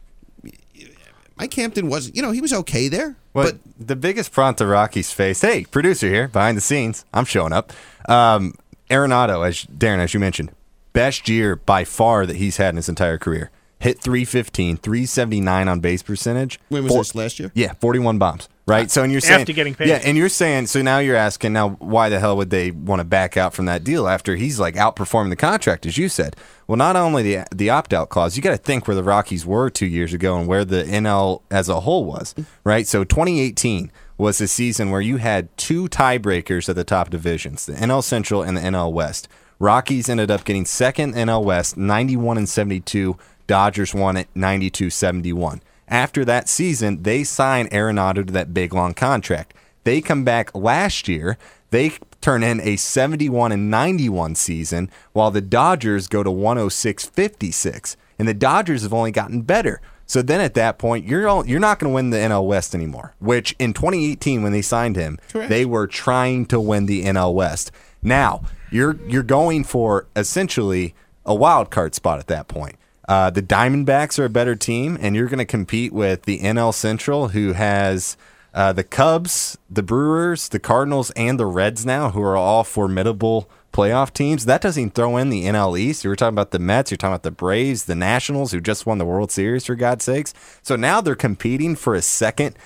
[1.39, 5.11] Mike Hampton was, you know, he was okay there, But the biggest front the Rocky's
[5.11, 7.05] face, Hey, producer here behind the scenes.
[7.13, 7.71] I'm showing up.
[8.09, 8.55] Um,
[8.89, 10.51] Arenado, as Darin, as you mentioned,
[10.93, 13.51] best year by far that he's had in his entire career.
[13.79, 16.59] Hit 315, 379 on base percentage.
[16.67, 17.51] When was Four- this last year?
[17.55, 18.49] Yeah, 41 bombs.
[18.69, 18.91] Right.
[18.91, 19.87] So, and you're saying After getting paid.
[19.87, 22.99] Yeah, and you're saying so now you're asking now why the hell would they want
[22.99, 26.35] to back out from that deal after he's like outperforming the contract as you said.
[26.67, 29.45] Well, not only the the opt out clause, you got to think where the Rockies
[29.45, 32.35] were two years ago and where the NL as a whole was.
[32.63, 32.85] Right.
[32.85, 37.73] So 2018 was a season where you had two tiebreakers at the top divisions, the
[37.73, 39.27] NL Central and the NL West.
[39.59, 43.17] Rockies ended up getting second NL West, 91 and 72.
[43.47, 45.61] Dodgers won it 92 71.
[45.89, 49.53] After that season, they sign Arenado to that big long contract.
[49.83, 51.37] They come back last year.
[51.71, 57.97] They turn in a 71 and 91 season, while the Dodgers go to 106 56.
[58.17, 59.81] And the Dodgers have only gotten better.
[60.05, 62.73] So then at that point, you're all, you're not going to win the NL West
[62.73, 63.13] anymore.
[63.19, 65.49] Which in 2018, when they signed him, Correct.
[65.49, 67.71] they were trying to win the NL West.
[68.01, 70.95] Now you're you're going for essentially
[71.25, 72.75] a wild card spot at that point.
[73.09, 76.71] Uh, the Diamondbacks are a better team, and you're going to compete with the NL
[76.71, 78.15] Central, who has
[78.53, 83.49] uh, the Cubs, the Brewers, the Cardinals, and the Reds now, who are all formidable
[83.73, 84.45] playoff teams.
[84.45, 86.03] That doesn't even throw in the NL East.
[86.03, 88.85] You were talking about the Mets, you're talking about the Braves, the Nationals, who just
[88.85, 90.35] won the World Series, for God's sakes.
[90.61, 92.57] So now they're competing for a second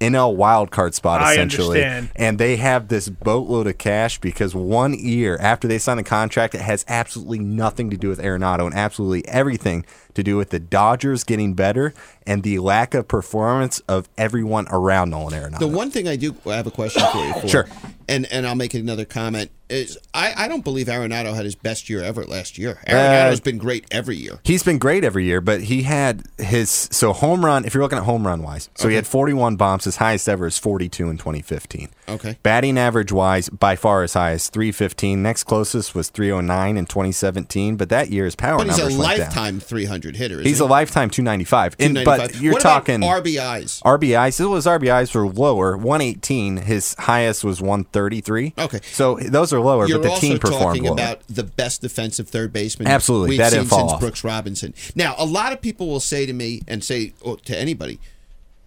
[0.00, 1.82] NL wild card spot, I essentially.
[1.82, 2.10] understand.
[2.16, 6.54] And they have this boatload of cash because one year after they sign the contract,
[6.54, 9.84] it has absolutely nothing to do with Arenado and absolutely everything
[10.14, 11.94] to do with the Dodgers getting better
[12.26, 15.58] and the lack of performance of everyone around Nolan Arenado.
[15.58, 17.34] The one thing I do I have a question for you.
[17.40, 17.68] For, Sure.
[18.08, 21.88] And and I'll make another comment is I, I don't believe Arenado had his best
[21.88, 22.78] year ever last year.
[22.86, 24.38] Uh, Arenado's been great every year.
[24.44, 27.64] He's been great every year, but he had his so home run.
[27.64, 29.84] If you're looking at home run wise, so he had 41 bombs.
[29.84, 31.88] His highest ever is 42 in 2015.
[32.08, 32.38] Okay.
[32.42, 35.22] Batting average wise, by far his highest, 315.
[35.22, 37.76] Next closest was 309 in 2017.
[37.76, 39.26] But that year his power But he's a numbers went down.
[39.26, 40.34] lifetime 300 hitter.
[40.34, 40.64] Isn't He's he?
[40.64, 41.76] a lifetime 295.
[41.78, 42.32] And, 295.
[42.32, 43.80] but you're What talking RBIs.
[43.82, 44.34] RBIs.
[44.34, 45.76] So his RBIs were lower.
[45.76, 46.58] 118.
[46.58, 48.52] His highest was 133.
[48.58, 48.80] Okay.
[48.92, 52.28] So those are lower, You're but the also team performed talking about the best defensive
[52.28, 53.30] third baseman Absolutely.
[53.30, 54.00] we've That seen since off.
[54.00, 54.74] Brooks Robinson.
[54.94, 57.98] Now, a lot of people will say to me and say or to anybody,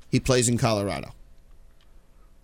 [0.10, 1.14] he plays in Colorado.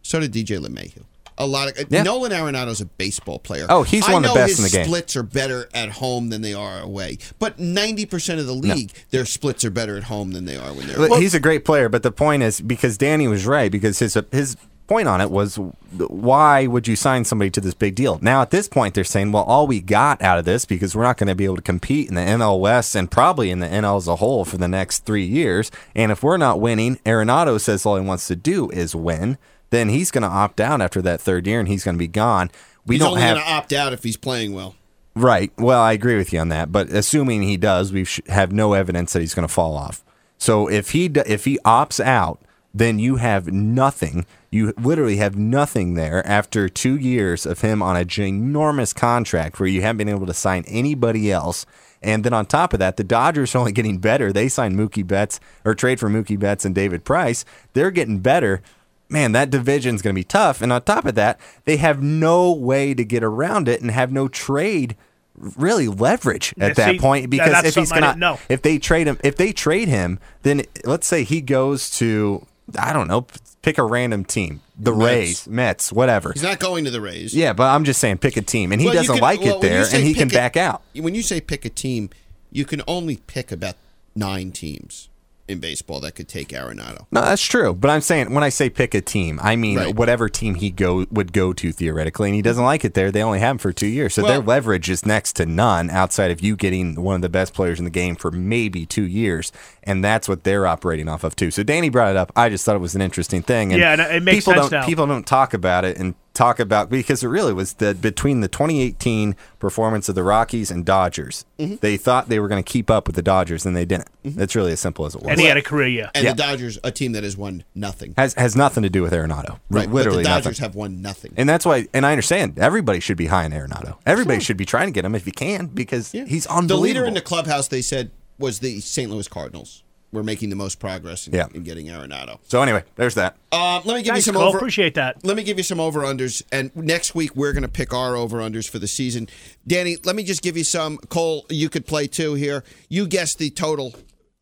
[0.02, 1.04] So did DJ LeMahieu.
[1.38, 2.04] A lot of Yeah.
[2.04, 3.66] Nolan Arenado's a baseball player.
[3.68, 4.86] Oh, he's I one of the best in the game.
[4.86, 8.92] Splits are better at home than they are away, but ninety percent of the league,
[9.10, 11.04] their splits are better at home than they are when they're.
[11.08, 11.22] Away.
[11.22, 14.56] he's a great player, but the point is because Danny was right because his his
[14.88, 15.56] point on it was
[15.98, 18.20] why would you sign somebody to this big deal?
[18.22, 21.04] Now at this point they're saying, well, all we got out of this because we're
[21.04, 23.68] not going to be able to compete in the NL West and probably in the
[23.68, 25.72] NL as a whole for the next three years.
[25.96, 29.38] And if we're not winning, Arenado says all he wants to do is win.
[29.70, 32.08] Then he's going to opt out after that third year and he's going to be
[32.08, 32.52] gone.
[32.86, 34.76] We he's don't only have to opt out if he's playing well.
[35.16, 35.52] Right.
[35.58, 36.72] Well, I agree with you on that.
[36.72, 40.04] But assuming he does, we have no evidence that he's going to fall off.
[40.38, 42.42] So if he if he opts out,
[42.74, 44.26] then you have nothing.
[44.50, 49.70] You literally have nothing there after two years of him on a ginormous contract where
[49.70, 51.66] you haven't been able to sign anybody else.
[52.02, 54.34] And then on top of that, the Dodgers are only getting better.
[54.34, 57.46] They signed Mookie Betts or trade for Mookie Betts and David Price.
[57.74, 58.62] They're getting better.
[59.08, 60.62] Man, that division's going to be tough.
[60.62, 64.12] And on top of that, they have no way to get around it and have
[64.12, 64.98] no trade
[65.36, 69.36] really leverage at that see, point because if he's gonna if they trade him if
[69.36, 72.46] they trade him then let's say he goes to
[72.78, 73.28] I don't know.
[73.62, 74.62] Pick a random team.
[74.78, 75.04] The Mets.
[75.06, 76.32] Rays Mets whatever.
[76.34, 77.34] He's not going to the Rays.
[77.36, 79.58] yeah but I'm just saying pick a team and he Well, doesn't can- like well,
[79.58, 80.82] it there and he can a- back out.
[80.96, 82.10] When you say pick a team,
[82.52, 83.76] you can only pick about
[84.16, 85.10] nine teams
[85.48, 87.06] in baseball that could take Arenado.
[87.12, 87.74] No, that's true.
[87.74, 89.94] But I'm saying when I say pick a team, I mean Right.
[89.96, 93.12] whatever team he go would go to theoretically, and he doesn't like it there.
[93.12, 96.32] They only have him for two years, so their leverage is next to none outside
[96.32, 99.52] of you getting one of the best players in the game for maybe two years,
[99.84, 101.52] and that's what they're operating off of too.
[101.52, 102.32] So Danny brought it up.
[102.38, 103.74] I just thought it was an interesting thing.
[103.74, 104.86] And Yeah, and it makes people sense don't now.
[104.86, 108.48] people don't talk about it and talk about because it really was that between the
[108.48, 111.46] 2018 performance of the Rockies and Dodgers.
[111.60, 111.76] Mm-hmm.
[111.82, 114.08] They thought they were going to keep up with the Dodgers, and they didn't.
[114.24, 115.30] It's really as simple as it was.
[115.30, 116.12] and he had a career year.
[116.16, 116.34] And Yeah.
[116.34, 118.14] the Dodgers, a team that has won nothing.
[118.18, 119.60] has has nothing to do with Arenado.
[119.70, 119.90] Right.
[119.90, 120.44] Literally but the nothing.
[120.44, 121.34] Dodgers have won nothing.
[121.38, 123.98] And that's why, and I understand everybody should be high on Arenado.
[124.06, 126.68] Everybody should be trying to get him if you can because he's unbelievable.
[126.78, 129.12] The leader in the clubhouse, they said, was the St.
[129.12, 129.83] Louis Cardinals.
[130.14, 131.48] We're making the most progress in, Yeah.
[131.54, 132.40] in getting Arenado.
[132.48, 133.36] so anyway, there's that.
[133.52, 134.50] Um, let me give Thanks, you some Cole.
[134.50, 134.58] over.
[134.58, 135.26] Appreciate that.
[135.26, 138.16] Let me give you some over unders, and next week we're going to pick our
[138.16, 139.28] over unders for the season.
[139.68, 140.98] Danny, let me just give you some.
[141.10, 142.64] Cole, you could play too here.
[142.90, 143.94] You guess the total.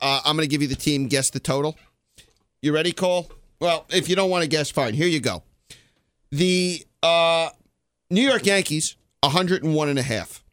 [0.01, 1.07] Uh, I'm going to give you the team.
[1.07, 1.77] Guess the total.
[2.61, 3.31] You ready, Cole?
[3.59, 4.93] Well, if you don't want to guess, fine.
[4.93, 5.43] Here you go.
[6.31, 7.49] The uh,
[8.09, 10.43] New York Yankees, 101 and a half.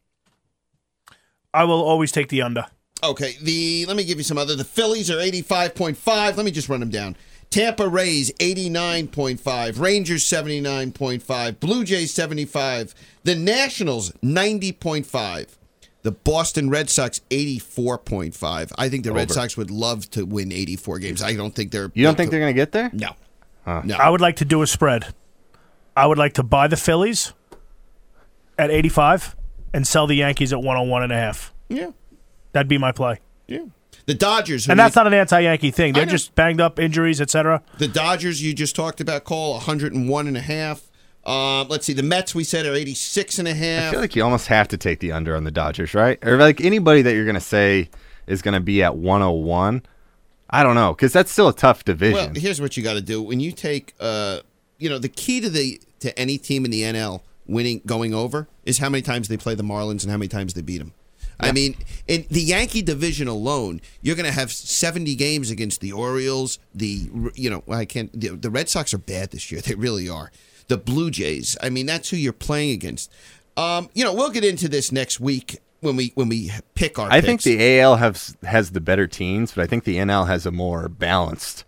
[1.55, 2.66] I will always take the under.
[3.03, 4.57] Okay, the let me give you some other.
[4.57, 6.37] The Phillies are 85.5.
[6.37, 7.16] Let me just run them down.
[7.51, 12.95] Tampa Rays 89.5, Rangers 79.5, Blue Jays 75,
[13.25, 15.57] the Nationals 90.5,
[16.03, 18.73] the Boston Red Sox 84.5.
[18.77, 21.23] I think the Red Sox would love to win 84 games.
[21.23, 22.91] I don't think they're You don't think they're going to get there?
[22.93, 23.12] No.
[23.66, 23.97] No.
[23.97, 25.15] I would like to do a spread.
[25.97, 27.33] I would like to buy the Phillies
[28.59, 29.37] at 85
[29.73, 31.55] and sell the Yankees at 101 and a half.
[31.69, 31.93] Yeah.
[32.53, 33.20] That'd be my play.
[33.47, 33.65] Yeah.
[34.07, 35.93] The Dodgers And that's we- not an anti-Yankee thing.
[35.93, 37.62] They're just banged up, injuries, etc.
[37.79, 40.83] The Dodgers you just talked about, call 101 and a half.
[41.27, 43.91] Um, let's see, the Mets we said are 86 and a I half.
[43.93, 46.19] feel like you almost have to take the under on the Dodgers, right?
[46.25, 47.91] Or like anybody that you're going to say
[48.27, 49.83] is going to be at 101.
[50.51, 52.15] I don't know because that's still a tough division.
[52.15, 54.41] Well, here's what you got to do when you take, uh,
[54.79, 58.49] you know, the key to the to any team in the NL winning going over
[58.65, 60.95] is how many times they play the Marlins and how many times they beat them.
[61.40, 65.93] I mean, in the Yankee division alone, you're going to have 70 games against the
[65.93, 66.59] Orioles.
[66.74, 68.12] The you know, I can't.
[68.19, 69.60] The, the Red Sox are bad this year.
[69.69, 70.31] They really are.
[70.69, 71.56] The Blue Jays.
[71.62, 73.12] I mean, that's who you're playing against.
[73.56, 77.10] Um, you know, we'll get into this next week when we when we pick our.
[77.10, 80.47] I think the AL has has the better teams, but I think the NL has
[80.47, 81.65] a more balanced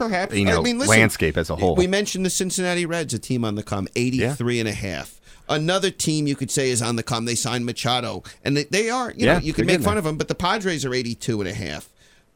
[0.00, 0.34] Perhaps.
[0.34, 1.76] you know I mean, listen, landscape as a whole.
[1.76, 5.19] We mentioned the Cincinnati Reds, a team on the come, 83 and a half.
[5.50, 7.24] Another team you could say is on the come.
[7.24, 10.04] They signed Machado, and they, they are, you Yeah, know, you can make fun of
[10.04, 11.88] them, but the Padres are 82 and a half.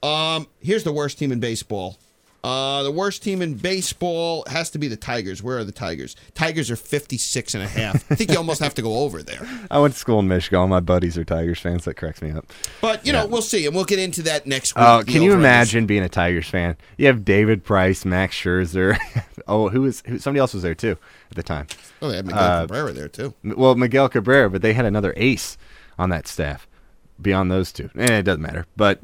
[0.03, 1.97] Um, here's the worst team in baseball.
[2.45, 5.43] Uh, the worst team in baseball has to be the Tigers.
[5.43, 6.15] Where are the Tigers?
[6.35, 7.95] Tigers are 56 and a half.
[8.13, 9.41] I think you almost have to go over there.
[9.71, 10.59] I went to school in Michigan.
[10.59, 11.87] All my buddies are Tigers fans.
[11.87, 12.53] That cracks me up.
[12.83, 14.85] But, you know, we'll see, and we'll get into that next week.
[14.87, 16.77] Oh, can you imagine being a Tigers fan?
[16.99, 18.99] You have David Price, Max Scherzer.
[19.49, 20.99] oh, who was who, somebody else was there too
[21.31, 21.67] at the time.
[22.05, 23.35] Oh, they had Miguel Uh, Cabrera there, too.
[23.43, 25.57] Well, Miguel Cabrera, but they had another ace
[25.99, 26.67] on that staff
[27.21, 27.89] beyond those two.
[27.97, 28.67] Eh, it doesn't matter.
[28.77, 28.99] But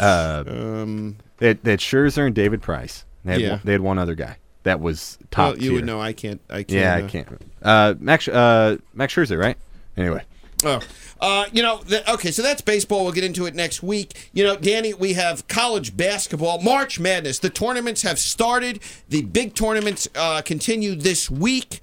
[0.00, 3.04] uh, um, they, had, they had Scherzer and David Price.
[3.24, 3.50] They had, Yeah.
[3.50, 5.54] one, they had one other guy that was top.
[5.54, 6.00] well, you would know.
[6.00, 6.40] I can't.
[6.48, 6.70] I can't.
[6.70, 7.28] Yeah, uh, I can't.
[7.62, 9.56] Uh, Max uh, Max Scherzer, right?
[9.96, 10.22] Anyway,
[10.64, 10.80] Oh,
[11.20, 13.04] uh, you know, the, okay, so that's baseball.
[13.04, 14.30] We'll get into it next week.
[14.32, 17.38] You know, Danny, we have college basketball, March Madness.
[17.40, 18.80] The tournaments have started.
[19.08, 21.80] The big tournaments uh, continue this week,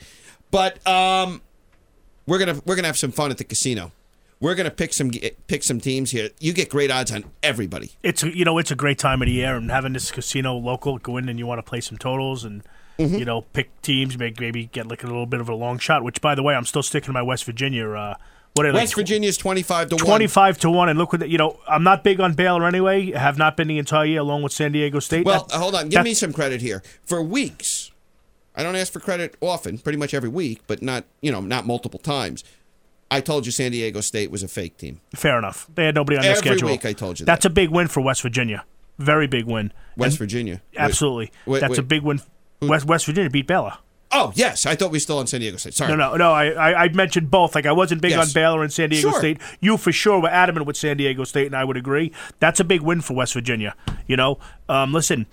[0.54, 1.42] but um,
[2.26, 3.92] we're gonna we're gonna have some fun at the casino.
[4.40, 5.12] We're gonna pick some
[5.48, 6.30] pick some teams here.
[6.40, 7.92] You get great odds on everybody.
[8.04, 10.56] It's a, you know it's a great time of the year, and having this casino
[10.56, 12.64] local, go in and you want to play some totals and
[13.00, 13.16] Mm-hmm.
[13.16, 16.04] you know pick teams, maybe maybe get like a little bit of a long shot.
[16.04, 17.90] Which, by the way, I'm still sticking to my West Virginia.
[17.90, 18.14] Uh,
[18.54, 20.06] what West Virginia's twenty five to one.
[20.06, 23.36] 25 to 1 and look what you know i'm not big on baylor anyway have
[23.36, 25.90] not been the entire year along with san diego state Well, That- hold on.
[25.90, 26.84] Give me some credit here.
[27.04, 27.90] For weeks,
[28.56, 31.66] I don't ask for credit often, pretty much every week, but not you know not
[31.66, 32.44] multiple times.
[33.12, 35.00] I told you San Diego State was a fake team.
[35.16, 35.68] fair enough.
[35.76, 36.70] They had nobody on their Every schedule.
[36.70, 38.66] week I told you that's a big win for west virginia.
[39.00, 39.72] Very big win.
[39.98, 40.62] West And- Virginia.
[40.78, 41.32] absolutely.
[41.46, 42.22] Wait, that's a big win.
[42.62, 43.74] West, west virginia beat baylor.
[44.16, 45.74] Oh yes, I thought we were still on San Diego State.
[45.74, 45.90] Sorry.
[45.92, 47.56] no no no I, I, I mentioned both.
[47.56, 48.28] Like i wasn't big Yes.
[48.30, 49.20] on baylor and san diego Sure.
[49.20, 49.40] state.
[49.60, 52.12] You for sure were adamant with san diego state and i would agree.
[52.40, 53.76] That's a big win for west virginia
[54.08, 54.38] you know?
[54.70, 55.26] Um, listen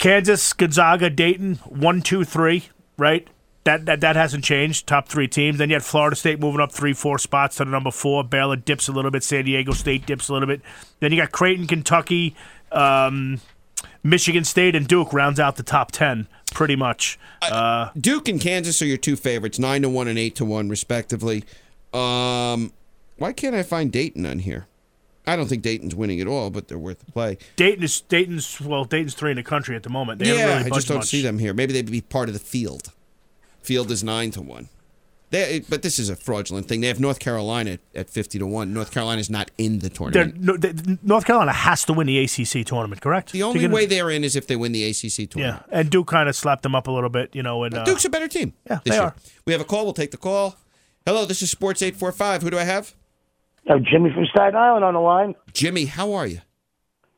[0.00, 3.28] Kansas, Gonzaga, Dayton, one, two, three, right?
[3.64, 4.86] That, that that hasn't changed.
[4.86, 5.58] Top three teams.
[5.58, 8.24] Then you had Florida State moving up three, four spots to the number four.
[8.24, 9.22] Baylor dips a little bit.
[9.22, 10.62] San Diego State dips a little bit.
[11.00, 12.34] Then you got Creighton, Kentucky,
[12.72, 13.42] um,
[14.02, 17.18] Michigan State, and Duke rounds out the top ten pretty much.
[17.42, 20.70] Uh, Duke and Kansas are your two favorites, nine to one and eight to one,
[20.70, 21.44] respectively.
[21.92, 22.72] Um,
[23.18, 24.66] why can't I find Dayton on here?
[25.26, 27.38] I don't think Dayton's winning at all, but they're worth the play.
[27.56, 30.18] Dayton is Dayton's well, Dayton's three in the country at the moment.
[30.18, 31.06] They yeah, really I just don't much.
[31.06, 31.52] see them here.
[31.52, 32.92] Maybe they'd be part of the field.
[33.62, 34.68] Field is nine to one.
[35.30, 36.80] They, but this is a fraudulent thing.
[36.80, 38.74] They have North Carolina at, fifty to one.
[38.74, 40.40] North Carolina is not in the tournament.
[40.40, 43.30] no, they- North Carolina has to win the ACC tournament, correct?
[43.30, 45.62] The only way they're in is if they win the ACC tournament.
[45.68, 47.62] Yeah, and Duke kind of slapped them up a little bit, you know.
[47.62, 48.54] And uh, Duke's a better team.
[48.68, 49.02] Yeah, they year.
[49.02, 49.14] are.
[49.46, 49.84] We have a call.
[49.84, 50.56] We'll take the call.
[51.06, 52.42] Hello, this is Sports eight four five.
[52.42, 52.96] Who do I have?
[53.70, 55.36] Oh, Jimmy from Staten Island on the line.
[55.52, 56.40] Jimmy, how are you?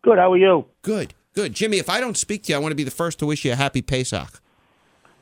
[0.03, 0.19] Good.
[0.19, 0.66] How are you?
[0.83, 1.55] Good, good.
[1.55, 3.43] Jimmy, if I don't speak to you, I want to be the first to wish
[3.47, 4.39] you a happy Pesach.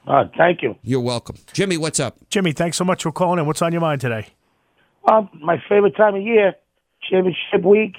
[0.08, 0.74] Uh, thank you.
[0.82, 1.36] You're welcome.
[1.52, 2.16] Jimmy, what's up?
[2.30, 3.46] Jimmy, thanks so much for calling in.
[3.46, 4.26] What's on your mind today?
[5.08, 6.54] Um, my favorite time of year,
[7.08, 7.94] championship week,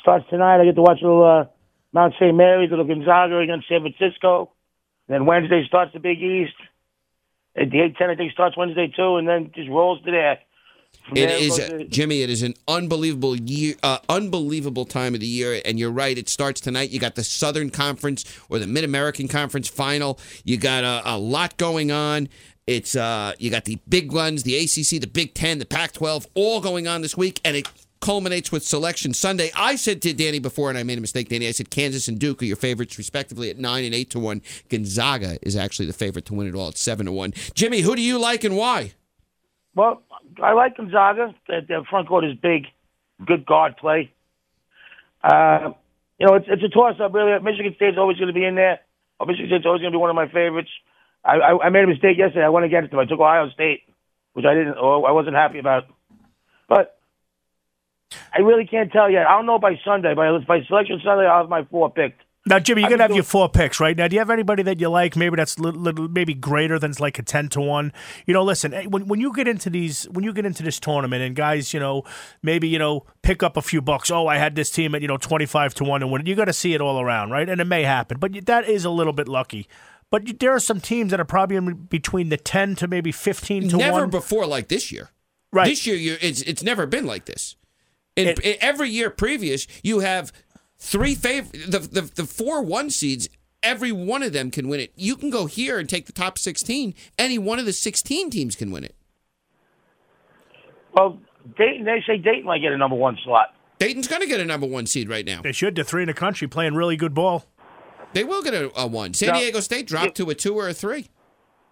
[0.00, 0.60] starts tonight.
[0.60, 1.44] I get to watch a little uh,
[1.92, 2.36] Mount St.
[2.36, 4.52] Mary's, a little Gonzaga against San Francisco.
[5.08, 6.54] Then Wednesday starts the Big East.
[7.56, 10.38] And the A-10, I think, starts Wednesday, too, and then just rolls to there.
[11.14, 12.22] It is, Jimmy.
[12.22, 16.16] It is an unbelievable year, uh, unbelievable time of the year, and you're right.
[16.16, 16.90] It starts tonight.
[16.90, 20.18] You got the Southern Conference or the Mid American Conference final.
[20.44, 22.28] You got a, a lot going on.
[22.66, 26.60] It's uh, you got the big ones, the ACC, the Big Ten, the Pac-12, all
[26.60, 27.68] going on this week, and it
[28.00, 29.50] culminates with Selection Sunday.
[29.56, 31.48] I said to Danny before, and I made a mistake, Danny.
[31.48, 34.42] I said Kansas and Duke are your favorites, respectively, at nine and eight to one.
[34.68, 37.34] Gonzaga is actually the favorite to win it all at seven to one.
[37.54, 38.92] Jimmy, who do you like and why?
[39.74, 40.02] Well,
[40.42, 41.34] I like Gonzaga.
[41.48, 42.66] Their, their front court is big,
[43.24, 44.12] good guard play.
[45.22, 45.72] Uh,
[46.18, 47.38] you know, it's it's a toss up really.
[47.40, 48.80] Michigan State's always going to be in there.
[49.18, 50.70] Oh, Michigan State's always going to be one of my favorites.
[51.24, 52.44] I, I I made a mistake yesterday.
[52.44, 53.00] I went against them.
[53.00, 53.82] I took Ohio State,
[54.32, 54.78] which I didn't.
[54.78, 55.84] Or I wasn't happy about.
[56.68, 56.98] But
[58.34, 59.26] I really can't tell yet.
[59.26, 60.14] I don't know by Sunday.
[60.14, 62.22] By by selection Sunday, I'll have my four picked.
[62.46, 63.94] Now, Jimmy, you're I gonna have do- your four picks, right?
[63.94, 65.14] Now, do you have anybody that you like?
[65.14, 67.92] Maybe that's little, little, maybe greater than like a ten to one.
[68.26, 70.80] You know, listen, eh, when when you get into these, when you get into this
[70.80, 72.02] tournament, and guys, you know,
[72.42, 74.10] maybe you know, pick up a few bucks.
[74.10, 76.24] Oh, I had this team at you know twenty five to one and win.
[76.24, 77.46] You got to see it all around, right?
[77.46, 79.68] And it may happen, but that is a little bit lucky.
[80.10, 83.68] But there are some teams that are probably in between the ten to maybe fifteen
[83.68, 84.00] to never one.
[84.00, 85.10] Never before like this year.
[85.52, 85.66] Right.
[85.68, 87.56] This year, it's it's never been like this.
[88.16, 90.32] In, in every year previous, you have
[90.80, 93.28] three fav the, the the four one seeds.
[93.62, 94.90] Every one of them can win it.
[94.96, 96.94] You can go here and take the top sixteen.
[97.18, 98.96] Any one of the sixteen teams can win it.
[100.94, 101.18] Well,
[101.56, 101.84] Dayton.
[101.84, 103.54] They say Dayton might get a number one slot.
[103.78, 105.42] Dayton's going to get a number one seed right now.
[105.42, 105.74] They should.
[105.74, 107.44] They're three in the country playing really good ball.
[108.12, 109.14] They will get a, a one.
[109.14, 109.38] San No.
[109.38, 111.08] Diego State dropped to a two or a three.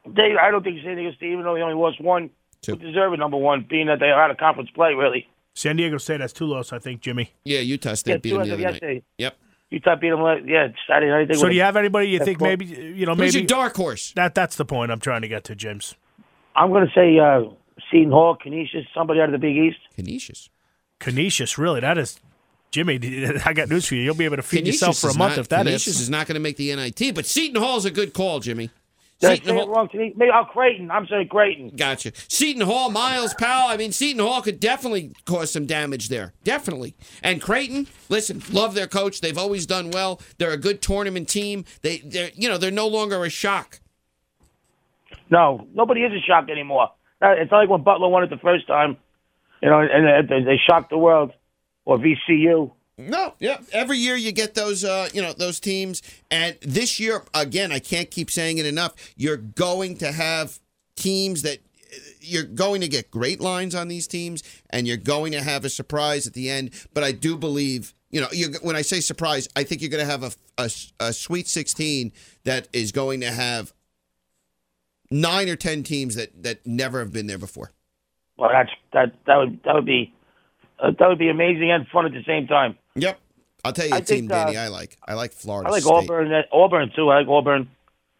[0.06, 2.30] They, I don't think San Diego State, even though they only lost one,
[2.62, 2.72] Two.
[2.72, 5.28] would deserve a number one, being that they are out of conference play, really.
[5.54, 7.32] San Diego State has two losses, I think, Jimmy.
[7.44, 8.72] Yeah, Utah State Yeah, beat two them as the of other night.
[8.72, 9.02] yesterday.
[9.18, 9.36] Yep.
[9.70, 11.28] Utah beat them, yeah, Saturday night.
[11.28, 13.76] They So do you have anybody you think maybe you know Who's maybe your dark
[13.76, 14.12] horse?
[14.12, 15.94] that that's the point I'm trying to get to, James.
[16.56, 17.50] I'm going to say uh,
[17.90, 19.78] Seton Hall, Canisius, somebody out of the Big East.
[19.94, 20.48] Canisius.
[21.00, 22.18] Canisius, really, that is
[22.70, 22.98] Jimmy.
[23.44, 24.02] I got news for you.
[24.02, 26.00] You'll be able to feed Canisius yourself for a month not, if that Canisius is.
[26.02, 28.70] is not going to make the NIT, but Seton Hall is a good call, Jimmy.
[29.20, 29.88] Did I Seton it Hall, wrong?
[29.92, 30.90] Maybe, oh, Creighton.
[30.92, 31.72] I'm saying Creighton.
[31.76, 32.12] gotcha.
[32.28, 33.68] Seton Hall, Myles Powell.
[33.68, 36.34] I mean, Seton Hall could definitely cause some damage there.
[36.44, 36.94] Definitely.
[37.22, 39.20] And Creighton, listen, love their coach.
[39.20, 40.20] They've always done well.
[40.38, 41.64] They're a good tournament team.
[41.82, 43.80] They, they're, you know, they're no longer a shock.
[45.30, 46.90] No, nobody is a shock anymore.
[47.20, 48.96] Uh, It's not like when Butler won it the first time,
[49.60, 51.32] you know, and uh, they, they shocked the world,
[51.84, 52.70] or VCU.
[52.98, 53.58] No, yeah.
[53.72, 56.02] Every year you get those, uh, you know, those teams,
[56.32, 58.94] and this year again, I can't keep saying it enough.
[59.16, 60.58] You're going to have
[60.96, 61.60] teams that
[62.20, 65.68] you're going to get great lines on these teams, and you're going to have a
[65.68, 66.70] surprise at the end.
[66.92, 70.04] But I do believe, you know, you when I say surprise, I think you're going
[70.04, 72.12] to have a, a, a Sweet 16
[72.44, 73.72] that is going to have
[75.10, 77.70] nine or ten teams that that never have been there before.
[78.36, 80.12] Well, that's that that would that would be
[80.80, 82.76] uh, that would be amazing and fun at the same time.
[83.00, 83.18] Yep.
[83.64, 84.56] I'll tell you a I team, think, uh, Danny.
[84.56, 84.96] I like.
[85.06, 85.68] I like Florida.
[85.68, 85.92] I like State.
[85.92, 86.32] Auburn.
[86.32, 87.08] uh, Auburn too.
[87.10, 87.68] I like Auburn.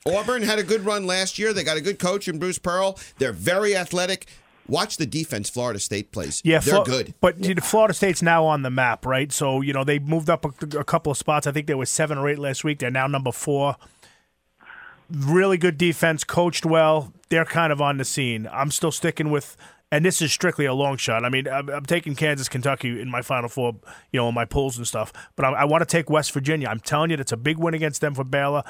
[0.07, 1.53] Auburn had a good run last year.
[1.53, 2.99] They got a good coach in Bruce Pearl.
[3.19, 4.27] They're very athletic.
[4.67, 6.43] Watch the defense Florida State plays.
[6.45, 7.15] Yeah, they're Flo- good.
[7.21, 9.33] But you know, Florida State's now on the map, right?
[9.33, 11.47] So you know they moved up a, a couple of spots.
[11.47, 12.79] I think they were seven or eight last week.
[12.81, 13.77] They're now number four.
[15.11, 17.15] Really good defense, coached well.
[17.31, 18.47] They're kind of on the scene.
[18.53, 19.57] I'm still sticking with,
[19.91, 21.25] and this is strictly a long shot.
[21.25, 23.77] I mean, I'm, I'm taking Kansas, Kentucky in my Final Four,
[24.13, 25.13] you know, in my polls and stuff.
[25.37, 26.69] But I, I want to take West Virginia.
[26.69, 28.63] I'm telling you, it's a big win against them for Baylor.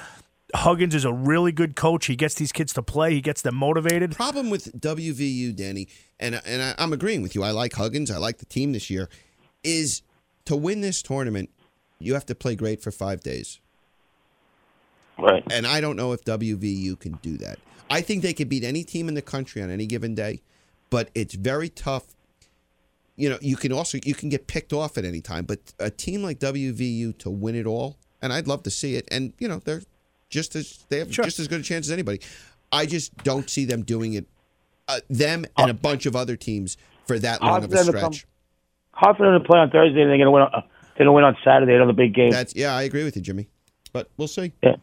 [0.55, 2.07] Huggins is a really good coach.
[2.07, 3.13] He gets these kids to play.
[3.13, 4.13] He gets them motivated.
[4.13, 5.89] Problem with WVU, Danny,
[6.19, 7.43] and and I, I'm agreeing with you.
[7.43, 8.11] I like Huggins.
[8.11, 9.11] I like the team this year.
[9.63, 10.03] Is
[10.47, 11.51] to win this tournament,
[11.99, 13.61] you have to play great for five days.
[15.19, 15.45] Right.
[15.51, 17.59] And I don't know if WVU can do that.
[17.91, 20.41] I think they could beat any team in the country on any given day,
[20.91, 22.07] but it's very tough.
[23.17, 25.91] You know, you can also you can get picked off at any time, but a
[25.91, 29.09] team like WVU to win it all, and I'd love to see it.
[29.11, 29.83] And you know, they're
[30.31, 32.21] just as they have just as good a chance as anybody.
[32.71, 34.27] I just don't see them doing it.
[34.87, 37.93] Uh, them and a bunch of other teams for that long of a them to
[37.93, 38.27] come- stretch.
[38.93, 40.01] Hard for them to play on Thursday.
[40.01, 40.43] and They're going to win.
[40.43, 41.75] On, they're going to win on Saturday.
[41.75, 42.31] Another big game.
[42.31, 43.49] That's yeah, I agree with you, Jimmy.
[43.93, 44.53] But we'll see.
[44.63, 44.77] Yeah.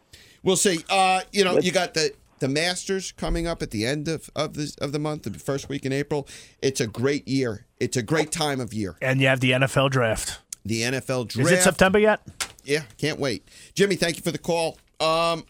[0.43, 0.83] We'll see.
[0.89, 4.53] Uh, you know, you got the the Masters coming up at the end of of
[4.53, 6.27] the of the month, the first week in April.
[6.61, 7.65] It's a great year.
[7.79, 8.95] It's a great time of year.
[9.01, 10.39] And you have the NFL draft.
[10.65, 11.51] The NFL draft.
[11.51, 12.21] Is it September yet?
[12.63, 13.47] Yeah, can't wait.
[13.75, 14.77] Jimmy, thank you for the call.
[14.99, 15.45] Um,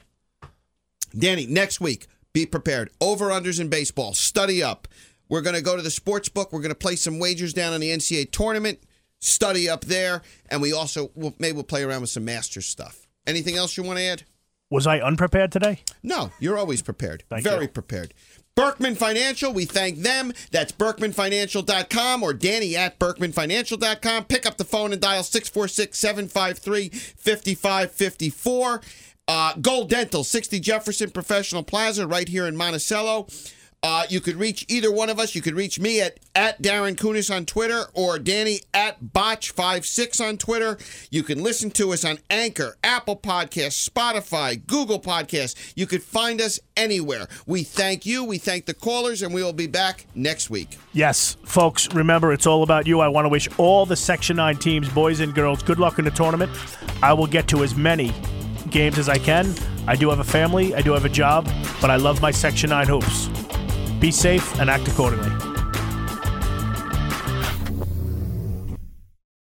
[1.18, 2.90] Danny, next week, be prepared.
[3.00, 4.14] Over unders in baseball.
[4.14, 4.88] Study up.
[5.30, 6.52] We're going to go to the sports book.
[6.52, 8.80] We're going to play some wagers down on the NCAA tournament.
[9.22, 13.08] Study up there, and we also will, maybe we'll play around with some Masters stuff.
[13.26, 14.24] Anything else you want to add?
[14.76, 15.80] Was I unprepared today?
[16.04, 17.24] No, you're always prepared.
[17.30, 17.70] Thank Very you.
[17.70, 18.14] prepared.
[18.56, 20.34] Berkman Financial, we thank them.
[20.52, 24.26] That's berkmanfinancial.com or Danny at berkmanfinancial.com.
[24.26, 28.82] Pick up the phone and dial 646 753 5554.
[29.30, 33.28] Uh, Gold Dental, 60 Jefferson Professional Plaza, right here in Monticello.
[33.86, 35.36] Uh, you could reach either one of us.
[35.36, 40.40] You could reach me at, at Darin Kunis on Twitter or Danny at Boch56 on
[40.40, 40.80] Twitter.
[41.12, 45.72] You can listen to us on Anchor, Apple Podcasts, Spotify, Google Podcasts.
[45.76, 47.28] You could find us anywhere.
[47.46, 48.24] We thank you.
[48.24, 50.80] We thank the callers, and we will be back next week.
[50.92, 53.02] Yes, folks, remember it's all about you.
[53.02, 56.06] I want to wish all the Section 9 teams, boys and girls, good luck in
[56.06, 56.52] the tournament.
[57.04, 58.16] I will get to as many
[58.72, 59.54] games as I can.
[59.86, 61.48] I do have a family, I do have a job,
[61.80, 63.30] but I love my Section 9 hoops.
[64.06, 65.55] Be safe and act accordingly.